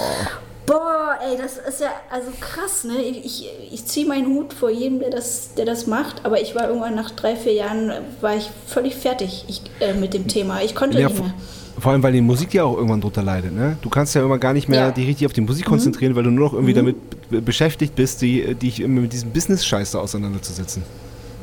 Boah, 0.67 1.19
ey, 1.23 1.37
das 1.37 1.59
ist 1.59 1.81
ja 1.81 1.89
also 2.11 2.29
krass, 2.41 2.85
ne? 2.85 2.95
Ich, 3.03 3.47
ich 3.71 3.85
ziehe 3.85 4.07
meinen 4.07 4.27
Hut 4.29 4.55
vor 4.55 4.71
jedem, 4.71 4.99
der 5.01 5.11
das, 5.11 5.53
der 5.55 5.67
das 5.67 5.87
macht, 5.87 6.25
aber 6.25 6.41
ich 6.41 6.55
war 6.55 6.69
irgendwann 6.69 6.95
nach 6.95 7.11
drei, 7.11 7.37
vier 7.37 7.53
Jahren, 7.53 7.93
war 8.23 8.35
ich 8.37 8.51
völlig 8.67 8.95
fertig 8.97 9.45
ich, 9.49 9.61
äh, 9.81 9.93
mit 9.93 10.15
dem 10.15 10.27
Thema. 10.27 10.63
Ich 10.63 10.75
konnte 10.75 10.99
Ja, 10.99 11.09
nicht 11.09 11.21
mehr. 11.21 11.35
vor 11.79 11.93
allem, 11.93 12.03
weil 12.03 12.13
die 12.15 12.23
Musik 12.23 12.55
ja 12.55 12.65
auch 12.65 12.77
irgendwann 12.77 13.03
drunter 13.03 13.23
leidet. 13.23 13.53
Ne? 13.53 13.77
Du 13.83 13.91
kannst 13.91 14.15
ja 14.15 14.23
immer 14.23 14.39
gar 14.39 14.55
nicht 14.55 14.69
mehr 14.71 14.81
Ja. 14.81 14.89
Mhm. 14.89 14.95
dich 14.95 15.07
richtig 15.09 15.27
auf 15.27 15.35
die 15.35 15.43
Musik 15.43 15.67
konzentrieren, 15.67 16.17
weil 16.17 16.23
du 16.23 16.31
nur 16.31 16.47
noch 16.49 16.55
irgendwie 16.55 16.73
damit 16.73 16.97
b- 17.29 17.41
beschäftigt 17.41 17.95
bist, 17.95 18.23
die, 18.23 18.55
dich 18.55 18.81
immer 18.81 19.03
mit 19.03 19.13
diesem 19.13 19.31
Business-Scheiß 19.33 19.91
da 19.91 19.99
auseinanderzusetzen. 19.99 20.83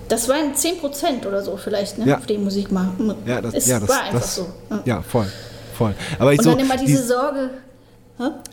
Das 0.09 0.27
waren 0.27 0.55
10% 0.55 1.27
oder 1.27 1.43
so 1.43 1.57
vielleicht, 1.57 1.99
ne? 1.99 2.07
Ja. 2.07 2.17
Auf 2.17 2.25
die 2.25 2.37
Musik 2.39 2.71
machen. 2.71 3.13
Ja, 3.27 3.39
das, 3.39 3.53
es 3.53 3.67
ja, 3.67 3.79
das, 3.79 3.87
war 3.87 4.01
einfach 4.01 4.19
das, 4.19 4.35
so. 4.35 4.47
Ja. 4.69 4.81
Ja, 4.85 5.01
voll. 5.03 5.27
voll. 5.77 5.93
Aber 6.17 6.33
ich 6.33 6.39
Und 6.39 6.45
so, 6.45 6.51
dann 6.51 6.59
immer 6.59 6.75
diese 6.75 7.01
die- 7.03 7.07
Sorge. 7.07 7.49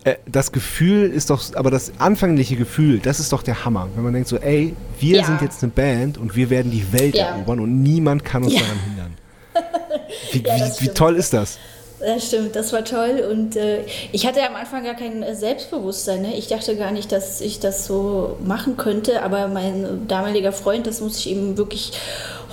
Äh, 0.04 0.14
das 0.26 0.52
Gefühl 0.52 1.10
ist 1.10 1.30
doch, 1.30 1.42
aber 1.54 1.70
das 1.70 1.92
anfängliche 1.98 2.56
Gefühl, 2.56 2.98
das 3.00 3.20
ist 3.20 3.32
doch 3.32 3.42
der 3.42 3.64
Hammer. 3.64 3.88
Wenn 3.94 4.04
man 4.04 4.12
denkt 4.14 4.28
so, 4.28 4.36
ey, 4.36 4.74
wir 5.00 5.18
Ja. 5.18 5.24
sind 5.24 5.42
jetzt 5.42 5.62
eine 5.62 5.72
Band 5.72 6.18
und 6.18 6.36
wir 6.36 6.50
werden 6.50 6.70
die 6.72 6.92
Welt 6.92 7.14
Ja. 7.16 7.26
erobern 7.36 7.60
und 7.60 7.82
niemand 7.82 8.24
kann 8.24 8.44
uns 8.44 8.54
Ja. 8.54 8.60
daran 8.60 8.78
hindern. 8.86 9.14
Wie, 10.32 10.42
das 10.42 10.80
wie, 10.80 10.86
wie 10.86 10.88
toll 10.90 11.16
ist 11.16 11.32
das? 11.32 11.58
Ja, 12.00 12.18
stimmt, 12.20 12.54
das 12.54 12.72
war 12.72 12.84
toll. 12.84 13.26
Und 13.28 13.56
äh, 13.56 13.80
ich 14.12 14.24
hatte 14.24 14.40
am 14.48 14.54
Anfang 14.54 14.84
gar 14.84 14.94
kein 14.94 15.22
äh, 15.24 15.34
Selbstbewusstsein. 15.34 16.22
Ne? 16.22 16.36
Ich 16.36 16.46
dachte 16.46 16.76
gar 16.76 16.92
nicht, 16.92 17.10
dass 17.10 17.40
ich 17.40 17.58
das 17.58 17.86
so 17.86 18.36
machen 18.44 18.76
könnte. 18.76 19.22
Aber 19.24 19.48
mein 19.48 20.06
damaliger 20.06 20.52
Freund, 20.52 20.86
das 20.86 21.00
muss 21.00 21.18
ich 21.18 21.28
ihm 21.30 21.56
wirklich 21.58 21.92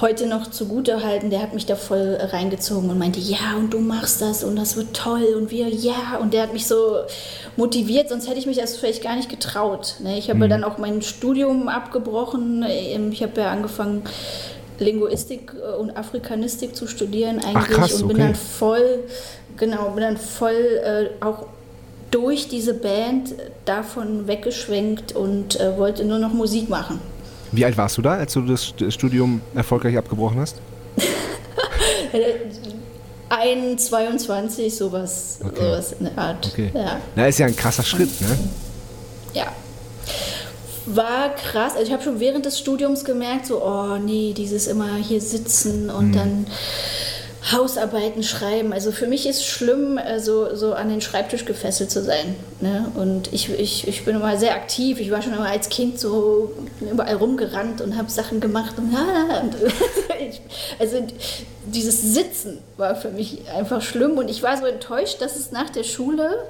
heute 0.01 0.27
noch 0.27 0.47
zugute 0.47 1.03
halten, 1.03 1.29
der 1.29 1.41
hat 1.41 1.53
mich 1.53 1.65
da 1.65 1.75
voll 1.75 2.17
reingezogen 2.19 2.89
und 2.89 2.97
meinte, 2.97 3.19
ja, 3.19 3.55
und 3.57 3.73
du 3.73 3.79
machst 3.79 4.21
das 4.21 4.43
und 4.43 4.57
das 4.57 4.75
wird 4.75 4.93
toll 4.93 5.35
und 5.37 5.51
wir, 5.51 5.69
ja, 5.69 6.17
und 6.19 6.33
der 6.33 6.43
hat 6.43 6.53
mich 6.53 6.67
so 6.67 6.97
motiviert, 7.55 8.09
sonst 8.09 8.27
hätte 8.27 8.39
ich 8.39 8.45
mich 8.45 8.57
das 8.57 8.75
vielleicht 8.75 9.03
gar 9.03 9.15
nicht 9.15 9.29
getraut. 9.29 9.95
Ne? 9.99 10.17
Ich 10.17 10.29
habe 10.29 10.39
ja 10.39 10.47
dann 10.47 10.63
auch 10.63 10.77
mein 10.77 11.01
Studium 11.01 11.69
abgebrochen, 11.69 12.65
Ähm, 12.67 13.11
ich 13.11 13.23
habe 13.23 13.39
ja 13.39 13.51
angefangen, 13.51 14.03
Linguistik 14.79 15.53
äh, 15.53 15.75
und 15.77 15.95
Afrikanistik 15.95 16.75
zu 16.75 16.87
studieren 16.87 17.39
eigentlich 17.43 17.77
krass, 17.77 18.01
und 18.01 18.09
bin 18.09 18.17
okay. 18.17 18.27
dann 18.27 18.35
voll, 18.35 18.99
genau, 19.57 19.91
bin 19.91 20.03
dann 20.03 20.17
voll 20.17 20.51
äh, 20.51 21.23
auch 21.23 21.45
durch 22.11 22.47
diese 22.47 22.73
Band 22.73 23.35
davon 23.65 24.27
weggeschwenkt 24.27 25.15
und 25.15 25.59
äh, 25.59 25.77
wollte 25.77 26.05
nur 26.05 26.19
noch 26.19 26.33
Musik 26.33 26.69
machen. 26.69 26.99
Wie 27.55 27.65
alt 27.65 27.77
warst 27.77 27.97
du 27.97 28.01
da, 28.01 28.15
als 28.15 28.33
du 28.33 28.41
das 28.41 28.61
St- 28.67 28.91
Studium 28.91 29.41
erfolgreich 29.53 29.97
abgebrochen 29.97 30.39
hast? 30.39 30.57
Ein, 33.29 33.77
22, 33.77 34.75
sowas, 34.75 35.39
Okay. 35.43 35.55
sowas 35.59 35.95
in 35.99 36.05
der 36.05 36.17
Art. 36.17 36.47
Okay. 36.51 36.71
Ja. 36.73 36.99
Na, 37.15 37.27
ist 37.27 37.39
ja 37.39 37.47
ein 37.47 37.55
krasser 37.55 37.83
Schritt, 37.83 38.09
ne? 38.21 38.37
ja. 39.33 39.47
War 40.85 41.29
krass. 41.33 41.73
Also 41.73 41.87
ich 41.87 41.91
habe 41.91 42.03
schon 42.03 42.19
während 42.19 42.45
des 42.45 42.59
Studiums 42.59 43.03
gemerkt, 43.03 43.47
so, 43.47 43.63
oh 43.63 43.97
nee, 43.97 44.33
dieses 44.37 44.67
immer 44.67 44.95
hier 44.97 45.19
sitzen 45.19 45.89
und 45.89 46.13
dann 46.13 46.45
Hausarbeiten 47.51 48.23
schreiben. 48.23 48.73
Also 48.73 48.91
für 48.91 49.07
mich 49.07 49.27
ist 49.27 49.45
schlimm, 49.45 49.97
äh, 49.97 50.19
so, 50.19 50.55
so 50.55 50.73
an 50.73 50.89
den 50.89 51.01
Schreibtisch 51.01 51.45
gefesselt 51.45 51.91
zu 51.91 52.03
sein. 52.03 52.35
Ne? 52.59 52.91
Und 52.95 53.31
ich, 53.33 53.49
ich, 53.49 53.87
ich 53.87 54.03
bin 54.03 54.15
immer 54.15 54.37
sehr 54.37 54.55
aktiv. 54.55 54.99
Ich 54.99 55.11
war 55.11 55.21
schon 55.21 55.33
immer 55.33 55.49
als 55.49 55.69
Kind 55.69 55.99
so 55.99 56.51
überall 56.81 57.15
rumgerannt 57.15 57.81
und 57.81 57.97
habe 57.97 58.09
Sachen 58.09 58.39
gemacht. 58.39 58.73
Und, 58.77 58.93
und 59.41 59.55
also 60.79 60.97
dieses 61.67 62.01
Sitzen 62.01 62.59
war 62.77 62.95
für 62.95 63.09
mich 63.09 63.41
einfach 63.55 63.81
schlimm. 63.81 64.17
Und 64.17 64.29
ich 64.29 64.41
war 64.41 64.57
so 64.57 64.65
enttäuscht, 64.65 65.21
dass 65.21 65.35
es 65.35 65.51
nach 65.51 65.69
der 65.69 65.83
Schule 65.83 66.47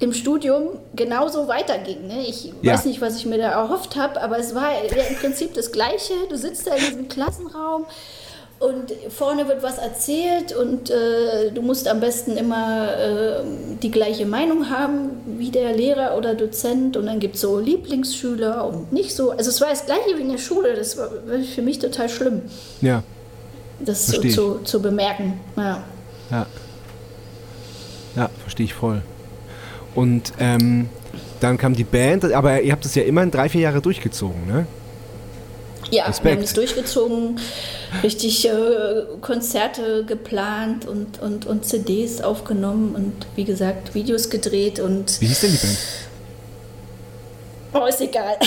im 0.00 0.12
Studium 0.12 0.78
genauso 0.94 1.48
weiterging. 1.48 2.06
Ne? 2.06 2.24
Ich 2.26 2.52
Ja. 2.62 2.72
weiß 2.74 2.84
nicht, 2.86 3.00
was 3.00 3.16
ich 3.16 3.26
mir 3.26 3.38
da 3.38 3.50
erhofft 3.50 3.96
habe, 3.96 4.20
aber 4.20 4.38
es 4.38 4.54
war 4.54 4.70
ja 4.72 4.80
im 5.08 5.16
Prinzip 5.16 5.54
das 5.54 5.72
Gleiche. 5.72 6.12
Du 6.28 6.36
sitzt 6.36 6.66
da 6.66 6.74
in 6.74 6.84
diesem 6.84 7.08
Klassenraum 7.08 7.84
und 8.60 8.92
vorne 9.10 9.46
wird 9.46 9.62
was 9.62 9.78
erzählt 9.78 10.52
und 10.52 10.90
äh, 10.90 11.52
du 11.54 11.62
musst 11.62 11.86
am 11.86 12.00
besten 12.00 12.36
immer 12.36 12.88
äh, 12.98 13.42
die 13.80 13.90
gleiche 13.90 14.26
Meinung 14.26 14.68
haben 14.68 15.10
wie 15.38 15.50
der 15.50 15.76
Lehrer 15.76 16.16
oder 16.16 16.34
Dozent 16.34 16.96
und 16.96 17.06
dann 17.06 17.20
gibt 17.20 17.36
es 17.36 17.42
so 17.42 17.60
Lieblingsschüler 17.60 18.66
und 18.66 18.92
nicht 18.92 19.14
so. 19.14 19.30
Also 19.30 19.50
es 19.50 19.60
war 19.60 19.68
das 19.68 19.86
Gleiche 19.86 20.16
wie 20.16 20.22
in 20.22 20.30
der 20.30 20.38
Schule, 20.38 20.74
das 20.74 20.96
war 20.98 21.08
für 21.54 21.62
mich 21.62 21.78
total 21.78 22.08
schlimm, 22.08 22.42
Ja, 22.80 23.04
das 23.78 24.08
so 24.08 24.20
zu, 24.22 24.58
zu 24.64 24.82
bemerken. 24.82 25.38
Ja. 25.56 25.84
ja. 26.30 26.46
Ja, 28.16 28.30
verstehe 28.42 28.64
ich 28.64 28.74
voll. 28.74 29.02
Und 29.94 30.32
ähm, 30.40 30.88
dann 31.38 31.58
kam 31.58 31.74
die 31.74 31.84
Band, 31.84 32.24
aber 32.32 32.60
ihr 32.62 32.72
habt 32.72 32.84
es 32.84 32.96
ja 32.96 33.04
immerhin 33.04 33.30
drei, 33.30 33.48
vier 33.48 33.60
Jahre 33.60 33.80
durchgezogen, 33.80 34.46
ne? 34.48 34.66
Ja, 35.90 36.02
wir 36.04 36.08
Respekt. 36.08 36.36
haben 36.36 36.42
es 36.44 36.52
durchgezogen, 36.54 37.40
richtig 38.02 38.46
äh, 38.46 38.50
Konzerte 39.20 40.04
geplant 40.04 40.86
und, 40.86 41.20
und, 41.20 41.46
und 41.46 41.64
CDs 41.64 42.20
aufgenommen 42.20 42.94
und 42.94 43.14
wie 43.36 43.44
gesagt 43.44 43.94
Videos 43.94 44.28
gedreht 44.30 44.80
und 44.80 45.20
Wie 45.20 45.26
hieß 45.26 45.40
denn 45.40 45.50
die 45.52 45.56
Band? 45.66 45.78
oh, 47.74 47.86
ist 47.86 48.00
egal. 48.00 48.36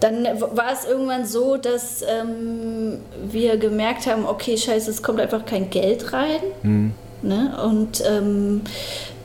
Dann 0.00 0.26
war 0.40 0.72
es 0.72 0.84
irgendwann 0.84 1.24
so, 1.26 1.56
dass 1.56 2.02
ähm, 2.02 2.98
wir 3.24 3.56
gemerkt 3.56 4.06
haben, 4.08 4.26
okay, 4.26 4.56
scheiße, 4.56 4.90
es 4.90 5.00
kommt 5.00 5.20
einfach 5.20 5.46
kein 5.46 5.70
Geld 5.70 6.12
rein. 6.12 6.90
Ne? 7.22 7.56
Und 7.64 8.02
ähm, 8.04 8.62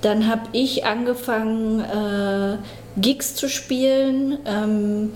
dann 0.01 0.27
habe 0.27 0.43
ich 0.51 0.85
angefangen, 0.85 1.79
äh, 1.79 2.57
Gigs 3.01 3.33
zu 3.33 3.49
spielen, 3.49 4.37
ähm, 4.45 5.13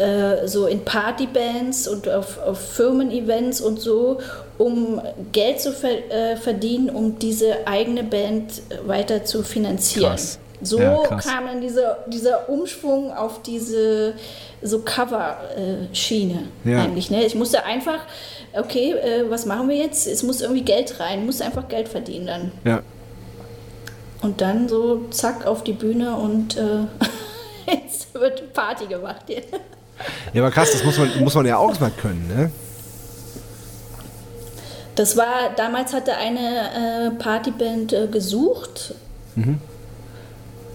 äh, 0.00 0.48
so 0.48 0.66
in 0.66 0.84
Partybands 0.84 1.86
und 1.86 2.08
auf, 2.08 2.38
auf 2.42 2.58
Firmen-Events 2.58 3.60
und 3.60 3.80
so, 3.80 4.18
um 4.56 5.00
Geld 5.32 5.60
zu 5.60 5.72
ver 5.72 6.10
äh, 6.10 6.36
verdienen, 6.36 6.88
um 6.90 7.18
diese 7.18 7.66
eigene 7.66 8.02
Band 8.02 8.62
weiter 8.86 9.24
zu 9.24 9.42
finanzieren. 9.42 10.10
Krass. 10.10 10.38
So 10.62 10.78
Ja, 10.78 10.96
kam 11.16 11.46
dann 11.46 11.60
dieser, 11.60 11.98
dieser 12.06 12.48
Umschwung 12.48 13.12
auf 13.12 13.42
diese 13.42 14.14
so 14.62 14.80
Cover-Schiene 14.80 16.48
Ja. 16.64 16.82
eigentlich. 16.82 17.10
Ne? 17.10 17.24
Ich 17.24 17.34
musste 17.34 17.64
einfach, 17.64 18.00
okay, 18.52 18.92
äh, 18.92 19.30
was 19.30 19.46
machen 19.46 19.68
wir 19.68 19.76
jetzt? 19.76 20.06
Es 20.06 20.22
muss 20.22 20.42
irgendwie 20.42 20.62
Geld 20.62 21.00
rein, 21.00 21.24
muss 21.24 21.40
einfach 21.40 21.68
Geld 21.68 21.88
verdienen 21.88 22.26
dann. 22.26 22.52
Ja. 22.64 22.82
Und 24.22 24.42
dann 24.42 24.68
so 24.68 25.08
zack 25.10 25.46
auf 25.46 25.64
die 25.64 25.72
Bühne 25.72 26.14
und 26.14 26.58
äh, 26.58 26.84
jetzt 27.72 28.12
wird 28.12 28.52
Party 28.52 28.86
gemacht 28.86 29.24
hier. 29.26 29.42
Ja, 30.32 30.42
aber 30.42 30.50
krass, 30.50 30.72
das 30.72 30.84
muss 30.84 30.98
man, 30.98 31.10
muss 31.20 31.34
man 31.34 31.46
ja 31.46 31.56
auch 31.58 31.78
mal 31.80 31.90
können, 31.90 32.26
ne? 32.28 32.50
Das 34.94 35.16
war, 35.16 35.50
damals 35.56 35.94
hatte 35.94 36.16
eine 36.16 37.08
äh, 37.08 37.10
Partyband 37.22 37.92
äh, 37.92 38.06
gesucht. 38.08 38.94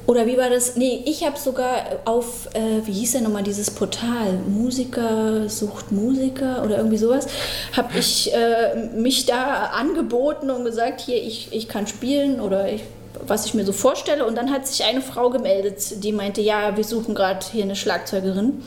Oder 0.08 0.28
wie 0.28 0.38
war 0.38 0.50
das? 0.50 0.76
Nee, 0.76 1.04
ich 1.06 1.26
habe 1.26 1.38
sogar 1.38 2.00
auf, 2.06 2.48
äh, 2.54 2.86
wie 2.86 2.92
hieß 2.92 3.14
denn 3.14 3.24
nochmal 3.24 3.44
dieses 3.44 3.72
Portal? 3.72 4.34
Musiker 4.48 5.50
sucht 5.50 5.92
Musiker 5.92 6.64
oder 6.64 6.78
irgendwie 6.78 6.98
sowas. 6.98 7.28
Habe 7.76 7.98
ich 7.98 8.32
äh, 8.34 8.90
mich 8.96 9.26
da 9.26 9.72
angeboten 9.74 10.52
und 10.52 10.64
gesagt, 10.64 11.02
hier, 11.02 11.22
ich, 11.22 11.50
ich 11.52 11.68
kann 11.68 11.88
spielen 11.88 12.40
oder 12.40 12.72
ich, 12.72 12.84
was 13.26 13.46
ich 13.46 13.54
mir 13.54 13.66
so 13.66 13.72
vorstelle. 13.72 14.26
Und 14.26 14.36
dann 14.36 14.52
hat 14.52 14.68
sich 14.68 14.84
eine 14.86 15.02
Frau 15.02 15.30
gemeldet, 15.30 16.04
die 16.04 16.12
meinte, 16.12 16.42
ja, 16.42 16.76
wir 16.76 16.84
suchen 16.84 17.16
gerade 17.16 17.46
hier 17.52 17.64
eine 17.64 17.76
Schlagzeugerin. 17.76 18.64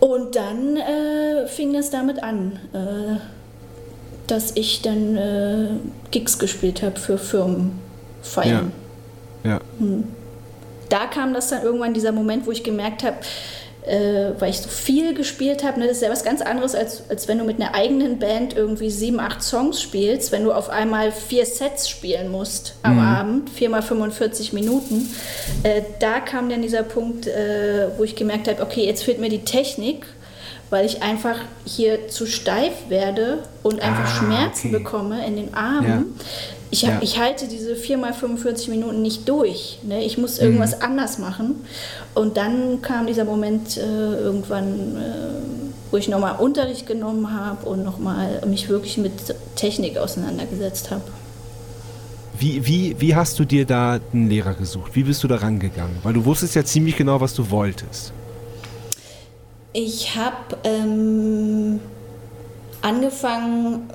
Und 0.00 0.36
dann 0.36 0.76
äh, 0.76 1.46
fing 1.46 1.72
das 1.72 1.90
damit 1.90 2.22
an, 2.22 2.58
äh, 2.72 3.16
dass 4.26 4.54
ich 4.56 4.82
dann 4.82 5.16
äh, 5.16 5.68
Gigs 6.10 6.38
gespielt 6.38 6.82
habe 6.82 6.98
für 6.98 7.18
Firmenfeiern. 7.18 8.72
Ja. 9.44 9.60
Da 10.88 11.06
kam 11.06 11.34
das 11.34 11.48
dann 11.48 11.62
irgendwann 11.62 11.94
dieser 11.94 12.12
Moment, 12.12 12.46
wo 12.46 12.50
ich 12.50 12.62
gemerkt 12.62 13.04
habe, 13.04 13.16
äh, 13.86 14.32
weil 14.40 14.50
ich 14.50 14.58
so 14.58 14.68
viel 14.68 15.14
gespielt 15.14 15.62
habe, 15.64 15.78
ne, 15.78 15.86
das 15.86 15.98
ist 15.98 16.02
ja 16.02 16.10
was 16.10 16.24
ganz 16.24 16.42
anderes, 16.42 16.74
als, 16.74 17.08
als 17.08 17.28
wenn 17.28 17.38
du 17.38 17.44
mit 17.44 17.60
einer 17.60 17.74
eigenen 17.74 18.18
Band 18.18 18.56
irgendwie 18.56 18.90
sieben, 18.90 19.20
acht 19.20 19.42
Songs 19.42 19.80
spielst, 19.80 20.32
wenn 20.32 20.44
du 20.44 20.52
auf 20.52 20.68
einmal 20.70 21.12
vier 21.12 21.46
Sets 21.46 21.88
spielen 21.88 22.30
musst 22.30 22.74
am 22.82 22.98
Abend, 22.98 23.50
viermal 23.50 23.82
45 23.82 24.52
Minuten. 24.52 25.08
Äh, 25.62 25.82
da 26.00 26.20
kam 26.20 26.48
dann 26.48 26.62
dieser 26.62 26.82
Punkt, 26.82 27.26
äh, 27.26 27.88
wo 27.96 28.04
ich 28.04 28.16
gemerkt 28.16 28.48
habe, 28.48 28.60
okay, 28.62 28.84
jetzt 28.84 29.04
fehlt 29.04 29.20
mir 29.20 29.28
die 29.28 29.44
Technik, 29.44 30.06
weil 30.68 30.84
ich 30.84 31.02
einfach 31.02 31.36
hier 31.64 32.08
zu 32.08 32.26
steif 32.26 32.72
werde 32.88 33.44
und 33.62 33.80
einfach 33.80 34.04
Ah, 34.04 34.18
Schmerzen 34.18 34.68
okay. 34.68 34.78
bekomme 34.78 35.24
in 35.24 35.36
den 35.36 35.54
Armen. 35.54 36.16
Ja. 36.18 36.26
Ich, 36.70 36.82
Ja. 36.82 36.98
ich 37.00 37.18
halte 37.20 37.46
diese 37.46 37.76
4 37.76 37.96
mal 37.96 38.12
45 38.12 38.68
Minuten 38.68 39.00
nicht 39.02 39.28
durch. 39.28 39.78
Ne? 39.82 40.04
Ich 40.04 40.18
muss 40.18 40.38
Mhm. 40.38 40.46
irgendwas 40.46 40.80
anders 40.80 41.18
machen. 41.18 41.64
Und 42.14 42.36
dann 42.36 42.82
kam 42.82 43.06
dieser 43.06 43.24
Moment 43.24 43.76
äh, 43.76 43.80
irgendwann, 43.82 44.96
äh, 44.96 45.90
wo 45.90 45.96
ich 45.96 46.08
nochmal 46.08 46.36
Unterricht 46.40 46.86
genommen 46.86 47.32
habe 47.32 47.68
und 47.68 47.84
nochmal 47.84 48.42
mich 48.48 48.68
wirklich 48.68 48.98
mit 48.98 49.12
Technik 49.54 49.96
auseinandergesetzt 49.98 50.90
habe. 50.90 51.02
Wie, 52.38 52.66
wie, 52.66 52.96
wie 53.00 53.14
hast 53.14 53.38
du 53.38 53.44
dir 53.44 53.64
da 53.64 53.98
einen 54.12 54.28
Lehrer 54.28 54.52
gesucht? 54.54 54.90
Wie 54.94 55.04
bist 55.04 55.22
du 55.22 55.28
da 55.28 55.36
rangegangen? 55.36 55.96
Weil 56.02 56.12
du 56.14 56.24
wusstest 56.24 56.54
ja 56.56 56.64
ziemlich 56.64 56.96
genau, 56.96 57.20
was 57.20 57.32
du 57.32 57.48
wolltest. 57.50 58.12
Ich 59.72 60.16
habe 60.16 60.56
ähm, 60.64 61.80
angefangen, 62.82 63.88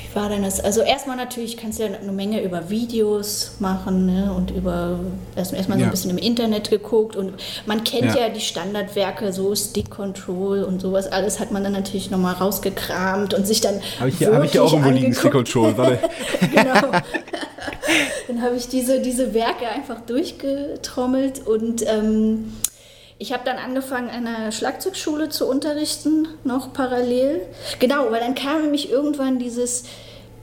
wie 0.00 0.14
war 0.14 0.28
denn 0.28 0.42
das? 0.42 0.60
Also 0.60 0.80
erstmal 0.82 1.16
natürlich 1.16 1.56
kannst 1.56 1.78
du 1.78 1.84
ja 1.84 1.90
eine 2.00 2.12
Menge 2.12 2.42
über 2.42 2.70
Videos 2.70 3.52
machen 3.58 4.06
ne? 4.06 4.32
und 4.32 4.50
über 4.50 4.98
erst- 5.36 5.52
erstmal 5.52 5.78
so 5.78 5.82
Ja. 5.82 5.88
ein 5.88 5.90
bisschen 5.90 6.10
im 6.10 6.18
Internet 6.18 6.70
geguckt 6.70 7.16
und 7.16 7.32
man 7.66 7.84
kennt 7.84 8.14
Ja. 8.14 8.26
ja, 8.26 8.28
die 8.28 8.40
Standardwerke, 8.40 9.32
so 9.32 9.54
Stick 9.54 9.90
Control 9.90 10.62
und 10.62 10.80
sowas 10.80 11.06
alles 11.10 11.40
hat 11.40 11.50
man 11.50 11.62
dann 11.64 11.72
natürlich 11.72 12.10
nochmal 12.10 12.34
rausgekramt 12.34 13.34
und 13.34 13.46
sich 13.46 13.60
dann 13.60 13.80
Habe 13.98 14.08
ich, 14.10 14.18
hier- 14.18 14.34
hab 14.34 14.44
ich 14.44 14.52
hier 14.52 14.62
auch 14.64 14.72
irgendwo 14.72 14.90
liegen, 14.90 15.14
Stick. 15.14 15.32
Control. 15.32 15.76
Warte. 15.76 15.98
genau. 16.52 16.92
Dann 18.28 18.42
habe 18.42 18.56
ich 18.56 18.68
diese, 18.68 19.00
diese 19.00 19.32
Werke 19.34 19.66
einfach 19.68 20.00
durchgetrommelt 20.02 21.46
und 21.46 21.82
ähm, 21.86 22.52
ich 23.18 23.32
habe 23.32 23.42
dann 23.44 23.56
angefangen, 23.58 24.10
an 24.10 24.26
einer 24.26 24.52
Schlagzeugschule 24.52 25.28
zu 25.28 25.46
unterrichten, 25.48 26.28
noch 26.44 26.72
parallel. 26.72 27.42
Genau, 27.80 28.10
weil 28.10 28.20
dann 28.20 28.34
kam 28.36 28.62
nämlich 28.62 28.90
irgendwann 28.90 29.38
dieses 29.38 29.84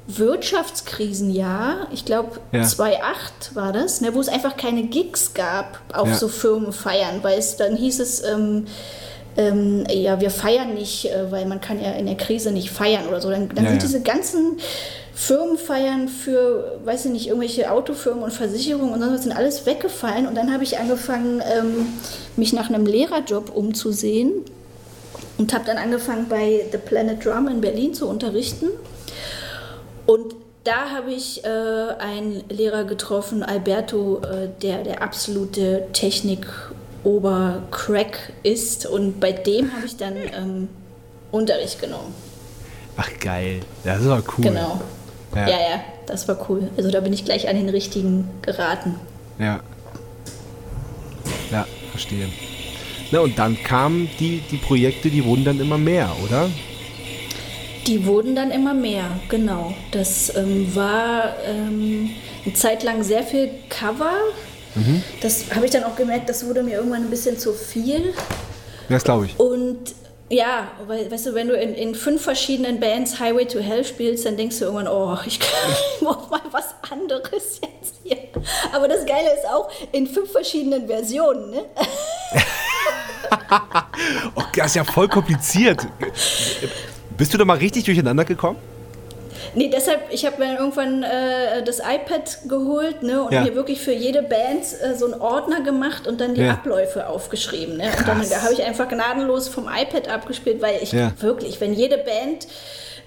Wirtschaftskrisenjahr, 0.07 1.88
ich 1.91 2.05
glaube 2.05 2.39
Ja. 2.51 2.63
2008 2.63 3.55
war 3.55 3.71
das, 3.73 4.01
ne, 4.01 4.13
wo 4.13 4.19
es 4.19 4.28
einfach 4.28 4.57
keine 4.57 4.84
Gigs 4.84 5.34
gab 5.34 5.80
auf 5.93 6.07
Ja. 6.07 6.15
so 6.15 6.28
Firmenfeiern, 6.28 7.23
weil 7.23 7.39
es 7.39 7.57
dann 7.57 7.76
hieß 7.76 7.99
es, 7.99 8.23
ähm, 8.23 8.65
ähm, 9.38 9.84
ja, 9.89 10.21
wir 10.21 10.30
feiern 10.30 10.73
nicht, 10.76 11.05
äh, 11.11 11.32
weil 11.32 11.45
man 11.45 11.59
kann 11.59 11.82
ja 11.82 11.91
in 11.93 12.05
der 12.05 12.15
Krise 12.15 12.51
nicht 12.51 12.69
feiern 12.71 13.07
oder 13.07 13.19
so. 13.19 13.30
Dann, 13.30 13.49
dann 13.49 13.65
Ja, 13.65 13.71
sind 13.71 13.82
diese 13.84 14.01
ganzen 14.01 14.57
Firmenfeiern 15.16 16.07
für, 16.09 16.80
weiß 16.84 17.05
ich 17.05 17.11
nicht, 17.11 17.28
irgendwelche 17.28 17.72
Autofirmen 17.72 18.22
und 18.22 18.34
Versicherungen 18.34 18.93
und 18.93 18.99
sonst 18.99 19.13
was 19.13 19.24
sind 19.24 19.32
alles 19.32 19.66
weggefallen. 19.66 20.28
Und 20.28 20.36
dann 20.36 20.51
habe 20.53 20.66
ich 20.66 20.78
angefangen, 20.78 21.41
ähm, 21.41 21.88
mich 22.36 22.51
nach 22.51 22.68
einem 22.68 22.86
Lehrerjob 22.86 23.55
umzusehen 23.55 24.34
und 25.38 25.53
habe 25.53 25.63
dann 25.66 25.78
angefangen 25.78 26.28
bei 26.28 26.66
The 26.70 26.78
Planet 26.78 27.24
Drum 27.24 27.47
in 27.47 27.61
Berlin 27.61 27.93
zu 27.93 28.09
unterrichten. 28.09 28.68
Und 30.05 30.36
da 30.66 30.89
habe 30.89 31.13
ich 31.13 31.45
äh, 31.45 31.47
einen 31.47 32.43
Lehrer 32.49 32.84
getroffen, 32.84 33.41
Alberto, 33.41 34.20
äh, 34.22 34.49
der 34.61 34.84
der 34.84 35.01
absolute 35.01 35.88
Technik-Obercrack 35.93 38.34
ist. 38.43 38.86
Und 38.86 39.22
bei 39.22 39.32
dem 39.32 39.74
habe 39.74 39.86
ich 39.86 39.95
dann 39.95 40.18
ähm, 40.18 40.68
Unterricht 41.32 41.80
genommen. 41.80 42.13
Ach 42.97 43.09
geil. 43.22 43.61
Das 43.86 44.01
ist 44.01 44.07
aber 44.07 44.22
cool. 44.38 44.43
Genau. 44.43 44.82
Ja. 45.36 45.41
Ja. 45.41 45.59
ja, 45.59 45.83
das 46.07 46.27
war 46.27 46.49
cool. 46.49 46.69
Also 46.77 46.89
da 46.91 47.01
bin 47.01 47.13
ich 47.13 47.25
gleich 47.25 47.47
an 47.49 47.55
den 47.55 47.69
richtigen 47.69 48.29
geraten. 48.41 48.95
Ja. 49.38 49.59
Ja, 51.51 51.67
verstehe. 51.91 52.29
Na, 53.11 53.19
und 53.19 53.38
dann 53.38 53.61
kamen 53.61 54.09
die, 54.19 54.41
die 54.49 54.57
Projekte, 54.57 55.09
die 55.09 55.23
wurden 55.25 55.45
dann 55.45 55.59
immer 55.59 55.77
mehr, 55.77 56.09
oder? 56.23 56.49
Die 57.86 58.05
wurden 58.05 58.36
dann 58.36 58.49
immer 58.49 58.73
mehr, 58.73 59.05
genau. 59.29 59.73
Das 59.91 60.36
ähm, 60.36 60.75
war 60.75 61.36
ähm, 61.45 62.09
eine 62.43 62.53
Zeit 62.55 62.83
lang 62.83 63.03
sehr 63.03 63.23
viel 63.23 63.51
Cover. 63.69 64.11
Das 65.21 65.55
habe 65.55 65.65
ich 65.65 65.71
dann 65.71 65.86
auch 65.86 65.95
gemerkt, 65.95 66.27
das 66.27 66.45
wurde 66.45 66.61
mir 66.61 66.73
irgendwann 66.73 67.03
ein 67.03 67.09
bisschen 67.09 67.38
zu 67.39 67.53
viel. 67.53 68.13
Das 68.89 69.05
glaube 69.05 69.27
ich. 69.27 69.39
Und 69.39 69.95
ja, 70.30 70.71
weil, 70.88 71.11
weißt 71.11 71.28
du, 71.28 71.34
wenn 71.36 71.47
du 71.47 71.55
in, 71.55 71.76
in 71.76 71.93
fünf 71.93 72.23
verschiedenen 72.23 72.80
Bands 72.80 73.19
Highway 73.19 73.45
to 73.45 73.59
Hell 73.59 73.86
spielst, 73.86 74.26
dann 74.26 74.38
denkst 74.38 74.57
du 74.57 74.65
irgendwann, 74.65 74.88
oh, 74.88 75.17
ich 75.26 75.39
brauche 75.99 76.30
mal 76.32 76.41
was 76.51 76.76
anderes 76.89 77.61
jetzt 77.61 77.95
hier. 78.03 78.17
Aber 78.73 78.88
das 78.88 79.05
Geile 79.05 79.34
ist 79.34 79.47
auch, 79.47 79.69
in 79.91 80.07
fünf 80.07 80.32
verschiedenen 80.32 80.88
Versionen, 80.88 81.51
ne? 81.51 81.65
Oh, 84.36 84.43
das 84.55 84.67
ist 84.67 84.76
ja 84.76 84.84
voll 84.84 85.07
kompliziert. 85.07 85.88
Bist 87.17 87.34
du 87.34 87.38
da 87.38 87.45
mal 87.45 87.57
richtig 87.57 87.86
durcheinander 87.86 88.23
gekommen? 88.23 88.59
Nee, 89.56 89.70
deshalb, 89.70 90.01
ich 90.12 90.26
habe 90.26 90.43
mir 90.43 90.58
irgendwann 90.58 91.03
äh, 91.03 91.64
das 91.64 91.80
iPad 91.80 92.39
geholt 92.47 93.03
ne, 93.03 93.24
und 93.24 93.32
Ja. 93.34 93.41
mir 93.43 93.56
wirklich 93.56 93.82
für 93.82 93.93
jede 93.93 94.22
Band 94.22 94.64
äh, 94.82 94.95
so 94.95 95.06
einen 95.12 95.20
Ordner 95.22 95.62
gemacht 95.62 96.08
und 96.08 96.20
dann 96.22 96.36
die 96.36 96.41
Ja. 96.41 96.51
Abläufe 96.53 97.08
aufgeschrieben. 97.08 97.78
Ne? 97.78 97.86
Und 97.97 98.08
dann 98.08 98.30
da 98.30 98.41
habe 98.41 98.53
ich 98.53 98.64
einfach 98.64 98.88
gnadenlos 98.89 99.47
vom 99.47 99.68
iPad 99.68 100.10
abgespielt, 100.10 100.62
weil 100.62 100.80
ich 100.82 100.91
Ja. 100.91 101.14
wirklich, 101.20 101.60
wenn 101.62 101.74
jede 101.74 101.97
Band 101.97 102.47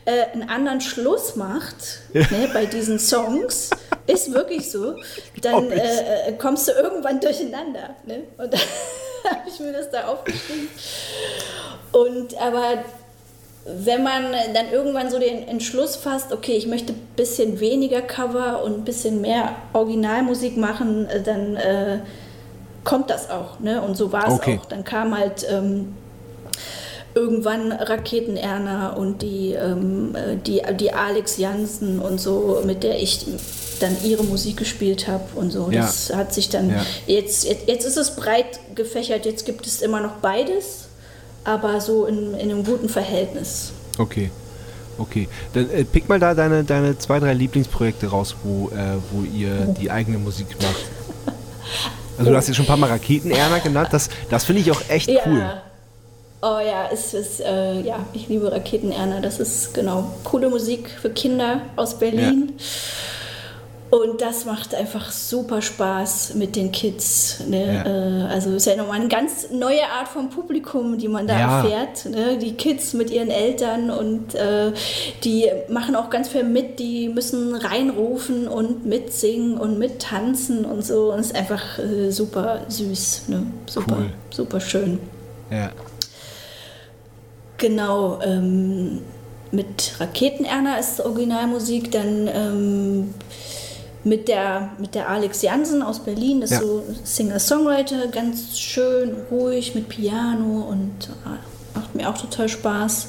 äh, 0.07 0.25
einen 0.33 0.49
anderen 0.49 0.81
Schluss 0.81 1.37
macht 1.37 1.75
ne, 2.15 2.49
bei 2.55 2.65
diesen 2.65 2.99
Songs, 2.99 3.69
ist 4.07 4.33
wirklich 4.33 4.71
so, 4.71 4.95
dann 5.43 5.71
äh, 5.71 6.29
äh, 6.29 6.33
kommst 6.39 6.67
du 6.67 6.73
irgendwann 6.73 7.21
durcheinander. 7.21 7.91
Ne? 8.07 8.21
Und 8.39 8.53
dann 8.55 8.61
habe 9.29 9.43
ich 9.47 9.61
mir 9.61 9.73
das 9.73 9.91
da 9.91 10.07
aufgeschrieben. 10.09 10.69
Und 11.93 12.41
aber 12.41 12.85
wenn 13.77 14.03
man 14.03 14.23
dann 14.55 14.71
irgendwann 14.73 15.11
so 15.11 15.19
den 15.19 15.47
Entschluss 15.47 15.97
fasst, 15.97 16.33
okay, 16.33 16.53
ich 16.53 16.66
möchte 16.66 16.93
ein 16.95 17.09
bisschen 17.16 17.61
weniger 17.61 18.01
Cover 18.01 18.62
und 18.64 18.79
ein 18.79 18.85
bisschen 18.85 19.21
mehr 19.21 19.57
Originalmusik 19.73 20.57
machen, 20.57 21.07
äh, 21.07 21.23
dann 21.23 21.57
äh, 21.57 21.99
kommt 22.85 23.11
das 23.11 23.29
auch. 23.31 23.61
Ne? 23.61 23.83
Und 23.83 23.97
so 23.97 24.11
war 24.12 24.27
es 24.29 24.35
Okay. 24.35 24.59
auch. 24.62 24.66
Dann 24.66 24.85
kam 24.85 25.16
halt 25.19 25.47
ähm, 25.51 25.95
irgendwann 27.14 27.73
Raketenerna 27.73 28.91
und 28.91 29.23
die, 29.23 29.53
ähm, 29.53 30.14
äh, 30.14 30.37
die, 30.37 30.62
die 30.79 30.93
Alex 30.93 31.37
Jansen 31.39 31.99
und 31.99 32.21
so, 32.21 32.62
mit 32.64 32.83
der 32.83 33.01
ich 33.03 33.27
dann 33.81 33.97
ihre 34.05 34.25
Musik 34.25 34.57
gespielt 34.57 35.07
habe 35.09 35.25
und 35.35 35.51
so. 35.53 35.69
Ja. 35.71 35.83
Das 35.83 36.12
hat 36.14 36.33
sich 36.35 36.49
dann, 36.49 36.71
Ja. 36.71 36.85
jetzt, 37.07 37.45
jetzt, 37.45 37.69
jetzt 37.69 37.85
ist 37.85 37.97
es 37.97 38.16
breit 38.16 38.59
gefächert, 38.75 39.25
jetzt 39.27 39.47
gibt 39.47 39.66
es 39.66 39.83
immer 39.83 40.01
noch 40.01 40.16
beides, 40.16 40.88
aber 41.49 41.81
so 41.81 42.05
in, 42.07 42.35
in 42.35 42.51
einem 42.51 42.65
guten 42.65 42.89
Verhältnis. 42.89 43.73
Okay. 43.97 44.31
Okay. 44.99 45.29
Dann 45.55 45.71
äh, 45.71 45.85
pick 45.85 46.09
mal 46.09 46.19
da 46.19 46.35
deine, 46.35 46.65
deine 46.65 46.99
zwei, 46.99 47.21
drei 47.21 47.33
Lieblingsprojekte 47.33 48.09
raus, 48.09 48.37
wo, 48.43 48.69
äh, 48.69 48.97
wo 49.11 49.23
ihr 49.23 49.75
die 49.81 49.91
eigene 49.91 50.19
Musik 50.19 50.49
macht. 50.61 50.85
Also 52.19 52.31
du 52.31 52.37
hast 52.37 52.49
jetzt 52.49 52.57
schon 52.57 52.65
ein 52.65 52.69
paar 52.69 52.77
Mal 52.77 52.91
Raketenerner 52.91 53.61
genannt. 53.61 53.89
Das, 53.93 54.11
das 54.29 54.45
finde 54.45 54.63
ich 54.63 54.71
auch 54.73 54.83
echt 54.89 55.09
Ja. 55.09 55.21
cool. 55.27 55.43
Oh 56.41 56.59
ja, 56.65 56.89
es 56.93 57.15
ist, 57.15 57.41
äh, 57.41 57.81
ja, 57.81 58.07
ich 58.13 58.29
liebe 58.29 58.51
Raketenerner. 58.51 59.21
Das 59.21 59.41
ist 59.41 59.73
genau 59.75 60.13
coole 60.25 60.49
Musik 60.49 60.91
für 61.01 61.11
Kinder 61.11 61.63
aus 61.77 61.99
Berlin. 61.99 62.53
Und 63.91 64.20
das 64.20 64.45
macht 64.45 64.74
einfach 64.74 65.11
super 65.11 65.62
Spaß 65.62 66.34
mit 66.34 66.57
den 66.57 66.72
Kids. 66.72 67.41
Ne? 67.49 67.74
Ja. 67.74 67.86
Äh, 67.86 68.32
also 68.34 68.51
ist 68.51 68.66
ja 68.66 68.76
nochmal 68.76 69.01
eine 69.01 69.09
ganz 69.09 69.49
neue 69.51 69.82
Art 69.99 70.09
von 70.09 70.28
Publikum, 70.28 70.99
die 70.99 71.09
man 71.09 71.26
da 71.26 71.39
Ja. 71.39 71.62
erfährt. 71.62 72.05
Ne? 72.05 72.36
Die 72.36 72.53
Kids 72.53 72.93
mit 72.93 73.11
ihren 73.11 73.30
Eltern 73.30 73.91
und 73.91 74.34
äh, 74.34 74.72
die 75.24 75.47
machen 75.70 75.97
auch 75.97 76.11
ganz 76.11 76.28
viel 76.28 76.45
mit. 76.45 76.78
Die 76.80 77.09
müssen 77.09 77.55
reinrufen 77.55 78.47
und 78.47 78.84
mitsingen 78.84 79.57
und 79.57 79.78
mittanzen 79.78 80.66
und 80.66 80.84
so. 80.84 81.12
Und 81.14 81.20
es 81.20 81.28
ist 81.28 81.36
einfach 81.36 81.78
äh, 81.78 82.11
super 82.11 82.61
süß. 82.68 83.22
Ne? 83.28 83.47
Super, 83.66 83.97
Cool. 83.97 84.11
super 84.30 84.61
schön. 84.61 84.99
Ja. 85.51 85.70
Genau, 87.57 88.20
ähm, 88.22 89.01
mit 89.51 89.95
Raketenerner 89.99 90.78
ist 90.78 91.01
Originalmusik, 91.01 91.91
dann 91.91 92.28
ähm, 92.32 93.14
mit, 94.05 94.29
der, 94.29 94.71
mit 94.79 94.95
der 94.95 95.09
Alex 95.09 95.43
Jansen 95.43 95.83
aus 95.83 95.99
Berlin, 96.01 96.41
das 96.41 96.51
Ja. 96.51 96.59
ist 96.59 96.63
so 96.67 96.85
Singer-Songwriter, 97.05 98.09
ganz 98.09 98.59
schön 98.59 99.17
ruhig 99.31 99.75
mit 99.75 99.89
Piano 99.89 100.67
und 100.71 101.09
äh, 101.27 101.77
macht 101.79 101.95
mir 101.95 102.09
auch 102.09 102.17
total 102.19 102.49
Spaß. 102.49 103.09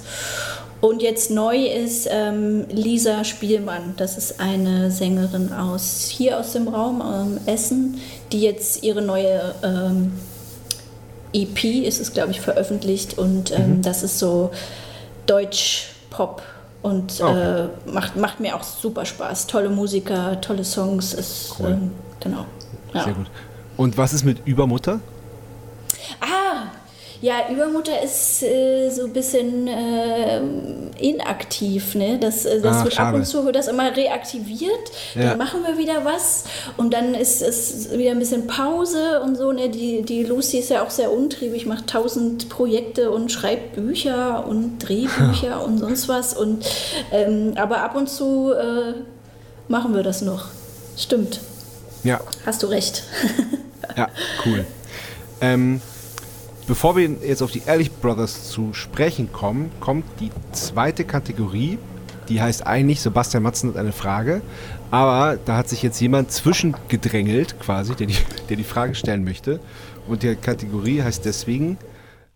Und 0.81 1.01
jetzt 1.01 1.29
neu 1.29 1.65
ist 1.65 2.07
ähm, 2.09 2.65
Lisa 2.71 3.25
Spielmann, 3.25 3.95
das 3.97 4.17
ist 4.17 4.39
eine 4.39 4.91
Sängerin 4.91 5.51
aus 5.51 6.05
hier 6.09 6.39
aus 6.39 6.53
dem 6.53 6.69
Raum, 6.69 7.01
ähm, 7.01 7.39
Essen, 7.45 7.99
die 8.31 8.41
jetzt 8.41 8.81
ihre 8.83 9.01
neue 9.01 9.53
ähm, 9.61 10.13
EP 11.33 11.63
ist 11.85 11.99
es, 11.99 12.13
glaube 12.13 12.31
ich, 12.31 12.39
veröffentlicht 12.41 13.17
und 13.17 13.51
ähm, 13.51 13.81
das 13.81 14.03
ist 14.03 14.19
so 14.19 14.51
Deutsch-Pop 15.27 16.41
und 16.81 17.19
Okay. 17.21 17.63
äh, 17.65 17.67
macht, 17.91 18.15
macht 18.15 18.39
mir 18.39 18.55
auch 18.55 18.63
super 18.63 19.05
Spaß. 19.05 19.47
Tolle 19.47 19.69
Musiker, 19.69 20.39
tolle 20.41 20.63
Songs, 20.63 21.13
ist 21.13 21.55
Cool. 21.59 21.71
ähm, 21.71 21.91
genau. 22.19 22.45
Ja. 22.93 23.03
Sehr 23.03 23.13
gut. 23.13 23.27
Und 23.77 23.97
was 23.97 24.13
ist 24.13 24.23
mit 24.25 24.45
Übermutter? 24.45 24.99
Ah, 26.21 26.63
ja, 27.21 27.49
Übermutter 27.51 28.01
ist 28.01 28.43
äh, 28.43 28.89
so 28.89 29.05
ein 29.05 29.13
bisschen 29.13 29.67
äh, 29.67 30.39
inaktiv, 30.99 31.95
ne? 31.95 32.17
Das, 32.19 32.45
äh, 32.45 32.61
das 32.61 32.77
Ach, 32.77 32.83
wird 32.85 32.93
ab 32.99 33.05
schade. 33.07 33.17
und 33.17 33.25
zu 33.25 33.43
wird 33.45 33.55
das 33.57 33.67
immer 33.67 33.95
reaktiviert. 33.95 34.71
Ja. 35.15 35.29
Dann 35.29 35.37
machen 35.37 35.61
wir 35.67 35.77
wieder 35.77 36.05
was 36.05 36.45
und 36.77 36.93
dann 36.93 37.13
ist 37.13 37.41
es 37.41 37.91
wieder 37.97 38.11
ein 38.11 38.19
bisschen 38.19 38.47
Pause 38.47 39.21
und 39.21 39.35
so. 39.35 39.51
Ne? 39.51 39.69
Die, 39.69 40.01
die 40.03 40.23
Lucy 40.23 40.59
ist 40.59 40.69
ja 40.69 40.81
auch 40.83 40.89
sehr 40.89 41.11
untriebig, 41.11 41.65
macht 41.65 41.87
tausend 41.87 42.47
Projekte 42.47 43.11
und 43.11 43.31
schreibt 43.31 43.75
Bücher 43.75 44.45
und 44.47 44.79
Drehbücher 44.79 45.63
und 45.65 45.77
sonst 45.79 46.07
was. 46.07 46.33
Und 46.33 46.65
ähm, 47.11 47.53
aber 47.55 47.81
ab 47.81 47.95
und 47.95 48.09
zu 48.09 48.53
äh, 48.53 48.93
machen 49.67 49.93
wir 49.93 50.03
das 50.03 50.21
noch. 50.21 50.45
Stimmt, 50.97 51.41
Ja, 52.03 52.19
hast 52.45 52.63
du 52.63 52.67
recht. 52.67 53.03
ja, 53.97 54.07
cool. 54.45 54.65
Ähm, 55.41 55.81
bevor 56.69 56.95
wir 56.95 57.09
jetzt 57.09 57.41
auf 57.41 57.51
die 57.51 57.63
Ehrlich 57.65 57.91
Brothers 57.91 58.47
zu 58.51 58.75
sprechen 58.75 59.33
kommen, 59.33 59.71
kommt 59.79 60.05
die 60.19 60.29
zweite 60.51 61.03
Kategorie. 61.03 61.79
Die 62.29 62.39
heißt 62.39 62.65
eigentlich, 62.67 63.01
Sebastian 63.01 63.41
Matzen 63.41 63.71
hat 63.71 63.77
eine 63.77 63.91
Frage. 63.91 64.41
Aber 64.91 65.39
da 65.43 65.57
hat 65.57 65.67
sich 65.67 65.81
jetzt 65.81 65.99
jemand 65.99 66.31
zwischengedrängelt, 66.31 67.59
quasi, 67.59 67.95
der 67.95 68.05
die, 68.05 68.17
der 68.49 68.55
die 68.55 68.63
Frage 68.63 68.93
stellen 68.93 69.23
möchte. 69.23 69.59
Und 70.07 70.21
die 70.21 70.35
Kategorie 70.35 71.01
heißt 71.01 71.25
deswegen, 71.25 71.79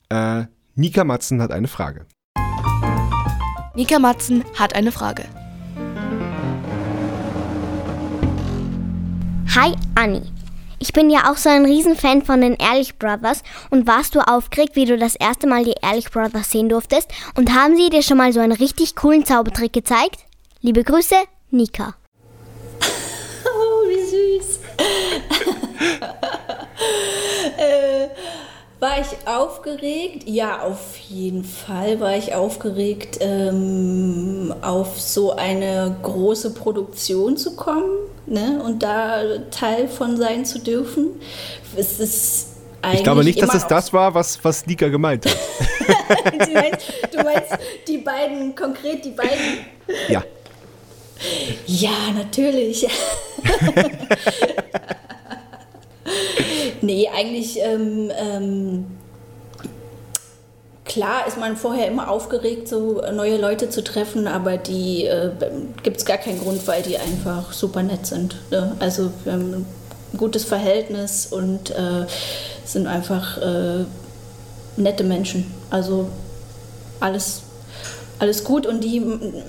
äh, 0.09 0.45
Nika 0.73 1.03
Matzen 1.03 1.39
hat 1.39 1.51
eine 1.51 1.67
Frage. 1.67 2.07
Nika 3.75 3.99
Matzen 3.99 4.43
hat 4.57 4.75
eine 4.75 4.91
Frage. 4.91 5.25
Hi 9.55 9.75
Anni. 9.93 10.23
Ich 10.83 10.91
bin 10.91 11.09
ja 11.09 11.31
auch 11.31 11.37
so 11.37 11.47
ein 11.47 11.63
Riesenfan 11.63 12.23
von 12.23 12.41
den 12.41 12.55
Ehrlich 12.55 12.99
Brothers 12.99 13.41
und 13.69 13.87
warst 13.87 14.15
du 14.15 14.19
aufgeregt, 14.19 14.75
wie 14.75 14.83
du 14.83 14.97
das 14.97 15.15
erste 15.15 15.47
Mal 15.47 15.63
die 15.63 15.75
Ehrlich 15.81 16.11
Brothers 16.11 16.51
sehen 16.51 16.67
durftest? 16.67 17.07
Und 17.37 17.55
haben 17.55 17.77
sie 17.77 17.89
dir 17.89 18.03
schon 18.03 18.17
mal 18.17 18.33
so 18.33 18.41
einen 18.41 18.51
richtig 18.51 18.93
coolen 18.97 19.23
Zaubertrick 19.23 19.71
gezeigt? 19.71 20.25
Liebe 20.59 20.83
Grüße, 20.83 21.15
Nika. 21.51 21.95
Oh, 23.45 23.87
wie 23.87 24.39
süß. 24.41 24.59
äh, 27.57 28.09
War 28.81 28.99
ich 28.99 29.25
aufgeregt? 29.25 30.27
Ja, 30.27 30.63
auf 30.63 30.97
jeden 30.97 31.45
Fall 31.45 32.01
war 32.01 32.17
ich 32.17 32.35
aufgeregt, 32.35 33.19
ähm, 33.21 34.53
auf 34.61 34.99
so 34.99 35.31
eine 35.31 35.95
große 36.03 36.53
Produktion 36.53 37.37
zu 37.37 37.55
kommen 37.55 38.12
ne? 38.25 38.61
und 38.63 38.83
da 38.83 39.21
Teil 39.51 39.87
von 39.87 40.17
sein 40.17 40.45
zu 40.45 40.59
dürfen. 40.59 41.19
Es 41.75 41.99
ist 41.99 42.47
eigentlich 42.81 42.99
Ich 42.99 43.03
glaube 43.03 43.23
nicht, 43.23 43.41
dass 43.41 43.53
es 43.53 43.67
das 43.67 43.93
war, 43.93 44.13
was, 44.13 44.43
was 44.43 44.65
Nika 44.65 44.87
gemeint 44.89 45.25
hat. 45.25 45.37
du, 46.47 46.53
meinst, 46.53 46.93
du 47.11 47.23
meinst 47.23 47.57
die 47.87 47.97
beiden, 47.99 48.55
konkret 48.55 49.03
die 49.05 49.11
beiden? 49.11 49.65
Ja. 50.09 50.23
Ja, 51.65 52.11
natürlich. 52.15 52.87
nee, 56.81 57.09
eigentlich, 57.13 57.59
ähm, 57.59 58.11
ähm, 58.15 58.85
klar 60.93 61.25
ist 61.27 61.39
man 61.39 61.57
vorher 61.57 61.87
immer 61.87 62.07
aufgeregt, 62.07 62.67
so 62.67 63.01
neue 63.11 63.37
Leute 63.37 63.67
zu 63.67 63.83
treffen, 63.83 64.27
aber 64.27 64.57
die 64.57 65.05
äh, 65.05 65.31
gibt 65.81 65.97
es 65.97 66.05
gar 66.05 66.17
keinen 66.17 66.39
Grund, 66.39 66.67
weil 66.67 66.83
die 66.83 66.99
einfach 66.99 67.51
super 67.51 67.81
nett 67.81 68.05
sind. 68.05 68.35
Ne? 68.51 68.75
Also 68.79 69.11
wir 69.23 69.33
haben 69.33 69.53
ein 69.53 69.65
gutes 70.17 70.45
Verhältnis 70.45 71.25
und 71.25 71.71
äh, 71.71 72.05
sind 72.63 72.85
einfach 72.85 73.39
äh, 73.39 73.85
nette 74.77 75.03
Menschen. 75.03 75.51
Also 75.71 76.09
alles, 76.99 77.41
alles 78.19 78.43
gut 78.43 78.67
und 78.67 78.83
die 78.83 78.99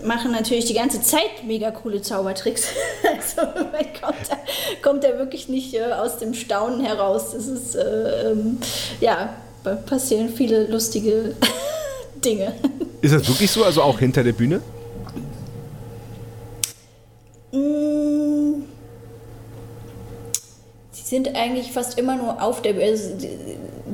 machen 0.03 0.32
natürlich 0.32 0.64
die 0.64 0.74
ganze 0.74 1.03
Zeit 1.03 1.45
mega 1.47 1.70
coole 1.72 2.01
Zaubertricks. 2.01 2.68
also 3.14 3.42
man 3.70 3.84
kommt 4.01 4.30
da, 4.30 4.36
kommt 4.82 5.05
da 5.05 5.18
wirklich 5.18 5.51
nicht 5.51 5.74
äh, 5.74 5.92
aus 5.92 6.16
dem 6.16 6.32
Staunen 6.32 6.80
heraus. 6.80 7.34
Es 7.34 7.49
ist, 7.49 7.74
äh, 7.76 8.30
ähm, 8.30 8.57
ja, 9.03 9.34
passieren 9.65 10.29
viele 10.29 10.67
lustige 10.67 11.35
Dinge. 12.25 12.55
Ist 13.01 13.15
das 13.15 13.27
wirklich 13.29 13.51
so? 13.51 13.65
Also 13.65 13.83
auch 13.83 13.99
hinter 13.99 14.23
der 14.23 14.33
Bühne? 14.33 14.61
Mm. 17.53 18.62
Sie 20.93 21.03
sind 21.03 21.35
eigentlich 21.35 21.73
fast 21.73 21.99
immer 21.99 22.17
nur 22.17 22.43
auf 22.43 22.62
der 22.62 22.75
Bühne. 22.75 22.87
Also, 22.87 23.11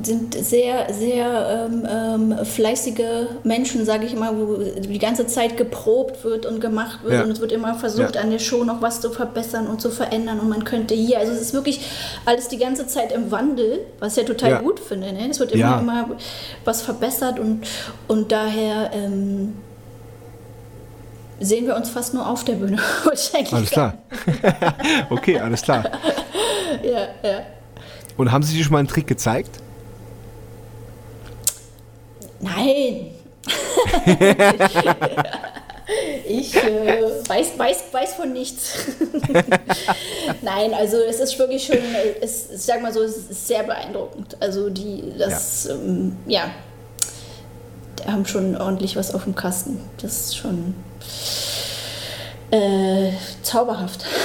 sind 0.05 0.33
sehr, 0.35 0.93
sehr 0.93 1.67
ähm, 1.71 1.87
ähm, 2.35 2.45
fleißige 2.45 3.27
Menschen, 3.43 3.85
sage 3.85 4.05
ich 4.05 4.15
mal, 4.15 4.35
wo 4.37 4.57
die 4.57 4.99
ganze 4.99 5.27
Zeit 5.27 5.57
geprobt 5.57 6.23
wird 6.23 6.45
und 6.45 6.59
gemacht 6.61 7.03
wird 7.03 7.13
Ja. 7.13 7.23
und 7.23 7.31
es 7.31 7.39
wird 7.39 7.51
immer 7.51 7.75
versucht, 7.75 8.15
Ja. 8.15 8.21
an 8.21 8.31
der 8.31 8.39
Show 8.39 8.63
noch 8.63 8.81
was 8.81 9.01
zu 9.01 9.09
verbessern 9.11 9.67
und 9.67 9.81
zu 9.81 9.89
verändern 9.89 10.39
und 10.39 10.49
man 10.49 10.63
könnte 10.63 10.93
hier, 10.95 11.19
also 11.19 11.31
es 11.31 11.41
ist 11.41 11.53
wirklich 11.53 11.81
alles 12.25 12.47
die 12.47 12.57
ganze 12.57 12.87
Zeit 12.87 13.11
im 13.11 13.31
Wandel, 13.31 13.79
was 13.99 14.17
ich 14.17 14.23
ja 14.23 14.27
total 14.27 14.49
Ja. 14.51 14.59
gut 14.61 14.79
finde. 14.79 15.11
Ne? 15.13 15.29
Es 15.29 15.39
wird 15.39 15.51
immer, 15.51 15.79
immer 15.79 16.09
was 16.65 16.81
verbessert 16.81 17.39
und, 17.39 17.61
und 18.07 18.31
daher 18.31 18.91
ähm, 18.93 19.53
sehen 21.39 21.65
wir 21.65 21.75
uns 21.75 21.89
fast 21.89 22.13
nur 22.13 22.27
auf 22.27 22.43
der 22.43 22.53
Bühne. 22.53 22.77
Alles 23.51 23.71
klar. 23.71 23.95
okay, 25.09 25.39
alles 25.39 25.61
klar. 25.61 25.83
Ja, 26.83 27.07
ja. 27.29 27.39
Und 28.15 28.31
haben 28.31 28.43
Sie 28.43 28.55
dir 28.55 28.63
schon 28.63 28.71
mal 28.71 28.79
einen 28.79 28.87
Trick 28.87 29.05
gezeigt? 29.05 29.49
Nein. 32.41 33.11
ich 36.27 36.55
äh, 36.55 37.03
weiß, 37.27 37.57
weiß, 37.57 37.83
weiß 37.91 38.13
von 38.15 38.33
nichts. 38.33 38.73
Nein, 40.41 40.73
also 40.73 40.97
es 40.97 41.19
ist 41.19 41.37
wirklich 41.39 41.65
schon, 41.65 41.77
es, 42.21 42.51
ich 42.51 42.61
sag 42.61 42.81
mal 42.81 42.93
so, 42.93 43.01
es 43.01 43.17
ist 43.17 43.47
sehr 43.47 43.63
beeindruckend. 43.63 44.37
Also 44.39 44.69
die, 44.69 45.11
das, 45.17 45.65
ja, 45.65 45.75
ähm, 45.75 46.17
ja 46.27 46.51
haben 48.07 48.25
schon 48.25 48.57
ordentlich 48.57 48.95
was 48.95 49.13
auf 49.13 49.25
dem 49.25 49.35
Kasten. 49.35 49.79
Das 50.01 50.19
ist 50.19 50.37
schon 50.37 50.73
äh, 52.51 53.11
zauberhaft. 53.41 54.05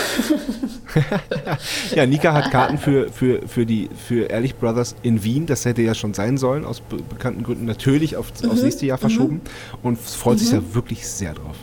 Ja, 1.95 2.07
Nika 2.07 2.33
hat 2.33 2.51
Karten 2.51 2.79
für, 2.79 3.11
für, 3.11 3.47
für 3.47 3.67
die 3.67 3.91
für 3.95 4.31
Ehrlich 4.31 4.57
Brothers 4.57 4.95
in 5.03 5.23
Wien. 5.25 5.45
Das 5.47 5.65
hätte 5.67 5.83
ja 5.83 5.95
schon 5.95 6.15
sein 6.15 6.39
sollen, 6.39 6.65
aus 6.65 6.81
be 6.81 6.97
bekannten 6.97 7.43
Gründen 7.43 7.67
natürlich 7.67 8.17
auf, 8.17 8.33
aufs 8.49 8.63
nächste 8.63 8.87
Jahr 8.87 8.97
verschoben. 8.97 9.43
Und 9.83 9.99
freut 9.99 10.39
sich 10.39 10.53
ja 10.53 10.63
wirklich 10.73 11.07
sehr 11.07 11.35
drauf. 11.35 11.57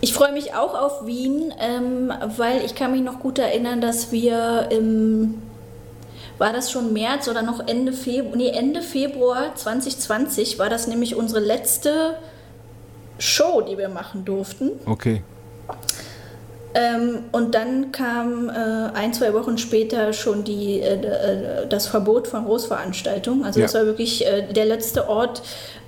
Ich 0.00 0.14
freue 0.14 0.32
mich 0.32 0.54
auch 0.54 0.74
auf 0.74 1.06
Wien, 1.06 1.52
ähm, 1.60 2.12
weil 2.36 2.64
ich 2.64 2.74
kann 2.74 2.92
mich 2.92 3.02
noch 3.02 3.20
gut 3.20 3.38
erinnern, 3.38 3.80
dass 3.80 4.12
wir 4.12 4.68
im 4.70 5.34
war 6.38 6.52
das 6.52 6.70
schon 6.70 6.92
März 6.92 7.28
oder 7.28 7.42
noch 7.42 7.66
Ende 7.66 7.94
Februar, 7.94 8.36
nee, 8.36 8.50
Ende 8.50 8.82
Februar 8.82 9.54
2020 9.54 10.58
war 10.58 10.68
das 10.68 10.86
nämlich 10.86 11.16
unsere 11.16 11.40
letzte 11.40 12.18
Show, 13.18 13.60
die 13.62 13.76
wir 13.78 13.88
machen 13.88 14.24
durften. 14.24 14.70
Okay. 14.86 15.22
Ähm, 16.74 17.20
und 17.32 17.54
dann 17.54 17.90
kam 17.90 18.50
äh, 18.50 18.52
ein, 18.92 19.14
zwei 19.14 19.32
Wochen 19.32 19.56
später 19.56 20.12
schon 20.12 20.44
die, 20.44 20.80
äh, 20.80 20.94
äh, 20.94 21.66
das 21.68 21.86
Verbot 21.86 22.28
von 22.28 22.44
Großveranstaltungen. 22.44 23.44
Also 23.46 23.60
Ja. 23.60 23.64
das 23.66 23.74
war 23.74 23.86
wirklich 23.86 24.26
äh, 24.26 24.52
der 24.52 24.66
letzte 24.66 25.08
Ort, 25.08 25.42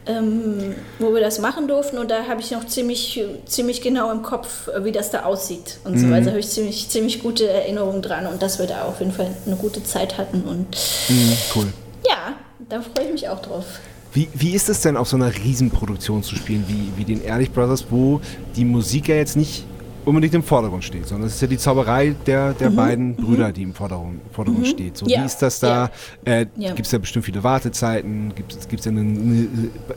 ähm, 0.07 0.74
wo 0.99 1.12
wir 1.12 1.20
das 1.20 1.41
machen 1.41 1.68
durften. 1.68 1.99
Und 1.99 2.11
da 2.11 2.22
habe 2.26 2.41
ich 2.41 2.51
noch 2.53 2.66
ziemlich, 2.66 3.22
ziemlich 3.45 3.83
genau 3.83 4.11
im 4.11 4.22
Kopf, 4.22 4.68
äh, 4.68 4.83
wie 4.83 4.93
das 4.93 5.11
da 5.11 5.24
aussieht. 5.24 5.76
Und 5.85 5.99
so 5.99 6.07
Mhm. 6.07 6.11
weiter 6.12 6.24
Da 6.24 6.31
habe 6.31 6.41
ich 6.41 6.49
ziemlich, 6.49 6.89
ziemlich 6.89 7.22
gute 7.22 7.47
Erinnerungen 7.47 8.01
dran 8.01 8.26
und 8.26 8.41
dass 8.43 8.59
wir 8.59 8.66
da 8.66 8.85
auf 8.85 9.01
jeden 9.01 9.12
Fall 9.12 9.29
eine 9.45 9.57
gute 9.57 9.85
Zeit 9.85 10.16
hatten. 10.16 10.43
Und 10.45 10.68
Mhm, 11.11 11.33
cool. 11.55 11.66
ja, 12.09 12.33
da 12.70 12.81
freue 12.81 13.09
ich 13.09 13.12
mich 13.12 13.29
auch 13.29 13.43
drauf. 13.43 13.64
Wie, 14.12 14.28
wie 14.34 14.50
ist 14.52 14.68
es 14.68 14.80
denn, 14.80 14.96
auf 14.96 15.09
so 15.09 15.16
einer 15.16 15.34
Riesenproduktion 15.34 16.22
zu 16.22 16.34
spielen, 16.34 16.64
wie, 16.66 16.92
wie 16.96 17.04
den 17.04 17.22
Ehrlich 17.22 17.50
Brothers, 17.52 17.86
wo 17.90 18.20
die 18.56 18.64
Musik 18.64 19.09
ja 19.09 19.16
jetzt 19.16 19.36
nicht 19.36 19.64
unbedingt 20.09 20.32
im 20.34 20.42
Vordergrund 20.42 20.82
steht, 20.82 21.06
sondern 21.06 21.26
es 21.28 21.34
ist 21.34 21.42
ja 21.42 21.48
die 21.48 21.59
Zauberei 21.59 22.14
der, 22.26 22.54
der 22.54 22.70
beiden 22.70 23.14
Brüder, 23.14 23.52
die 23.52 23.62
im 23.62 23.74
Vordergrund, 23.74 24.20
Vordergrund 24.32 24.66
steht. 24.66 24.96
So, 24.96 25.06
Ja, 25.06 25.20
Wie 25.20 25.26
ist 25.26 25.38
das 25.38 25.61
da? 25.61 25.90
Äh, 26.24 26.46
Ja. 26.56 26.72
Gibt 26.72 26.86
es 26.86 26.92
ja 26.92 26.98
bestimmt 26.98 27.26
viele 27.26 27.44
Wartezeiten? 27.44 28.32
Gibt 28.34 28.54
es 28.54 28.84
ja 28.86 28.90
eine, 28.90 29.48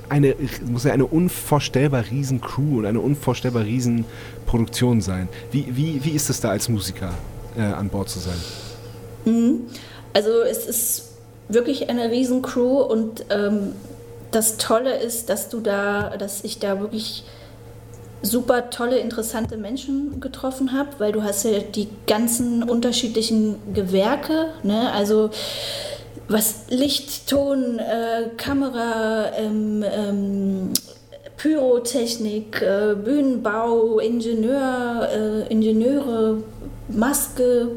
eine, 0.09 0.35
muss 0.69 0.83
ja 0.83 0.91
eine 0.91 1.05
unvorstellbar 1.05 2.03
riesen 2.11 2.41
Crew 2.41 2.79
und 2.79 2.85
eine 2.85 2.99
unvorstellbar 2.99 3.63
riesen 3.63 4.03
Produktion 4.45 4.99
sein. 4.99 5.29
Wie, 5.51 5.65
wie, 5.69 6.03
wie 6.03 6.11
ist 6.11 6.29
es 6.29 6.41
da 6.41 6.49
als 6.49 6.67
Musiker 6.67 7.13
äh, 7.57 7.61
an 7.61 7.87
Bord 7.87 8.09
zu 8.09 8.19
sein? 8.19 8.35
Also 10.13 10.29
es 10.41 10.65
ist 10.65 11.11
wirklich 11.47 11.89
eine 11.89 12.11
riesen 12.11 12.41
Crew 12.41 12.81
und 12.81 13.25
ähm, 13.29 13.73
das 14.31 14.57
Tolle 14.57 14.97
ist, 14.97 15.29
dass 15.29 15.49
du 15.49 15.59
da, 15.59 16.15
dass 16.17 16.43
ich 16.43 16.59
da 16.59 16.79
wirklich 16.79 17.23
super 18.21 18.69
tolle, 18.69 18.99
interessante 18.99 19.57
Menschen 19.57 20.19
getroffen 20.19 20.73
habe, 20.73 20.89
weil 20.99 21.11
du 21.11 21.23
hast 21.23 21.43
ja 21.43 21.59
die 21.59 21.89
ganzen 22.07 22.63
unterschiedlichen 22.63 23.73
Gewerke, 23.73 24.49
ne? 24.63 24.91
also 24.93 25.31
was 26.27 26.65
Licht, 26.69 27.27
Ton, 27.27 27.79
äh, 27.79 28.29
Kamera, 28.37 29.31
ähm, 29.37 29.83
ähm, 29.83 30.73
Pyrotechnik, 31.35 32.61
äh, 32.61 32.95
Bühnenbau, 32.95 33.99
Ingenieur, 33.99 35.09
äh, 35.11 35.51
Ingenieure, 35.51 36.37
Maske, 36.87 37.71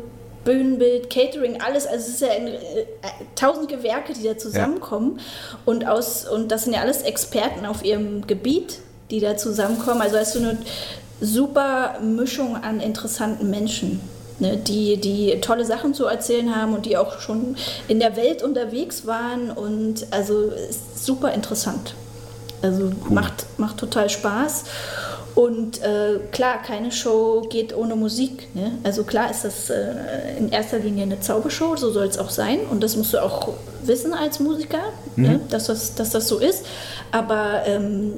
Bühnenbild, 0.44 1.10
Catering, 1.10 1.60
alles. 1.60 1.86
Also 1.86 2.06
es 2.06 2.08
ist 2.08 2.20
ja 2.20 2.30
ein, 2.30 2.48
äh, 2.48 2.86
tausend 3.34 3.68
Gewerke, 3.68 4.12
die 4.12 4.22
da 4.22 4.36
zusammenkommen. 4.36 5.20
Und, 5.64 5.86
aus, 5.86 6.26
und 6.26 6.50
das 6.50 6.64
sind 6.64 6.74
ja 6.74 6.80
alles 6.80 7.02
Experten 7.02 7.66
auf 7.66 7.84
ihrem 7.84 8.26
Gebiet, 8.26 8.78
die 9.10 9.20
da 9.20 9.36
zusammenkommen. 9.36 10.02
Also 10.02 10.18
hast 10.18 10.34
du 10.34 10.40
eine 10.40 10.58
super 11.20 12.00
Mischung 12.00 12.56
an 12.56 12.80
interessanten 12.80 13.50
Menschen. 13.50 14.00
Ne, 14.40 14.56
die, 14.56 14.96
die 14.96 15.40
tolle 15.40 15.64
Sachen 15.64 15.94
zu 15.94 16.06
erzählen 16.06 16.56
haben 16.56 16.74
und 16.74 16.86
die 16.86 16.96
auch 16.96 17.20
schon 17.20 17.54
in 17.86 18.00
der 18.00 18.16
Welt 18.16 18.42
unterwegs 18.42 19.06
waren 19.06 19.52
und 19.52 20.08
also 20.10 20.50
ist 20.50 21.06
super 21.06 21.32
interessant. 21.32 21.94
Also 22.60 22.90
macht, 23.10 23.46
macht 23.58 23.78
total 23.78 24.10
Spaß. 24.10 24.64
Und 25.34 25.82
äh, 25.82 26.20
klar, 26.30 26.62
keine 26.62 26.92
Show 26.92 27.42
geht 27.50 27.76
ohne 27.76 27.96
Musik. 27.96 28.54
Ne? 28.54 28.72
Also 28.84 29.02
klar 29.02 29.30
ist 29.30 29.44
das 29.44 29.68
äh, 29.68 30.38
in 30.38 30.50
erster 30.50 30.78
Linie 30.78 31.02
eine 31.02 31.20
Zaubershow, 31.20 31.76
so 31.76 31.90
soll 31.90 32.06
es 32.06 32.18
auch 32.18 32.30
sein. 32.30 32.60
Und 32.70 32.82
das 32.82 32.96
musst 32.96 33.14
du 33.14 33.22
auch 33.22 33.52
wissen 33.82 34.12
als 34.12 34.38
Musiker, 34.38 34.92
ne? 35.16 35.40
dass, 35.50 35.66
das, 35.66 35.94
dass 35.96 36.10
das 36.10 36.28
so 36.28 36.38
ist. 36.38 36.64
Aber 37.10 37.62
ähm, 37.66 38.12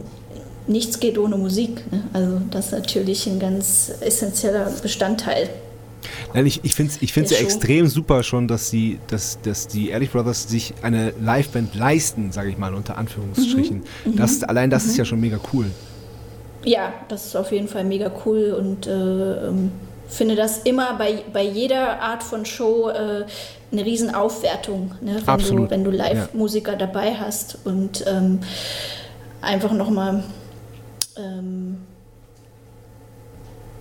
nichts 0.66 1.00
geht 1.00 1.16
ohne 1.16 1.38
Musik. 1.38 1.90
Ne? 1.90 2.04
Also 2.12 2.40
das 2.50 2.66
ist 2.66 2.72
natürlich 2.72 3.26
ein 3.26 3.38
ganz 3.38 3.92
essentieller 4.00 4.70
Bestandteil. 4.82 5.48
Nein, 6.34 6.46
ich, 6.46 6.60
ich 6.64 6.74
finde 6.74 6.92
es 6.92 7.02
ich 7.02 7.12
find's 7.12 7.30
ja 7.30 7.38
Show. 7.38 7.44
extrem 7.44 7.86
super 7.86 8.22
schon, 8.22 8.46
dass, 8.46 8.68
sie, 8.68 8.98
dass, 9.08 9.38
dass 9.40 9.68
die 9.68 9.88
Ehrlich 9.88 10.10
Brothers 10.10 10.48
sich 10.48 10.74
eine 10.82 11.14
Liveband 11.20 11.74
leisten, 11.74 12.30
sage 12.30 12.50
ich 12.50 12.58
mal, 12.58 12.74
unter 12.74 12.98
Anführungsstrichen. 12.98 13.82
Mhm. 14.04 14.16
Das, 14.16 14.42
allein 14.42 14.68
das 14.68 14.84
ist 14.84 14.96
ja 14.98 15.04
schon 15.04 15.20
mega 15.20 15.40
cool. 15.52 15.66
Ja, 16.66 16.92
das 17.08 17.26
ist 17.26 17.36
auf 17.36 17.52
jeden 17.52 17.68
Fall 17.68 17.84
mega 17.84 18.10
cool 18.24 18.52
und 18.58 18.86
äh, 18.86 18.90
ähm, 18.92 19.70
finde 20.08 20.34
das 20.36 20.58
immer 20.58 20.94
bei, 20.98 21.22
bei 21.32 21.42
jeder 21.42 22.00
Art 22.00 22.22
von 22.22 22.44
Show 22.44 22.88
äh, 22.90 23.24
eine 23.72 23.84
Riesenaufwertung, 23.84 24.92
ne? 25.00 25.14
wenn, 25.16 25.28
Absolut, 25.28 25.66
du, 25.66 25.70
wenn 25.70 25.84
du 25.84 25.90
ja. 25.92 26.04
Live-Musiker 26.08 26.76
dabei 26.76 27.14
hast 27.14 27.58
und 27.64 28.04
ähm, 28.06 28.40
einfach 29.40 29.72
nochmal 29.72 30.24
ähm, 31.16 31.78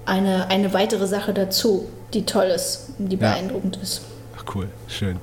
eine, 0.05 0.47
eine 0.49 0.73
weitere 0.73 1.07
Sache 1.07 1.33
dazu, 1.33 1.87
die 2.13 2.25
toll 2.25 2.45
ist, 2.45 2.89
die 2.99 3.15
Ja. 3.15 3.31
beeindruckend 3.31 3.77
ist. 3.81 4.01
Ach 4.37 4.43
cool, 4.55 4.69
schön. 4.87 5.17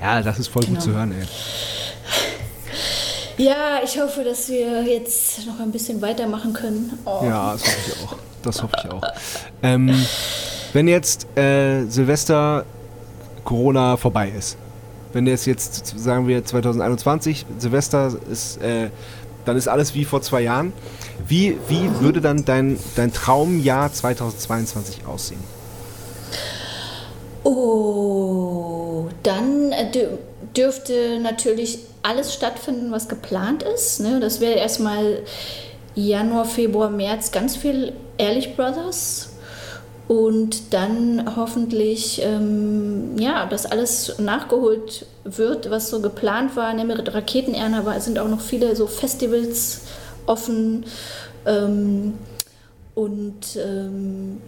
Ja, 0.00 0.22
das 0.22 0.38
ist 0.38 0.48
voll 0.48 0.62
Genau. 0.62 0.74
gut 0.76 0.82
zu 0.84 0.92
hören, 0.94 1.12
ey. 1.12 1.26
Ja, 3.40 3.80
ich 3.82 3.98
hoffe, 3.98 4.22
dass 4.22 4.50
wir 4.50 4.82
jetzt 4.82 5.46
noch 5.46 5.58
ein 5.60 5.72
bisschen 5.72 6.02
weitermachen 6.02 6.52
können. 6.52 6.98
Oh. 7.06 7.20
Ja, 7.24 7.52
das 7.52 7.62
hoffe 7.62 7.78
ich 7.86 8.04
auch. 8.04 8.16
Das 8.42 8.62
hoffe 8.62 8.74
ich 8.84 8.90
auch. 8.90 9.02
Ähm, 9.62 10.06
wenn 10.74 10.86
jetzt 10.86 11.26
äh, 11.38 11.86
Silvester 11.86 12.66
Corona 13.42 13.96
vorbei 13.96 14.30
ist, 14.36 14.58
wenn 15.14 15.26
jetzt 15.26 15.46
jetzt, 15.46 15.98
sagen 15.98 16.28
wir 16.28 16.44
2021, 16.44 17.46
Silvester 17.58 18.12
ist, 18.30 18.60
äh, 18.60 18.90
dann 19.46 19.56
ist 19.56 19.68
alles 19.68 19.94
wie 19.94 20.04
vor 20.04 20.20
zwei 20.20 20.42
Jahren. 20.42 20.74
Wie, 21.26 21.56
wie 21.68 21.90
würde 22.00 22.20
dann 22.20 22.44
dein, 22.44 22.78
dein 22.94 23.10
Traumjahr 23.10 23.90
2022 23.90 25.06
aussehen? 25.06 25.40
Oh, 27.42 29.08
dann 29.22 29.72
äh, 29.72 29.90
dürfte 30.56 31.18
natürlich 31.20 31.78
alles 32.02 32.34
stattfinden, 32.34 32.90
was 32.90 33.08
geplant 33.08 33.62
ist. 33.62 34.00
Ne? 34.00 34.20
Das 34.20 34.40
wäre 34.40 34.58
erstmal 34.58 35.18
Januar, 35.94 36.44
Februar, 36.44 36.90
März 36.90 37.32
ganz 37.32 37.56
viel 37.56 37.92
Ehrlich 38.18 38.56
Brothers. 38.56 39.30
Und 40.08 40.74
dann 40.74 41.36
hoffentlich, 41.36 42.20
ähm, 42.24 43.16
ja, 43.16 43.46
dass 43.46 43.64
alles 43.64 44.18
nachgeholt 44.18 45.06
wird, 45.22 45.70
was 45.70 45.88
so 45.88 46.00
geplant 46.00 46.56
war. 46.56 46.74
Ne? 46.74 46.84
Mit 46.84 47.14
Raketenerner 47.14 47.86
war, 47.86 48.00
sind 48.00 48.18
auch 48.18 48.28
noch 48.28 48.40
viele 48.40 48.74
so 48.74 48.88
Festivals 48.88 49.82
offen. 50.26 50.84
Ähm, 51.46 52.14
und 52.96 53.56
ähm, 53.56 54.40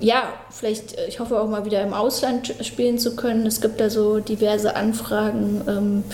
ja, 0.00 0.32
vielleicht, 0.50 0.96
äh, 0.96 1.06
ich 1.06 1.20
hoffe 1.20 1.38
auch 1.40 1.48
mal 1.48 1.64
wieder 1.64 1.82
im 1.82 1.92
Ausland 1.92 2.54
spielen 2.62 2.98
zu 2.98 3.16
können. 3.16 3.46
Es 3.46 3.60
gibt 3.60 3.80
da 3.80 3.90
so 3.90 4.18
diverse 4.18 4.74
Anfragen. 4.74 5.62
Ähm, 5.68 6.04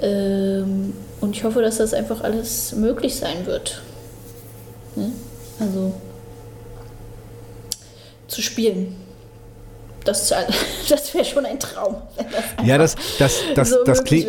ähm, 0.00 0.92
und 1.20 1.36
ich 1.36 1.44
hoffe, 1.44 1.60
dass 1.60 1.78
das 1.78 1.92
einfach 1.92 2.22
alles 2.22 2.72
möglich 2.72 3.16
sein 3.16 3.46
wird. 3.46 3.82
Ne? 4.96 5.12
Also 5.58 5.92
zu 8.28 8.40
spielen. 8.40 8.96
Das, 10.04 10.32
das 10.88 11.14
wäre 11.14 11.24
schon 11.24 11.44
ein 11.46 11.58
Traum. 11.58 11.96
Das 12.16 12.66
Ja, 12.66 12.78
das, 12.78 12.96
das, 13.18 13.42
das, 13.54 13.70
so 13.70 13.84
das, 13.84 14.04
klingt, 14.04 14.26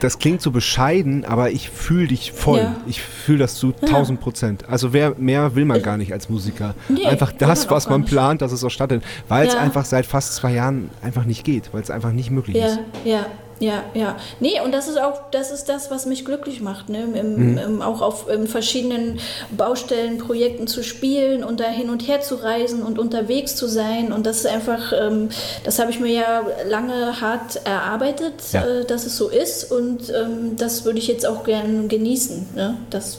das 0.00 0.18
klingt 0.18 0.40
so 0.42 0.50
bescheiden, 0.50 1.24
aber 1.24 1.50
ich 1.50 1.68
fühle 1.70 2.08
dich 2.08 2.32
voll. 2.32 2.58
Ja. 2.60 2.76
Ich 2.86 3.02
fühle 3.02 3.38
das 3.38 3.54
zu 3.56 3.72
1000 3.82 4.20
Prozent. 4.20 4.68
Also 4.68 4.92
wer, 4.92 5.14
mehr 5.16 5.54
will 5.54 5.64
man 5.64 5.82
gar 5.82 5.96
nicht 5.96 6.12
als 6.12 6.28
Musiker. 6.28 6.74
Nee, 6.88 7.06
einfach 7.06 7.32
das, 7.32 7.66
man 7.66 7.70
was 7.76 7.88
man 7.88 8.00
nicht. 8.02 8.10
plant, 8.10 8.42
dass 8.42 8.52
es 8.52 8.64
auch 8.64 8.70
stattfindet. 8.70 9.06
Weil 9.28 9.46
es 9.48 9.54
Ja. 9.54 9.60
einfach 9.60 9.84
seit 9.84 10.06
fast 10.06 10.34
zwei 10.36 10.52
Jahren 10.54 10.90
einfach 11.02 11.24
nicht 11.24 11.44
geht, 11.44 11.72
weil 11.72 11.82
es 11.82 11.90
einfach 11.90 12.12
nicht 12.12 12.30
möglich 12.30 12.56
ist. 12.56 12.78
Ja, 13.04 13.12
ja, 13.12 13.26
ja, 13.62 13.84
ja. 13.94 14.16
Nee, 14.40 14.60
und 14.64 14.72
das 14.72 14.88
ist 14.88 14.98
auch, 15.00 15.20
das 15.30 15.50
ist 15.52 15.68
das, 15.68 15.90
was 15.90 16.04
mich 16.04 16.24
glücklich 16.24 16.60
macht, 16.60 16.88
ne? 16.88 17.02
Im, 17.14 17.52
Mhm. 17.52 17.58
im, 17.58 17.82
auch 17.82 18.00
auf 18.02 18.26
verschiedenen 18.46 19.20
Baustellen, 19.56 20.18
Projekten 20.18 20.66
zu 20.66 20.82
spielen 20.82 21.44
und 21.44 21.60
da 21.60 21.68
hin 21.68 21.88
und 21.88 22.06
her 22.08 22.20
zu 22.20 22.34
reisen 22.34 22.82
und 22.82 22.98
unterwegs 22.98 23.54
zu 23.54 23.68
sein. 23.68 24.12
Und 24.12 24.26
das 24.26 24.38
ist 24.38 24.46
einfach, 24.46 24.92
ähm, 24.92 25.28
das 25.64 25.78
habe 25.78 25.90
ich 25.92 26.00
mir 26.00 26.12
ja 26.12 26.42
lange 26.68 27.20
hart 27.20 27.60
erarbeitet, 27.64 28.34
Ja. 28.52 28.64
äh, 28.66 28.84
dass 28.84 29.06
es 29.06 29.16
so 29.16 29.28
ist. 29.28 29.70
Und 29.70 30.10
ähm, 30.10 30.56
das 30.56 30.84
würde 30.84 30.98
ich 30.98 31.06
jetzt 31.06 31.24
auch 31.24 31.44
gern 31.44 31.88
genießen. 31.88 32.46
Ne? 32.56 32.76
Das, 32.90 33.18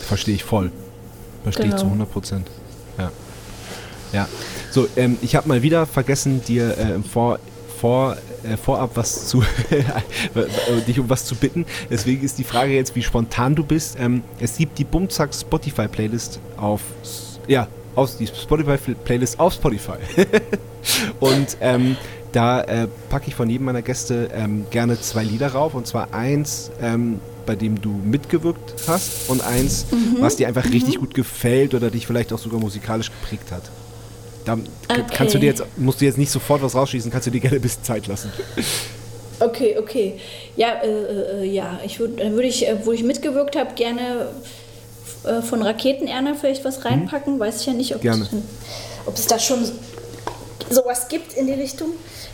Verstehe 0.00 0.34
ich 0.34 0.44
voll. 0.44 0.70
Verstehe 1.42 1.66
ich 1.66 1.70
Genau. 1.72 1.82
zu 1.82 1.86
100 1.88 2.10
Prozent. 2.10 2.46
Ja. 2.98 3.10
Ja. 4.12 4.28
So, 4.70 4.88
ähm, 4.96 5.18
ich 5.20 5.36
habe 5.36 5.46
mal 5.48 5.60
wieder 5.62 5.84
vergessen, 5.86 6.42
dir 6.46 6.76
äh, 6.78 6.94
im 6.94 7.04
Vor, 7.04 7.38
vor, 7.80 8.16
äh, 8.44 8.56
vorab 8.56 8.90
was 8.94 9.28
zu, 9.28 9.42
äh, 9.70 9.82
dich 10.86 10.98
um 11.00 11.08
was 11.08 11.24
zu 11.24 11.34
bitten. 11.34 11.66
Deswegen 11.90 12.24
ist 12.24 12.38
die 12.38 12.44
Frage 12.44 12.72
jetzt, 12.72 12.94
wie 12.94 13.02
spontan 13.02 13.54
du 13.54 13.64
bist. 13.64 13.96
Ähm, 13.98 14.22
es 14.40 14.56
gibt 14.56 14.78
die 14.78 14.84
Bumzack 14.84 15.34
Spotify 15.34 15.88
Playlist 15.88 16.40
auf, 16.56 16.80
ja, 17.46 17.68
aus 17.94 18.16
die 18.16 18.26
Spotify 18.26 18.76
Playlist 19.04 19.38
auf 19.40 19.54
Spotify. 19.54 19.98
Und 21.20 21.56
ähm, 21.60 21.96
da 22.32 22.62
äh, 22.62 22.88
packe 23.08 23.28
ich 23.28 23.34
von 23.34 23.48
jedem 23.48 23.66
meiner 23.66 23.82
Gäste 23.82 24.30
ähm, 24.34 24.66
gerne 24.70 25.00
zwei 25.00 25.22
Lieder 25.22 25.52
rauf. 25.52 25.74
Und 25.74 25.86
zwar 25.86 26.12
eins, 26.12 26.70
ähm, 26.80 27.20
bei 27.46 27.54
dem 27.54 27.80
du 27.80 27.90
mitgewirkt 27.90 28.74
hast 28.88 29.28
und 29.28 29.42
eins, 29.42 29.86
was 30.18 30.36
dir 30.36 30.48
einfach 30.48 30.64
richtig 30.64 30.98
gut 30.98 31.14
gefällt 31.14 31.74
oder 31.74 31.90
dich 31.90 32.06
vielleicht 32.06 32.32
auch 32.32 32.38
sogar 32.38 32.58
musikalisch 32.58 33.10
geprägt 33.10 33.52
hat. 33.52 33.62
Da 34.44 34.56
k- 34.56 34.62
kannst 35.12 35.34
du 35.34 35.38
dir 35.38 35.50
Okay. 35.52 35.62
jetzt, 35.62 35.78
musst 35.78 36.00
du 36.00 36.04
jetzt 36.04 36.18
nicht 36.18 36.30
sofort 36.30 36.62
was 36.62 36.74
rausschießen, 36.74 37.10
kannst 37.10 37.26
du 37.26 37.30
dir 37.30 37.40
gerne 37.40 37.56
ein 37.56 37.62
bisschen 37.62 37.82
Zeit 37.82 38.06
lassen. 38.06 38.30
okay, 39.40 39.76
okay. 39.78 40.20
Ja, 40.56 40.82
äh, 40.82 41.42
äh, 41.42 41.44
ja. 41.46 41.80
Ich 41.84 41.98
würde, 41.98 42.14
dann 42.16 42.32
würde 42.32 42.48
ich, 42.48 42.66
äh, 42.68 42.76
wo 42.84 42.92
ich 42.92 43.02
mitgewirkt 43.02 43.56
habe, 43.56 43.74
gerne 43.74 44.28
äh, 45.24 45.40
von 45.42 45.62
Raketenerner 45.62 46.34
vielleicht 46.34 46.64
was 46.64 46.84
reinpacken. 46.84 47.38
Weiß 47.40 47.60
ich 47.60 47.66
ja 47.66 47.72
nicht, 47.72 47.92
ob, 47.94 48.00
Mhm. 48.00 48.02
Gerne. 48.02 48.28
ob 49.06 49.16
es 49.16 49.26
da 49.26 49.38
schon 49.38 49.64
sowas 50.70 51.08
gibt 51.08 51.32
in 51.34 51.46
die 51.46 51.52
Richtung. 51.54 51.88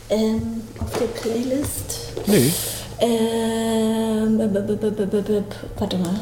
Ähm, 0.09 0.63
auf 0.81 0.91
der 0.99 1.07
Playlist. 1.07 2.01
Nee. 2.27 2.51
Ähm, 3.01 4.39
warte 5.79 5.97
mal. 5.99 6.21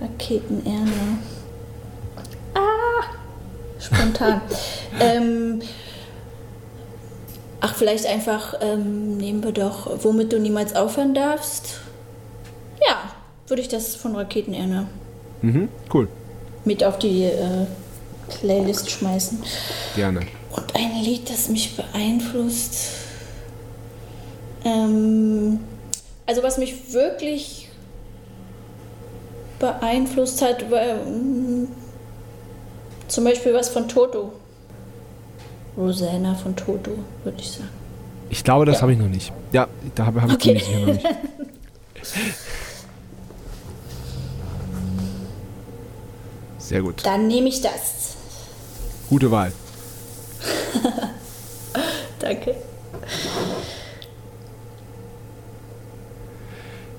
Raketenerner. 0.00 1.18
Spontan. 3.80 4.40
ähm, 5.00 5.60
ach, 7.60 7.74
vielleicht 7.74 8.06
einfach 8.06 8.54
ähm, 8.60 9.16
nehmen 9.16 9.42
wir 9.42 9.52
doch, 9.52 9.90
womit 10.04 10.32
du 10.32 10.38
niemals 10.38 10.76
aufhören 10.76 11.14
darfst. 11.14 11.80
Ja, 12.86 13.10
würde 13.48 13.62
ich 13.62 13.68
das 13.68 13.96
von 13.96 14.14
Raketenerner 14.16 14.86
Mhm, 15.42 15.68
cool. 15.94 16.08
mit 16.64 16.84
auf 16.84 16.98
die 16.98 17.24
äh, 17.24 17.66
Playlist 18.28 18.90
schmeißen. 18.90 19.42
Gerne. 19.96 20.20
Und 20.52 20.74
ein 20.76 21.02
Lied, 21.02 21.30
das 21.30 21.48
mich 21.48 21.76
beeinflusst. 21.76 22.76
Ähm, 24.64 25.60
also 26.26 26.42
was 26.42 26.58
mich 26.58 26.92
wirklich 26.92 27.68
beeinflusst 29.58 30.42
hat, 30.42 30.64
mm, 30.70 31.64
zum 33.10 33.24
Beispiel 33.24 33.52
was 33.54 33.68
von 33.68 33.88
Toto. 33.88 34.32
Rosanna 35.76 36.34
von 36.34 36.54
Toto, 36.56 36.92
würde 37.24 37.38
ich 37.40 37.50
sagen. 37.52 37.68
Ich 38.28 38.42
glaube, 38.44 38.64
das 38.64 38.76
Ja. 38.76 38.82
habe 38.82 38.92
ich 38.92 38.98
noch 38.98 39.08
nicht. 39.08 39.32
Ja, 39.52 39.66
da 39.94 40.06
habe 40.06 40.22
hab 40.22 40.28
ich 40.28 40.34
Okay. 40.36 40.54
die 40.54 40.60
sicher 40.60 40.78
noch 40.80 40.86
nicht. 40.86 41.04
Sehr 46.58 46.82
gut. 46.82 47.04
Dann 47.04 47.26
nehme 47.26 47.48
ich 47.48 47.60
das. 47.60 48.14
Gute 49.08 49.30
Wahl. 49.30 49.52
Danke. 52.20 52.54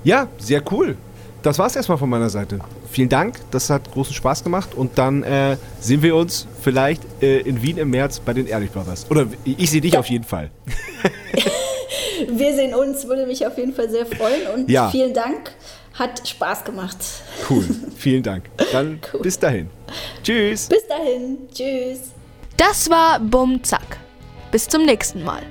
Ja, 0.04 0.26
sehr 0.38 0.62
cool. 0.72 0.96
Das 1.42 1.58
war's 1.58 1.76
erstmal 1.76 1.96
von 1.98 2.10
meiner 2.10 2.28
Seite. 2.28 2.58
Vielen 2.92 3.08
Dank, 3.08 3.38
das 3.50 3.70
hat 3.70 3.90
großen 3.90 4.12
Spaß 4.14 4.44
gemacht 4.44 4.74
und 4.74 4.98
dann 4.98 5.22
äh, 5.22 5.56
sehen 5.80 6.02
wir 6.02 6.14
uns 6.14 6.46
vielleicht 6.60 7.02
äh, 7.22 7.38
in 7.40 7.62
Wien 7.62 7.78
im 7.78 7.88
März 7.88 8.20
bei 8.20 8.34
den 8.34 8.46
Ehrlich 8.46 8.70
Brothers. 8.70 9.06
Oder 9.10 9.26
ich 9.44 9.70
sehe 9.70 9.80
dich 9.80 9.94
Ja. 9.94 10.00
auf 10.00 10.06
jeden 10.10 10.24
Fall. 10.24 10.50
Wir 12.28 12.54
sehen 12.54 12.74
uns, 12.74 13.06
würde 13.08 13.26
mich 13.26 13.44
auf 13.46 13.56
jeden 13.58 13.72
Fall 13.74 13.88
sehr 13.90 14.04
freuen 14.06 14.46
und 14.54 14.70
Ja. 14.70 14.90
vielen 14.90 15.12
Dank. 15.14 15.52
Hat 15.94 16.26
Spaß 16.28 16.64
gemacht. 16.64 16.96
Cool. 17.50 17.64
Vielen 17.96 18.22
Dank. 18.22 18.44
Dann 18.72 19.00
Cool. 19.12 19.20
bis 19.22 19.38
dahin. 19.38 19.68
Tschüss. 20.22 20.68
Bis 20.68 20.86
dahin. 20.86 21.38
Tschüss. 21.52 22.10
Das 22.56 22.88
war 22.88 23.18
Bum 23.20 23.62
Zack. 23.64 23.98
Bis 24.50 24.68
zum 24.68 24.84
nächsten 24.86 25.22
Mal. 25.24 25.42